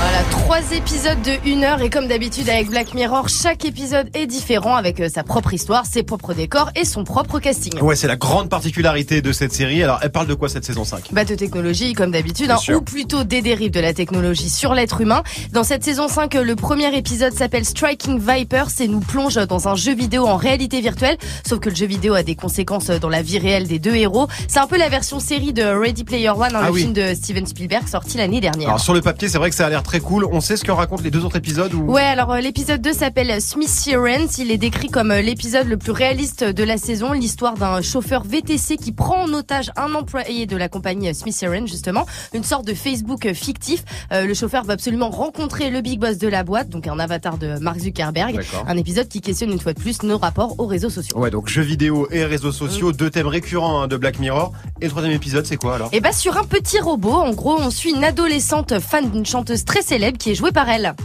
Voilà, 0.04 0.22
trois 0.32 0.60
épisodes 0.74 1.22
de 1.22 1.50
une 1.50 1.64
heure 1.64 1.82
et 1.82 1.90
comme 1.90 2.08
d'habitude 2.10 2.50
avec 2.50 2.70
Black 2.70 2.94
Mirror, 2.94 3.30
chaque 3.30 3.64
épisode 3.64 4.10
est 4.14 4.26
différent 4.26 4.76
avec 4.76 5.00
euh, 5.00 5.08
sa 5.08 5.24
propre 5.24 5.54
histoire, 5.54 5.86
ses 5.86 6.04
propres 6.04 6.34
décors 6.34 6.72
et 6.76 6.84
son 6.84 7.06
propre 7.06 7.40
casting. 7.40 7.80
Ouais, 7.80 7.96
c'est 7.96 8.10
la 8.10 8.18
grande 8.18 8.50
particularité 8.50 9.22
de 9.22 9.32
cette 9.32 9.54
série. 9.54 9.82
Alors, 9.82 10.00
elle 10.02 10.12
parle 10.12 10.28
de 10.28 10.34
quoi 10.34 10.50
cette 10.50 10.66
saison 10.66 10.84
5 10.84 11.06
Bah 11.14 11.24
de 11.24 11.36
technologie 11.36 11.94
comme 11.94 12.12
d'habitude, 12.12 12.52
hein, 12.52 12.58
ou 12.76 12.82
plutôt 12.82 13.24
des 13.24 13.42
dérives 13.42 13.72
de 13.72 13.80
la 13.80 13.94
technologie 13.94 14.50
sur 14.50 14.74
l'être 14.74 15.00
humain. 15.00 15.24
Dans 15.54 15.64
cette 15.64 15.86
saison 15.86 16.10
5, 16.10 16.34
le 16.34 16.56
premier 16.58 16.94
épisode 16.98 17.32
s'appelle 17.32 17.64
Striking 17.64 18.20
Vipers 18.20 18.68
et 18.82 18.90
nous 18.90 19.00
plonge 19.00 19.36
dans 19.48 19.70
un 19.70 19.76
jeu 19.76 19.96
vidéo 19.96 20.28
en 20.28 20.36
réalité 20.36 20.82
virtuelle, 20.82 21.18
sauf 21.48 21.62
que 21.62 21.70
le 21.70 21.76
jeu 21.76 21.86
vidéo 21.86 22.14
a 22.14 22.24
des 22.24 22.36
conséquences 22.36 22.88
dans 22.88 23.10
la 23.10 23.22
vie 23.22 23.40
réelle 23.40 23.68
des 23.68 23.80
deux 23.80 23.96
héros. 23.96 24.28
C'est 24.50 24.60
un 24.60 24.68
peu 24.68 24.78
la 24.78 24.90
version 24.90 25.22
série 25.22 25.54
de 25.54 25.64
Ready 25.64 26.04
Player 26.04 26.28
One, 26.32 26.54
hein, 26.56 26.60
Ah 26.62 26.66
le 26.68 26.74
oui. 26.74 26.82
film 26.82 26.92
de 26.94 27.14
Steven 27.14 27.48
Spielberg 27.48 27.88
sorti 27.88 28.18
l'année 28.18 28.42
dernière. 28.42 28.68
Alors, 28.68 28.82
sur 28.82 28.94
le 28.94 29.02
papier, 29.02 29.30
c'est 29.30 29.38
vrai 29.38 29.50
que 29.50 29.56
ça 29.56 29.66
a 29.66 29.70
l'air 29.70 29.82
très 29.82 29.93
cool. 30.00 30.26
On 30.32 30.42
sait 30.42 30.58
ce 30.58 30.64
que 30.64 30.72
racontent 30.72 31.04
les 31.04 31.12
deux 31.12 31.26
autres 31.26 31.36
épisodes 31.36 31.74
ou... 31.74 31.92
Ouais, 31.92 32.02
alors 32.02 32.32
euh, 32.32 32.40
l'épisode 32.40 32.82
2 32.82 32.94
s'appelle 32.94 33.42
Smith 33.42 33.70
Sirens. 33.70 34.38
Il 34.40 34.52
est 34.52 34.58
décrit 34.58 34.90
comme 34.90 35.12
euh, 35.12 35.22
l'épisode 35.22 35.68
le 35.68 35.78
plus 35.78 35.92
réaliste 35.92 36.44
de 36.44 36.64
la 36.64 36.78
saison, 36.78 37.12
l'histoire 37.12 37.56
d'un 37.56 37.82
chauffeur 37.82 38.24
VTC 38.24 38.78
qui 38.78 38.92
prend 38.92 39.24
en 39.24 39.34
otage 39.34 39.72
un 39.76 39.94
employé 39.94 40.46
de 40.46 40.58
la 40.58 40.70
compagnie 40.70 41.14
Smith 41.14 41.36
Sirens, 41.36 41.68
justement, 41.68 42.06
une 42.34 42.44
sorte 42.44 42.66
de 42.66 42.74
Facebook 42.74 43.32
fictif. 43.34 43.84
Euh, 44.12 44.26
le 44.26 44.34
chauffeur 44.34 44.64
va 44.64 44.74
absolument 44.74 45.10
rencontrer 45.10 45.70
le 45.70 45.82
big 45.82 46.00
boss 46.00 46.18
de 46.18 46.28
la 46.28 46.44
boîte, 46.44 46.70
donc 46.70 46.88
un 46.88 47.00
avatar 47.00 47.38
de 47.38 47.60
Mark 47.60 47.80
Zuckerberg. 47.80 48.40
Un 48.68 48.78
épisode 48.78 49.08
qui 49.08 49.22
questionne 49.22 49.52
une 49.52 49.60
fois 49.60 49.74
de 49.74 49.80
plus 49.80 50.04
nos 50.04 50.18
rapports 50.18 50.56
aux 50.60 50.66
réseaux 50.66 50.90
sociaux. 50.90 51.18
Ouais, 51.20 51.30
donc 51.30 51.50
jeux 51.50 51.62
vidéo 51.62 52.08
et 52.12 52.26
réseaux 52.26 52.52
sociaux, 52.52 52.92
deux 52.92 53.10
thèmes 53.10 53.28
récurrents 53.28 53.84
hein, 53.84 53.88
de 53.88 53.98
Black 53.98 54.20
Mirror. 54.20 54.54
Et 54.82 54.86
le 54.86 54.90
troisième 54.90 55.14
épisode, 55.14 55.46
c'est 55.46 55.58
quoi 55.58 55.76
alors? 55.76 55.90
Et 55.92 56.00
bah 56.00 56.12
sur 56.12 56.38
un 56.38 56.44
petit 56.44 56.80
robot, 56.80 57.14
en 57.14 57.34
gros, 57.34 57.58
on 57.60 57.70
suit 57.70 57.92
une 57.92 58.04
adolescente 58.04 58.80
fan 58.80 59.10
d'une 59.12 59.26
chanteuse 59.26 59.66
très 59.66 59.83
célèbre 59.84 60.18
qui 60.18 60.32
est 60.32 60.36
jouée 60.36 60.52
par 60.52 60.70
elle. 60.70 60.96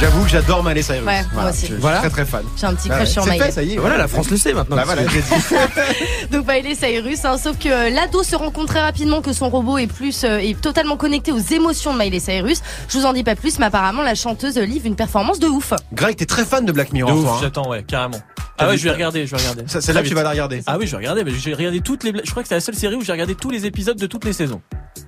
J'avoue 0.00 0.22
que 0.22 0.30
j'adore 0.30 0.62
Miley 0.62 0.80
Cyrus. 0.82 1.00
Ouais, 1.04 1.22
moi 1.22 1.28
Voilà, 1.32 1.50
aussi. 1.50 1.60
je 1.62 1.66
suis 1.66 1.74
Voilà. 1.76 1.98
très 1.98 2.10
très 2.10 2.24
fan. 2.24 2.44
J'ai 2.56 2.66
un 2.66 2.74
petit 2.74 2.88
Bah 2.88 2.96
crush 2.96 3.08
ouais, 3.08 3.12
sur 3.14 3.26
Miley. 3.26 3.44
fait, 3.46 3.50
ça 3.50 3.62
y 3.64 3.74
est. 3.74 3.76
Voilà, 3.78 3.96
la 3.96 4.06
France 4.06 4.30
le 4.30 4.36
sait 4.36 4.52
maintenant. 4.54 4.76
Bah 4.76 4.84
voilà, 4.86 5.02
j'ai 5.08 5.20
dit. 5.20 5.28
Donc 6.30 6.46
Miley 6.46 6.76
Cyrus, 6.76 7.24
hein, 7.24 7.36
sauf 7.36 7.58
que 7.58 7.68
euh, 7.68 7.90
l'ado 7.90 8.22
se 8.22 8.36
rend 8.36 8.52
compte 8.52 8.68
très 8.68 8.80
rapidement 8.80 9.22
que 9.22 9.32
son 9.32 9.48
robot 9.48 9.78
est 9.78 9.88
plus 9.88 10.22
euh, 10.22 10.38
est 10.38 10.60
totalement 10.60 10.96
connecté 10.96 11.32
aux 11.32 11.38
émotions 11.40 11.92
de 11.94 11.98
Miley 11.98 12.20
Cyrus. 12.20 12.62
Je 12.88 12.96
vous 12.98 13.06
en 13.06 13.12
dis 13.12 13.24
pas 13.24 13.34
plus, 13.34 13.58
mais 13.58 13.66
apparemment 13.66 14.02
la 14.02 14.14
chanteuse 14.14 14.56
livre 14.56 14.86
une 14.86 14.94
performance 14.94 15.40
de 15.40 15.48
ouf. 15.48 15.72
Greg, 15.92 16.14
t'es 16.14 16.26
très 16.26 16.44
fan 16.44 16.64
de 16.64 16.70
Black 16.70 16.90
De 16.90 16.94
Mirror, 16.94 17.16
ouf, 17.16 17.24
toi. 17.24 17.32
hein. 17.34 17.38
j'attends, 17.42 17.68
ouais, 17.68 17.82
carrément. 17.82 18.20
Ah 18.56 18.68
ouais, 18.68 18.76
je 18.78 18.84
vais 18.84 18.92
regarder, 18.92 19.26
je 19.26 19.32
vais 19.32 19.40
regarder. 19.42 19.64
C'est 19.66 19.86
là 19.88 19.94
Très 19.94 20.02
que 20.04 20.08
tu 20.08 20.14
vas 20.14 20.22
la 20.22 20.30
regarder. 20.30 20.62
Ah 20.68 20.76
oui, 20.78 20.86
je 20.86 20.92
vais 20.92 20.96
regarder, 20.98 21.24
mais 21.24 21.32
j'ai 21.32 21.54
regardé 21.54 21.80
toutes 21.80 22.04
les, 22.04 22.12
je 22.24 22.30
crois 22.30 22.42
que 22.44 22.48
c'est 22.48 22.54
la 22.56 22.60
seule 22.60 22.74
série 22.76 22.94
où 22.94 23.02
j'ai 23.02 23.12
regardé 23.12 23.34
tous 23.34 23.50
les 23.50 23.66
épisodes 23.66 23.98
de 23.98 24.06
toutes 24.06 24.24
les 24.24 24.32
saisons. 24.32 24.60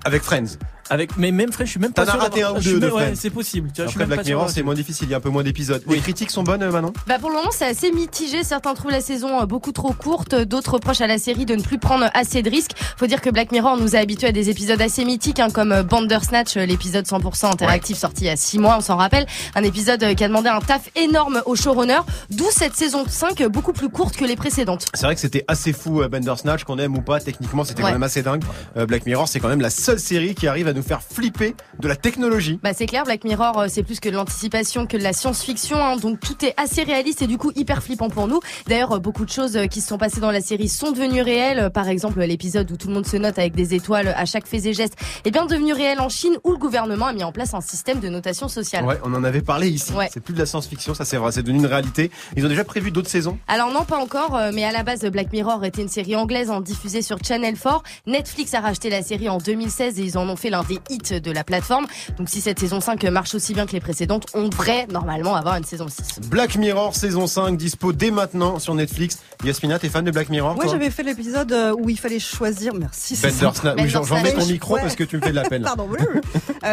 Avec 0.04 0.22
Friends. 0.22 0.56
Avec, 0.90 1.16
mais 1.16 1.30
même 1.30 1.52
Friends, 1.52 1.66
je 1.66 1.70
suis 1.70 1.80
même 1.80 1.92
pas 1.92 2.04
T'en 2.04 2.10
as 2.10 2.14
sûr 2.14 2.20
raté 2.22 2.40
d'avoir- 2.40 2.56
un 2.56 2.58
ou 2.58 2.62
je 2.62 2.68
suis 2.70 2.80
deux 2.80 2.88
de 2.88 2.92
ouais, 2.92 3.12
c'est 3.14 3.30
possible. 3.30 3.70
Tu 3.72 3.76
vois, 3.80 3.86
je 3.86 3.90
suis 3.90 3.96
Après 3.96 4.04
même 4.04 4.08
pas 4.10 4.14
Black 4.16 4.26
sûr 4.26 4.30
Mirror, 4.32 4.42
d'avoir 4.42 4.54
c'est 4.54 4.62
moins 4.62 4.74
difficile, 4.74 5.06
il 5.08 5.10
y 5.12 5.14
a 5.14 5.18
un 5.18 5.20
peu 5.20 5.30
moins 5.30 5.42
d'épisodes. 5.44 5.82
Les 5.88 5.98
critiques 6.00 6.30
sont 6.30 6.42
bonnes, 6.42 6.62
euh, 6.62 6.70
Manon? 6.70 6.92
Bah 7.06 7.18
pour 7.20 7.30
le 7.30 7.36
moment 7.36 7.50
c'est 7.52 7.66
assez 7.66 7.90
mitigé. 7.92 8.42
Certains 8.44 8.74
trouvent 8.74 8.90
la 8.90 9.00
saison 9.00 9.40
euh, 9.40 9.46
beaucoup 9.46 9.72
trop 9.72 9.92
courte, 9.92 10.34
d'autres 10.34 10.74
reprochent 10.74 11.00
à 11.00 11.06
la 11.06 11.18
série 11.18 11.46
de 11.46 11.54
ne 11.54 11.62
plus 11.62 11.78
prendre 11.78 12.10
assez 12.14 12.42
de 12.42 12.50
risques. 12.50 12.72
Faut 12.96 13.06
dire 13.06 13.20
que 13.20 13.30
Black 13.30 13.52
Mirror 13.52 13.76
nous 13.78 13.94
a 13.96 14.00
habitués 14.00 14.28
à 14.28 14.32
des 14.32 14.50
épisodes 14.50 14.80
assez 14.82 15.04
mythiques, 15.04 15.38
hein, 15.40 15.48
comme 15.52 15.72
euh, 15.72 15.82
Bandersnatch, 15.82 16.56
euh, 16.56 16.66
l'épisode 16.66 17.06
100% 17.06 17.52
interactif 17.52 17.96
sorti 17.96 18.24
il 18.24 18.26
y 18.26 18.30
a 18.30 18.36
6 18.36 18.58
mois, 18.58 18.76
on 18.78 18.80
s'en 18.80 18.96
rappelle. 18.96 19.26
Un 19.54 19.62
épisode 19.62 20.02
euh, 20.02 20.14
qui 20.14 20.24
a 20.24 20.28
demandé 20.28 20.48
un 20.48 20.60
taf 20.60 20.90
énorme 20.96 21.42
au 21.46 21.54
showrunner, 21.54 22.00
d'où 22.30 22.46
cette 22.50 22.74
saison 22.74 23.04
5 23.08 23.40
euh, 23.42 23.48
beaucoup 23.48 23.72
plus 23.72 23.88
courte 23.90 24.16
que 24.16 24.24
les 24.24 24.36
précédentes. 24.36 24.86
C'est 24.94 25.06
vrai 25.06 25.14
que 25.14 25.20
c'était 25.20 25.44
assez 25.46 25.72
fou, 25.72 26.02
euh, 26.02 26.08
Bandersnatch, 26.08 26.64
qu'on 26.64 26.78
aime 26.78 26.96
ou 26.96 27.02
pas, 27.02 27.20
techniquement 27.20 27.64
c'était 27.64 27.82
Ouais. 27.82 27.88
quand 27.90 27.94
même 27.94 28.02
assez 28.02 28.22
dingue. 28.22 28.42
Euh, 28.76 28.86
Black 28.86 29.06
Mirror, 29.06 29.28
c'est 29.28 29.38
quand 29.40 29.48
même 29.48 29.60
la 29.60 29.70
seule 29.70 29.98
série 30.00 30.34
qui 30.34 30.46
arrive 30.48 30.66
à 30.68 30.72
nous 30.72 30.79
faire 30.82 31.02
flipper 31.02 31.54
de 31.78 31.88
la 31.88 31.96
technologie. 31.96 32.58
Bah 32.62 32.72
c'est 32.74 32.86
clair, 32.86 33.04
Black 33.04 33.24
Mirror 33.24 33.58
euh, 33.58 33.66
c'est 33.68 33.82
plus 33.82 34.00
que 34.00 34.08
de 34.08 34.14
l'anticipation, 34.14 34.86
que 34.86 34.96
de 34.96 35.02
la 35.02 35.12
science-fiction, 35.12 35.76
hein, 35.76 35.96
donc 35.96 36.20
tout 36.20 36.44
est 36.44 36.54
assez 36.56 36.82
réaliste 36.82 37.22
et 37.22 37.26
du 37.26 37.38
coup 37.38 37.52
hyper 37.54 37.82
flippant 37.82 38.08
pour 38.08 38.28
nous. 38.28 38.40
D'ailleurs 38.66 38.92
euh, 38.92 38.98
beaucoup 38.98 39.24
de 39.24 39.30
choses 39.30 39.56
euh, 39.56 39.66
qui 39.66 39.80
se 39.80 39.88
sont 39.88 39.98
passées 39.98 40.20
dans 40.20 40.30
la 40.30 40.40
série 40.40 40.68
sont 40.68 40.92
devenues 40.92 41.22
réelles. 41.22 41.70
Par 41.70 41.88
exemple 41.88 42.20
l'épisode 42.20 42.70
où 42.70 42.76
tout 42.76 42.88
le 42.88 42.94
monde 42.94 43.06
se 43.06 43.16
note 43.16 43.38
avec 43.38 43.54
des 43.54 43.74
étoiles 43.74 44.08
à 44.08 44.24
chaque 44.24 44.46
fait 44.46 44.66
et 44.66 44.72
geste 44.72 44.94
est 45.24 45.30
bien 45.30 45.46
devenu 45.46 45.72
réel 45.72 46.00
en 46.00 46.08
Chine 46.08 46.36
où 46.44 46.52
le 46.52 46.58
gouvernement 46.58 47.06
a 47.06 47.12
mis 47.12 47.24
en 47.24 47.32
place 47.32 47.54
un 47.54 47.60
système 47.60 48.00
de 48.00 48.08
notation 48.08 48.48
sociale. 48.48 48.84
Ouais, 48.84 48.98
on 49.04 49.14
en 49.14 49.24
avait 49.24 49.42
parlé 49.42 49.68
ici. 49.68 49.92
Ouais. 49.92 50.08
C'est 50.12 50.20
plus 50.20 50.34
de 50.34 50.38
la 50.38 50.46
science-fiction, 50.46 50.94
ça 50.94 51.04
c'est 51.04 51.16
vrai, 51.16 51.32
c'est 51.32 51.42
devenu 51.42 51.58
une 51.58 51.66
réalité. 51.66 52.10
Ils 52.36 52.44
ont 52.44 52.48
déjà 52.48 52.64
prévu 52.64 52.90
d'autres 52.90 53.10
saisons. 53.10 53.38
Alors 53.48 53.72
non, 53.72 53.84
pas 53.84 53.98
encore, 53.98 54.38
mais 54.52 54.64
à 54.64 54.72
la 54.72 54.82
base, 54.82 55.04
Black 55.06 55.32
Mirror 55.32 55.64
était 55.64 55.82
une 55.82 55.88
série 55.88 56.16
anglaise 56.16 56.50
en 56.50 56.60
diffusée 56.60 57.02
sur 57.02 57.18
Channel 57.22 57.56
4. 57.56 57.82
Netflix 58.06 58.54
a 58.54 58.60
racheté 58.60 58.90
la 58.90 59.02
série 59.02 59.28
en 59.28 59.38
2016 59.38 59.98
et 59.98 60.02
ils 60.02 60.18
en 60.18 60.28
ont 60.28 60.36
fait 60.36 60.50
l'un 60.50 60.62
des 60.70 60.80
hits 60.88 61.20
de 61.20 61.30
la 61.32 61.44
plateforme. 61.44 61.86
Donc 62.18 62.28
si 62.28 62.40
cette 62.40 62.58
saison 62.60 62.80
5 62.80 63.02
marche 63.04 63.34
aussi 63.34 63.54
bien 63.54 63.66
que 63.66 63.72
les 63.72 63.80
précédentes, 63.80 64.26
on 64.34 64.48
devrait 64.48 64.86
normalement 64.90 65.34
avoir 65.36 65.56
une 65.56 65.64
saison 65.64 65.86
6. 65.88 66.28
Black 66.28 66.56
Mirror 66.56 66.94
saison 66.94 67.26
5 67.26 67.56
dispo 67.56 67.92
dès 67.92 68.10
maintenant 68.10 68.58
sur 68.58 68.74
Netflix. 68.74 69.18
Yasmina, 69.44 69.78
t'es 69.78 69.88
fan 69.88 70.04
de 70.04 70.10
Black 70.10 70.28
Mirror 70.28 70.54
Moi, 70.54 70.64
toi 70.64 70.72
j'avais 70.72 70.90
fait 70.90 71.02
l'épisode 71.02 71.50
euh, 71.52 71.74
où 71.78 71.88
il 71.90 71.98
fallait 71.98 72.18
choisir. 72.18 72.74
Merci. 72.74 73.16
c'est 73.16 73.28
Bandersnatch. 73.28 73.62
ça. 73.62 73.74
Oui, 73.82 73.88
j'en- 73.88 74.22
mets 74.22 74.32
ton 74.34 74.46
micro 74.46 74.74
Ouais. 74.74 74.82
parce 74.82 74.94
que 74.96 75.04
tu 75.04 75.16
me 75.16 75.22
fais 75.22 75.30
de 75.30 75.36
la 75.36 75.42
peine. 75.48 75.62
Pardon. 75.64 75.88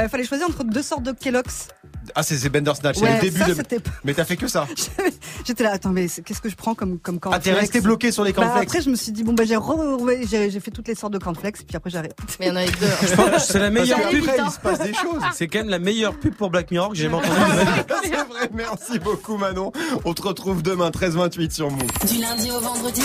Il 0.04 0.10
fallait 0.10 0.24
choisir 0.26 0.48
entre 0.48 0.64
deux 0.64 0.82
sortes 0.84 1.04
de 1.04 1.12
Kellogg's. 1.12 1.70
Ah, 2.16 2.24
c'est 2.24 2.38
c'est 2.38 2.50
Bandersnatch, 2.50 2.98
c'est 2.98 3.04
Ouais, 3.04 3.16
le 3.16 3.22
début 3.22 3.40
ça, 3.40 3.48
de. 3.48 3.82
Mais 4.06 4.14
t'as 4.14 4.24
fait 4.24 4.38
que 4.38 4.48
ça. 4.48 4.66
J'étais 5.46 5.64
là, 5.64 5.72
attends, 5.74 5.90
mais 5.90 6.08
qu'est-ce 6.08 6.40
que 6.42 6.50
je 6.50 6.56
prends 6.56 6.74
comme, 6.74 7.00
comme 7.00 7.18
Ah, 7.18 7.20
cornflakes 7.20 7.44
t'es 7.44 7.54
resté 7.54 7.82
bloqué 7.82 8.12
sur 8.12 8.24
les 8.24 8.32
Bah, 8.32 8.44
cornflakes. 8.44 8.68
Après, 8.70 8.82
je 8.82 8.90
me 8.90 8.96
suis 8.96 9.12
dit, 9.12 9.24
bon, 9.24 9.34
bah, 9.34 9.44
j'ai 9.46 9.56
re- 9.56 10.02
ouais, 10.02 10.26
fait 10.26 10.72
toutes 10.72 10.88
les 10.88 10.96
sortes 10.96 11.12
de 11.14 11.18
cornflakes, 11.18 11.66
puis 11.66 11.76
après, 11.76 11.90
j'arrête. 11.90 12.16
Mais 12.40 12.48
il 12.48 12.50
y 12.50 12.52
en 12.52 12.56
a 12.56 12.64
eu 12.66 12.70
deux. 12.70 12.88
Je 13.10 13.14
pense 13.16 13.30
que 13.32 13.40
C'est 13.40 13.60
la 13.60 13.70
meilleure 13.80 14.00
Parce 14.00 14.12
pub. 14.12 14.26
qu'après, 14.26 14.44
il 14.46 14.52
se 14.52 14.60
passe 14.60 14.80
des 14.80 14.94
choses. 14.94 15.22
C'est 15.34 15.48
quand 15.48 15.60
même 15.60 15.70
la 15.70 15.80
meilleure 15.80 16.14
pub 16.14 16.36
pour 16.36 16.50
Black 16.50 16.72
Mirror 16.72 16.90
que 16.90 16.96
j'ai 16.96 17.04
jamais 17.04 17.16
entendue. 17.16 17.36
c'est 18.04 18.10
vrai, 18.12 18.50
merci 18.54 19.00
beaucoup 19.00 19.38
Manon. 19.38 19.72
On 20.06 20.14
te 20.14 20.22
retrouve 20.22 20.62
demain 20.64 20.90
13-28 20.90 21.52
sur 21.52 21.72
Move. 21.72 21.88
Du 22.08 22.22
lundi 22.22 22.52
au 22.52 22.60
vendredi, 22.60 23.02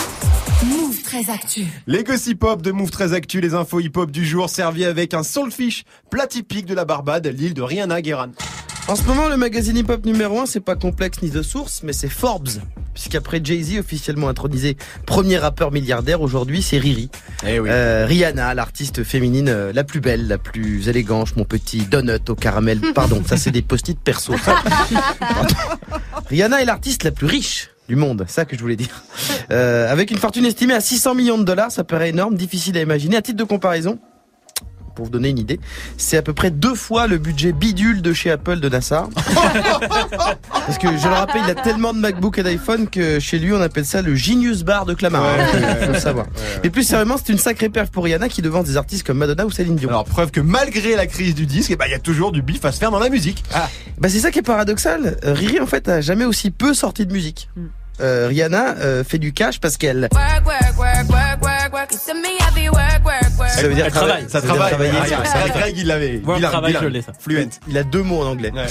Move 0.65 1.01
très 1.03 1.29
actu. 1.29 1.65
Les 1.87 2.03
gossip 2.03 2.43
hop 2.43 2.61
de 2.61 2.71
Move 2.71 2.91
très 2.91 3.13
actu, 3.13 3.41
les 3.41 3.53
infos 3.53 3.79
hip 3.79 3.91
hop 3.95 4.11
du 4.11 4.25
jour 4.25 4.49
servis 4.49 4.85
avec 4.85 5.13
un 5.13 5.23
soulfish, 5.23 5.83
plat 6.09 6.27
typique 6.27 6.65
de 6.65 6.73
la 6.73 6.85
Barbade, 6.85 7.27
l'île 7.27 7.53
de 7.53 7.61
Rihanna 7.61 8.01
Guéran. 8.01 8.29
En 8.89 8.97
ce 8.97 9.03
moment, 9.03 9.29
le 9.29 9.37
magazine 9.37 9.77
hip-hop 9.77 10.05
numéro 10.05 10.41
1, 10.41 10.45
c'est 10.45 10.59
pas 10.59 10.75
complexe 10.75 11.21
ni 11.21 11.29
de 11.29 11.41
source, 11.41 11.81
mais 11.83 11.93
c'est 11.93 12.09
Forbes. 12.09 12.49
Puisqu'après 12.93 13.39
Jay-Z, 13.41 13.79
officiellement 13.79 14.27
intronisé 14.27 14.75
premier 15.05 15.37
rappeur 15.37 15.71
milliardaire, 15.71 16.21
aujourd'hui, 16.21 16.61
c'est 16.61 16.79
Riri. 16.79 17.09
Eh 17.47 17.59
oui. 17.59 17.69
Euh, 17.71 18.05
Rihanna, 18.05 18.53
l'artiste 18.53 19.03
féminine 19.03 19.47
euh, 19.47 19.71
la 19.73 19.85
plus 19.85 20.01
belle, 20.01 20.27
la 20.27 20.37
plus 20.37 20.89
élégante, 20.89 21.35
mon 21.37 21.45
petit 21.45 21.79
donut 21.85 22.29
au 22.29 22.35
caramel. 22.35 22.81
Pardon, 22.93 23.23
ça 23.25 23.37
c'est 23.37 23.51
des 23.51 23.61
post-it 23.61 23.97
perso. 23.97 24.35
Rihanna 26.29 26.61
est 26.61 26.65
l'artiste 26.65 27.05
la 27.05 27.11
plus 27.11 27.27
riche 27.27 27.69
du 27.87 27.95
monde, 27.95 28.25
c'est 28.27 28.33
ça 28.33 28.45
que 28.45 28.57
je 28.57 28.61
voulais 28.61 28.75
dire. 28.75 29.03
Euh, 29.51 29.91
avec 29.91 30.11
une 30.11 30.17
fortune 30.17 30.45
estimée 30.45 30.73
à 30.73 30.81
600 30.81 31.15
millions 31.15 31.37
de 31.37 31.43
dollars, 31.43 31.71
ça 31.71 31.85
paraît 31.85 32.09
énorme, 32.09 32.35
difficile 32.35 32.77
à 32.77 32.81
imaginer. 32.81 33.15
À 33.15 33.21
titre 33.21 33.37
de 33.37 33.43
comparaison, 33.45 33.97
pour 34.95 35.05
vous 35.05 35.11
donner 35.11 35.29
une 35.29 35.39
idée, 35.39 35.59
c'est 35.97 36.17
à 36.17 36.21
peu 36.21 36.33
près 36.33 36.51
deux 36.51 36.75
fois 36.75 37.07
le 37.07 37.17
budget 37.17 37.51
bidule 37.51 38.01
de 38.01 38.13
chez 38.13 38.31
Apple 38.31 38.59
de 38.59 38.69
Nassar. 38.69 39.09
Parce 40.65 40.77
que 40.77 40.87
je 40.97 41.07
le 41.07 41.13
rappelle, 41.13 41.41
il 41.45 41.49
a 41.51 41.55
tellement 41.55 41.93
de 41.93 41.99
MacBook 41.99 42.37
et 42.37 42.43
d'iPhone 42.43 42.87
que 42.89 43.19
chez 43.19 43.39
lui 43.39 43.53
on 43.53 43.61
appelle 43.61 43.85
ça 43.85 44.01
le 44.01 44.15
Genius 44.15 44.63
Bar 44.63 44.85
de 44.85 44.93
Clamart. 44.93 45.23
Ouais, 45.23 45.45
Faut- 45.45 45.57
ouais, 45.57 45.75
faut 45.87 45.91
le 45.93 45.99
savoir. 45.99 46.25
Mais 46.63 46.69
plus 46.69 46.83
sérieusement, 46.83 47.15
c'est 47.17 47.31
une 47.33 47.39
sacrée 47.39 47.69
perf 47.69 47.89
pour 47.89 48.03
Rihanna 48.05 48.29
qui 48.29 48.41
devance 48.41 48.65
des 48.65 48.77
artistes 48.77 49.05
comme 49.05 49.17
Madonna 49.17 49.45
ou 49.45 49.51
Céline 49.51 49.75
Dion. 49.75 49.89
Alors 49.89 50.05
preuve 50.05 50.31
que 50.31 50.39
malgré 50.41 50.95
la 50.95 51.07
crise 51.07 51.35
du 51.35 51.45
disque, 51.45 51.71
eh 51.71 51.75
ben, 51.75 51.85
il 51.87 51.91
y 51.91 51.95
a 51.95 51.99
toujours 51.99 52.31
du 52.31 52.41
bif 52.41 52.63
à 52.65 52.71
se 52.71 52.79
faire 52.79 52.91
dans 52.91 52.99
la 52.99 53.09
musique. 53.09 53.43
Ah. 53.53 53.69
Bah 53.99 54.09
c'est 54.09 54.19
ça 54.19 54.31
qui 54.31 54.39
est 54.39 54.43
paradoxal. 54.43 55.17
Euh, 55.25 55.33
Riri 55.33 55.59
en 55.59 55.67
fait 55.67 55.87
a 55.89 56.01
jamais 56.01 56.25
aussi 56.25 56.51
peu 56.51 56.73
sorti 56.73 57.05
de 57.05 57.13
musique. 57.13 57.49
euh, 58.01 58.27
Rihanna 58.27 58.75
euh, 58.77 59.03
fait 59.03 59.17
du 59.19 59.33
cash 59.33 59.59
parce 59.59 59.77
qu'elle. 59.77 60.07
Ça 63.53 63.61
Ça 63.61 63.67
veut 63.67 63.75
dire 63.75 63.87
travaille. 63.91 64.25
travailler, 64.27 64.91
Ah, 65.01 65.25
ça. 65.25 65.39
Greg, 65.49 65.53
Greg, 65.53 65.77
il 65.77 65.87
l'avait. 65.87 66.21
Travail, 66.41 66.73
ça. 67.05 67.13
Fluent. 67.19 67.49
Il 67.67 67.77
a 67.77 67.83
deux 67.83 68.01
mots 68.03 68.21
en 68.21 68.27
anglais. 68.27 68.51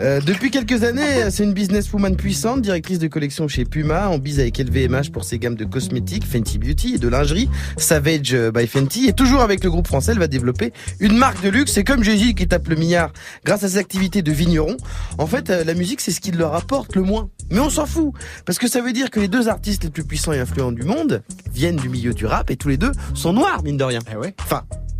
Euh, 0.00 0.20
depuis 0.20 0.50
quelques 0.50 0.82
années, 0.84 1.30
c'est 1.30 1.44
une 1.44 1.52
businesswoman 1.52 2.16
puissante, 2.16 2.62
directrice 2.62 2.98
de 2.98 3.06
collection 3.08 3.46
chez 3.48 3.64
Puma, 3.64 4.08
en 4.08 4.18
bise 4.18 4.40
avec 4.40 4.58
LVMH 4.58 5.10
pour 5.12 5.24
ses 5.24 5.38
gammes 5.38 5.54
de 5.54 5.64
cosmétiques, 5.64 6.24
Fenty 6.26 6.58
Beauty 6.58 6.94
et 6.94 6.98
de 6.98 7.08
lingerie, 7.08 7.48
Savage 7.76 8.34
by 8.54 8.66
Fenty. 8.66 9.06
Et 9.08 9.12
toujours 9.12 9.40
avec 9.42 9.62
le 9.64 9.70
groupe 9.70 9.86
français, 9.86 10.12
elle 10.12 10.18
va 10.18 10.26
développer 10.28 10.72
une 11.00 11.16
marque 11.16 11.42
de 11.42 11.50
luxe. 11.50 11.72
C'est 11.72 11.84
comme 11.84 12.02
Jay-Z 12.02 12.34
qui 12.34 12.48
tape 12.48 12.68
le 12.68 12.76
milliard 12.76 13.12
grâce 13.44 13.62
à 13.64 13.68
ses 13.68 13.76
activités 13.78 14.22
de 14.22 14.32
vigneron. 14.32 14.76
En 15.18 15.26
fait, 15.26 15.50
euh, 15.50 15.64
la 15.64 15.74
musique, 15.74 16.00
c'est 16.00 16.10
ce 16.12 16.20
qui 16.20 16.30
leur 16.32 16.54
apporte 16.54 16.96
le 16.96 17.02
moins. 17.02 17.28
Mais 17.50 17.60
on 17.60 17.70
s'en 17.70 17.86
fout, 17.86 18.12
parce 18.46 18.58
que 18.58 18.68
ça 18.68 18.80
veut 18.80 18.92
dire 18.92 19.10
que 19.10 19.20
les 19.20 19.28
deux 19.28 19.48
artistes 19.48 19.84
les 19.84 19.90
plus 19.90 20.04
puissants 20.04 20.32
et 20.32 20.38
influents 20.40 20.72
du 20.72 20.82
monde 20.84 21.22
viennent 21.52 21.76
du 21.76 21.88
milieu 21.88 22.14
du 22.14 22.24
rap 22.26 22.50
et 22.50 22.56
tous 22.56 22.68
les 22.68 22.76
deux 22.78 22.92
sont 23.14 23.32
noirs, 23.32 23.62
mine 23.62 23.76
de 23.76 23.84
rien. 23.84 23.98
Enfin, 24.40 24.64
ils 24.70 24.91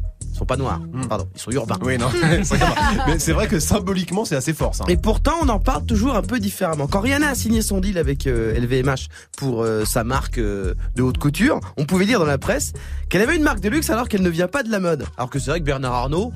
sont 0.42 0.46
pas 0.46 0.56
noirs, 0.56 0.80
pardon, 1.08 1.28
ils 1.34 1.40
sont 1.40 1.50
urbains. 1.52 1.78
Oui, 1.82 1.98
non. 1.98 2.08
c'est 2.42 2.56
vrai. 2.56 2.74
Mais 3.06 3.18
c'est 3.18 3.32
vrai 3.32 3.46
que 3.46 3.60
symboliquement, 3.60 4.24
c'est 4.24 4.34
assez 4.34 4.52
fort, 4.52 4.74
ça. 4.74 4.84
Et 4.88 4.96
pourtant, 4.96 5.34
on 5.42 5.48
en 5.48 5.60
parle 5.60 5.84
toujours 5.84 6.16
un 6.16 6.22
peu 6.22 6.40
différemment. 6.40 6.88
Quand 6.88 7.00
Rihanna 7.00 7.28
a 7.28 7.34
signé 7.34 7.62
son 7.62 7.80
deal 7.80 7.96
avec 7.98 8.26
euh, 8.26 8.58
LVMH 8.58 9.08
pour 9.36 9.62
euh, 9.62 9.84
sa 9.84 10.02
marque 10.02 10.38
euh, 10.38 10.74
de 10.96 11.02
haute 11.02 11.18
couture, 11.18 11.60
on 11.76 11.84
pouvait 11.84 12.04
lire 12.06 12.18
dans 12.18 12.26
la 12.26 12.38
presse 12.38 12.72
qu'elle 13.08 13.22
avait 13.22 13.36
une 13.36 13.42
marque 13.42 13.60
de 13.60 13.68
luxe 13.68 13.90
alors 13.90 14.08
qu'elle 14.08 14.22
ne 14.22 14.30
vient 14.30 14.48
pas 14.48 14.62
de 14.62 14.70
la 14.70 14.80
mode. 14.80 15.04
Alors 15.16 15.30
que 15.30 15.38
c'est 15.38 15.50
vrai 15.50 15.60
que 15.60 15.64
Bernard 15.64 15.92
Arnault, 15.92 16.32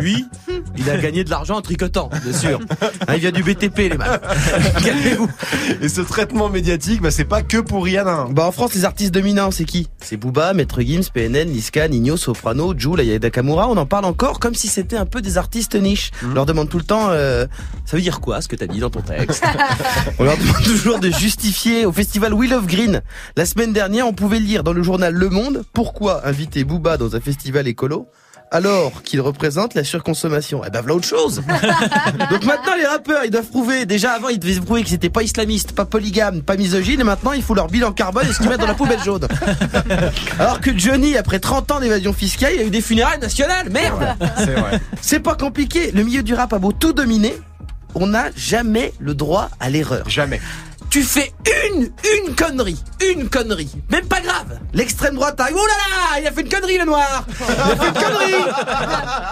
lui, 0.00 0.24
il 0.78 0.88
a 0.88 0.96
gagné 0.96 1.24
de 1.24 1.30
l'argent 1.30 1.56
en 1.56 1.60
tricotant, 1.60 2.08
bien 2.22 2.32
sûr. 2.32 2.60
Hein, 3.08 3.14
il 3.14 3.20
vient 3.20 3.32
du 3.32 3.42
BTP, 3.42 3.76
les 3.78 3.98
mecs. 3.98 4.08
Calmez-vous. 4.82 5.28
Et 5.82 5.88
ce 5.88 6.00
traitement 6.00 6.48
médiatique, 6.48 7.02
bah, 7.02 7.10
c'est 7.10 7.24
pas 7.24 7.42
que 7.42 7.58
pour 7.58 7.84
Rihanna. 7.84 8.28
Bah 8.30 8.46
en 8.46 8.52
France, 8.52 8.74
les 8.74 8.84
artistes 8.84 9.12
dominants, 9.12 9.50
c'est 9.50 9.64
qui? 9.64 9.88
C'est 10.00 10.16
Booba, 10.16 10.54
Maître 10.54 10.80
Gims, 10.80 11.10
PNL, 11.12 11.48
Niska, 11.48 11.88
Nino, 11.88 12.16
Soprano, 12.16 12.74
Jul, 12.76 13.00
Aya 13.00 13.18
Nakamura. 13.50 13.68
On 13.68 13.76
en 13.76 13.86
parle 13.86 14.04
encore 14.04 14.40
comme 14.40 14.54
si 14.54 14.68
c'était 14.68 14.96
un 14.96 15.06
peu 15.06 15.20
des 15.20 15.38
artistes 15.38 15.74
niches. 15.74 16.10
On 16.24 16.34
leur 16.34 16.46
demande 16.46 16.68
tout 16.68 16.78
le 16.78 16.84
temps, 16.84 17.08
euh, 17.10 17.46
ça 17.84 17.96
veut 17.96 18.02
dire 18.02 18.20
quoi 18.20 18.40
ce 18.40 18.48
que 18.48 18.56
t'as 18.56 18.66
dit 18.66 18.80
dans 18.80 18.90
ton 18.90 19.02
texte? 19.02 19.44
On 20.18 20.24
leur 20.24 20.36
demande 20.36 20.62
toujours 20.62 20.98
de 20.98 21.10
justifier 21.10 21.86
au 21.86 21.92
festival 21.92 22.34
Wheel 22.34 22.54
of 22.54 22.66
Green. 22.66 23.02
La 23.36 23.46
semaine 23.46 23.72
dernière, 23.72 24.06
on 24.06 24.12
pouvait 24.12 24.40
lire 24.40 24.62
dans 24.62 24.72
le 24.72 24.82
journal 24.82 25.14
Le 25.14 25.28
Monde 25.28 25.64
pourquoi 25.72 26.26
inviter 26.26 26.64
Booba 26.64 26.96
dans 26.96 27.16
un 27.16 27.20
festival 27.20 27.66
écolo? 27.68 28.08
Alors 28.50 29.02
qu'il 29.02 29.20
représente 29.20 29.74
la 29.74 29.84
surconsommation. 29.84 30.62
Eh 30.66 30.70
ben 30.70 30.80
voilà 30.80 30.96
autre 30.96 31.06
chose. 31.06 31.36
Donc 32.30 32.44
maintenant 32.44 32.74
les 32.76 32.86
rappeurs 32.86 33.24
ils 33.24 33.30
doivent 33.30 33.46
prouver, 33.46 33.86
déjà 33.86 34.12
avant 34.12 34.28
ils 34.28 34.38
devaient 34.38 34.60
prouver 34.60 34.82
qu'ils 34.82 34.94
étaient 34.94 35.10
pas 35.10 35.22
islamistes, 35.22 35.72
pas 35.72 35.84
polygames, 35.84 36.42
pas 36.42 36.56
misogynes 36.56 37.00
et 37.00 37.04
maintenant 37.04 37.32
il 37.32 37.42
faut 37.42 37.54
leur 37.54 37.68
bilan 37.68 37.92
carbone 37.92 38.26
et 38.28 38.32
ce 38.32 38.38
qu'ils 38.38 38.48
mettent 38.48 38.60
dans 38.60 38.66
la 38.66 38.74
poubelle 38.74 39.02
jaune. 39.02 39.26
Alors 40.38 40.60
que 40.60 40.76
Johnny 40.76 41.16
après 41.16 41.38
30 41.38 41.70
ans 41.70 41.80
d'évasion 41.80 42.12
fiscale 42.12 42.52
il 42.54 42.60
a 42.60 42.64
eu 42.64 42.70
des 42.70 42.80
funérailles 42.80 43.20
nationales, 43.20 43.70
merde 43.70 44.16
C'est 44.36 44.54
vrai. 44.54 44.80
C'est 45.00 45.20
pas 45.20 45.34
compliqué, 45.34 45.92
le 45.92 46.02
milieu 46.02 46.22
du 46.22 46.34
rap 46.34 46.52
a 46.52 46.58
beau 46.58 46.72
tout 46.72 46.92
dominer, 46.92 47.36
on 47.94 48.08
n'a 48.08 48.30
jamais 48.36 48.92
le 48.98 49.14
droit 49.14 49.50
à 49.60 49.70
l'erreur. 49.70 50.08
Jamais. 50.08 50.40
Tu 50.90 51.02
fais 51.04 51.32
une, 51.68 51.88
une 52.26 52.34
connerie, 52.34 52.82
une 53.12 53.28
connerie, 53.28 53.70
même 53.90 54.06
pas 54.06 54.20
grave. 54.20 54.58
L'extrême 54.74 55.14
droite 55.14 55.38
arrive, 55.38 55.56
oh 55.56 55.64
là 55.66 55.72
là, 56.16 56.20
il 56.20 56.26
a 56.26 56.32
fait 56.32 56.40
une 56.40 56.48
connerie 56.48 56.78
le 56.78 56.84
noir, 56.84 57.24
il 57.38 57.44
a 57.44 57.76
fait 57.76 57.86
une 57.86 57.92
connerie. 57.92 58.44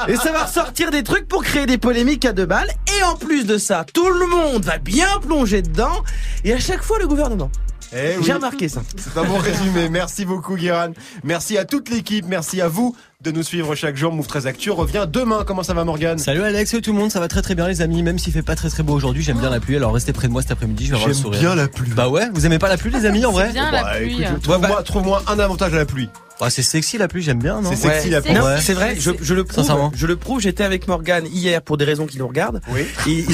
Et 0.06 0.16
ça 0.16 0.30
va 0.30 0.44
ressortir 0.44 0.92
des 0.92 1.02
trucs 1.02 1.26
pour 1.26 1.42
créer 1.42 1.66
des 1.66 1.78
polémiques 1.78 2.24
à 2.24 2.32
deux 2.32 2.46
balles. 2.46 2.70
Et 2.96 3.02
en 3.02 3.16
plus 3.16 3.44
de 3.44 3.58
ça, 3.58 3.84
tout 3.92 4.08
le 4.08 4.26
monde 4.28 4.64
va 4.64 4.78
bien 4.78 5.08
plonger 5.20 5.62
dedans. 5.62 6.04
Et 6.44 6.52
à 6.52 6.60
chaque 6.60 6.82
fois 6.82 7.00
le 7.00 7.08
gouvernement. 7.08 7.50
Eh 7.92 8.16
oui. 8.18 8.24
J'ai 8.26 8.32
remarqué 8.34 8.68
ça. 8.68 8.82
C'est 8.96 9.18
un 9.18 9.24
bon 9.24 9.38
résumé. 9.38 9.88
Merci 9.88 10.24
beaucoup, 10.24 10.56
Guéran. 10.56 10.88
Merci 11.24 11.56
à 11.56 11.64
toute 11.64 11.88
l'équipe. 11.88 12.26
Merci 12.28 12.60
à 12.60 12.68
vous 12.68 12.94
de 13.22 13.30
nous 13.30 13.42
suivre 13.42 13.74
chaque 13.74 13.96
jour. 13.96 14.12
Move 14.12 14.26
13 14.26 14.46
Actu 14.46 14.70
revient 14.70 15.06
demain. 15.10 15.42
Comment 15.46 15.62
ça 15.62 15.72
va, 15.74 15.84
Morgan 15.84 16.18
Salut 16.18 16.42
Alex, 16.42 16.70
salut 16.70 16.82
tout 16.82 16.92
le 16.92 16.98
monde, 16.98 17.10
ça 17.10 17.18
va 17.20 17.28
très 17.28 17.40
très 17.42 17.54
bien 17.54 17.66
les 17.66 17.80
amis, 17.80 18.02
même 18.02 18.18
s'il 18.18 18.32
fait 18.32 18.42
pas 18.42 18.54
très 18.56 18.68
très 18.68 18.82
beau 18.82 18.92
aujourd'hui, 18.94 19.22
j'aime 19.22 19.38
bien 19.38 19.50
la 19.50 19.58
pluie, 19.60 19.76
alors 19.76 19.92
restez 19.94 20.12
près 20.12 20.28
de 20.28 20.32
moi 20.32 20.42
cet 20.42 20.50
après-midi, 20.52 20.84
je 20.86 20.90
vais 20.90 20.94
avoir 20.96 21.08
le 21.08 21.14
J'aime 21.14 21.22
sourire. 21.22 21.40
bien 21.40 21.54
la 21.54 21.66
pluie. 21.68 21.90
Bah 21.96 22.08
ouais, 22.08 22.28
vous 22.32 22.44
aimez 22.46 22.58
pas 22.58 22.68
la 22.68 22.76
pluie 22.76 22.92
les 22.92 23.06
amis 23.06 23.24
en 23.24 23.32
vrai? 23.32 23.50
Bien 23.52 23.70
la 23.72 23.82
Bah, 23.82 23.90
pluie. 23.96 24.22
écoute, 24.22 24.42
Trouve-moi 24.42 24.82
trouve-moi 24.84 25.22
un 25.26 25.38
avantage 25.38 25.72
à 25.74 25.76
la 25.78 25.86
pluie. 25.86 26.10
Ah, 26.40 26.50
c'est 26.50 26.62
sexy 26.62 26.98
la 26.98 27.08
pluie, 27.08 27.22
j'aime 27.22 27.40
bien, 27.40 27.60
non? 27.60 27.70
C'est 27.70 27.76
sexy 27.88 28.10
la 28.10 28.20
pluie. 28.22 28.32
Non, 28.34 28.44
Ouais. 28.44 28.60
c'est 28.60 28.74
vrai, 28.74 28.94
je, 28.96 29.10
je 29.20 29.34
le 29.34 29.42
prouve. 29.42 29.56
Sincèrement. 29.64 29.90
Je 29.96 30.06
le 30.06 30.14
prouve. 30.14 30.40
J'étais 30.40 30.62
avec 30.62 30.86
Morgan 30.86 31.24
hier 31.26 31.60
pour 31.62 31.76
des 31.78 31.84
raisons 31.84 32.06
qui 32.06 32.16
nous 32.18 32.28
regardent. 32.28 32.60
Oui. 32.68 32.82
Et 33.08 33.24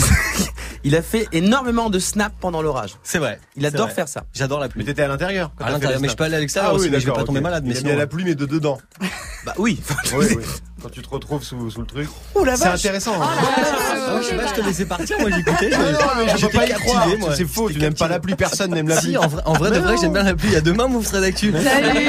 il, 0.84 0.94
a 0.96 1.02
fait 1.02 1.26
énormément 1.32 1.90
de 1.90 1.98
snaps 1.98 2.34
pendant 2.40 2.62
l'orage. 2.62 2.94
C'est 3.02 3.18
vrai. 3.18 3.40
Il 3.56 3.62
c'est 3.62 3.68
adore 3.68 3.86
vrai. 3.86 3.94
faire 3.94 4.08
ça. 4.08 4.24
J'adore 4.32 4.60
la 4.60 4.66
Mais 4.66 4.72
pluie. 4.72 4.84
t'étais 4.84 5.02
à 5.02 5.08
l'intérieur. 5.08 5.50
quand 5.56 5.64
À 5.64 5.70
l'intérieur, 5.70 6.00
mais 6.00 6.08
je 6.08 6.16
peux 6.16 6.24
aller 6.24 6.34
à 6.34 6.38
snaps. 6.38 6.42
l'extérieur 6.42 6.70
Ah 6.72 6.74
aussi, 6.76 6.84
oui, 6.86 6.90
mais 6.92 7.00
je 7.00 7.06
vais 7.06 7.12
pas 7.12 7.24
tomber 7.24 7.40
malade, 7.40 7.64
mais 7.64 7.70
Il 7.70 7.76
aime 7.76 7.78
sinon. 7.78 7.90
bien 7.90 7.98
la 7.98 8.06
pluie, 8.06 8.24
mais 8.24 8.34
de 8.34 8.46
dedans. 8.46 8.78
Bah 9.46 9.54
oui. 9.58 9.80
Oui, 10.16 10.26
oui. 10.30 10.44
Quand 10.82 10.90
tu 10.90 11.00
te 11.00 11.08
retrouves 11.08 11.42
sous, 11.42 11.70
sous 11.70 11.80
le 11.80 11.86
truc. 11.86 12.08
Oh 12.34 12.44
la 12.44 12.56
C'est 12.56 12.64
vache. 12.66 12.80
intéressant. 12.80 13.14
hein. 13.22 13.26
Ah, 13.26 14.18
je 14.20 14.26
sais 14.26 14.36
pas, 14.36 14.46
je 14.48 14.52
te 14.52 14.60
laissais 14.60 14.84
partir, 14.84 15.18
moi 15.18 15.30
j'écoutais. 15.30 15.70
Ah 15.72 15.78
non, 15.78 16.24
mais 16.26 16.36
je 16.36 16.46
peux 16.46 16.58
pas 16.58 16.66
y 16.66 16.72
croire. 16.72 17.06
C'est 17.34 17.46
faux, 17.48 17.70
tu 17.70 17.78
n'aimes 17.78 17.94
pas 17.94 18.06
la 18.08 18.20
pluie, 18.20 18.34
personne 18.34 18.70
n'aime 18.72 18.88
la 18.88 18.96
pluie. 19.00 19.12
Si, 19.12 19.16
en 19.16 19.26
vrai, 19.26 19.42
en 19.46 19.54
vrai 19.54 19.70
de 19.70 19.76
Mais 19.76 19.80
vrai, 19.80 19.94
j'aime 19.98 20.12
bien 20.12 20.22
la 20.24 20.34
pluie. 20.34 20.48
Il 20.50 20.52
y 20.52 20.56
a 20.56 20.60
demain, 20.60 20.86
vous 20.86 21.02
serez 21.02 21.22
d'actu. 21.22 21.52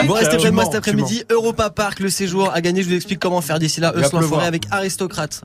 Bon, 0.05 0.13
restez 0.13 0.35
près 0.37 0.49
de 0.49 0.55
moi 0.55 0.65
cet 0.65 0.75
après-midi. 0.75 1.23
Europa 1.31 1.69
Park, 1.69 2.01
le 2.01 2.09
séjour 2.09 2.51
à 2.53 2.59
gagner. 2.59 2.83
Je 2.83 2.89
vous 2.89 2.95
explique 2.95 3.19
comment 3.19 3.39
faire 3.39 3.59
d'ici 3.59 3.79
là. 3.79 3.93
Pleuvoir. 3.93 4.23
Forêt 4.23 4.45
avec 4.47 4.65
Aristocrate. 4.71 5.33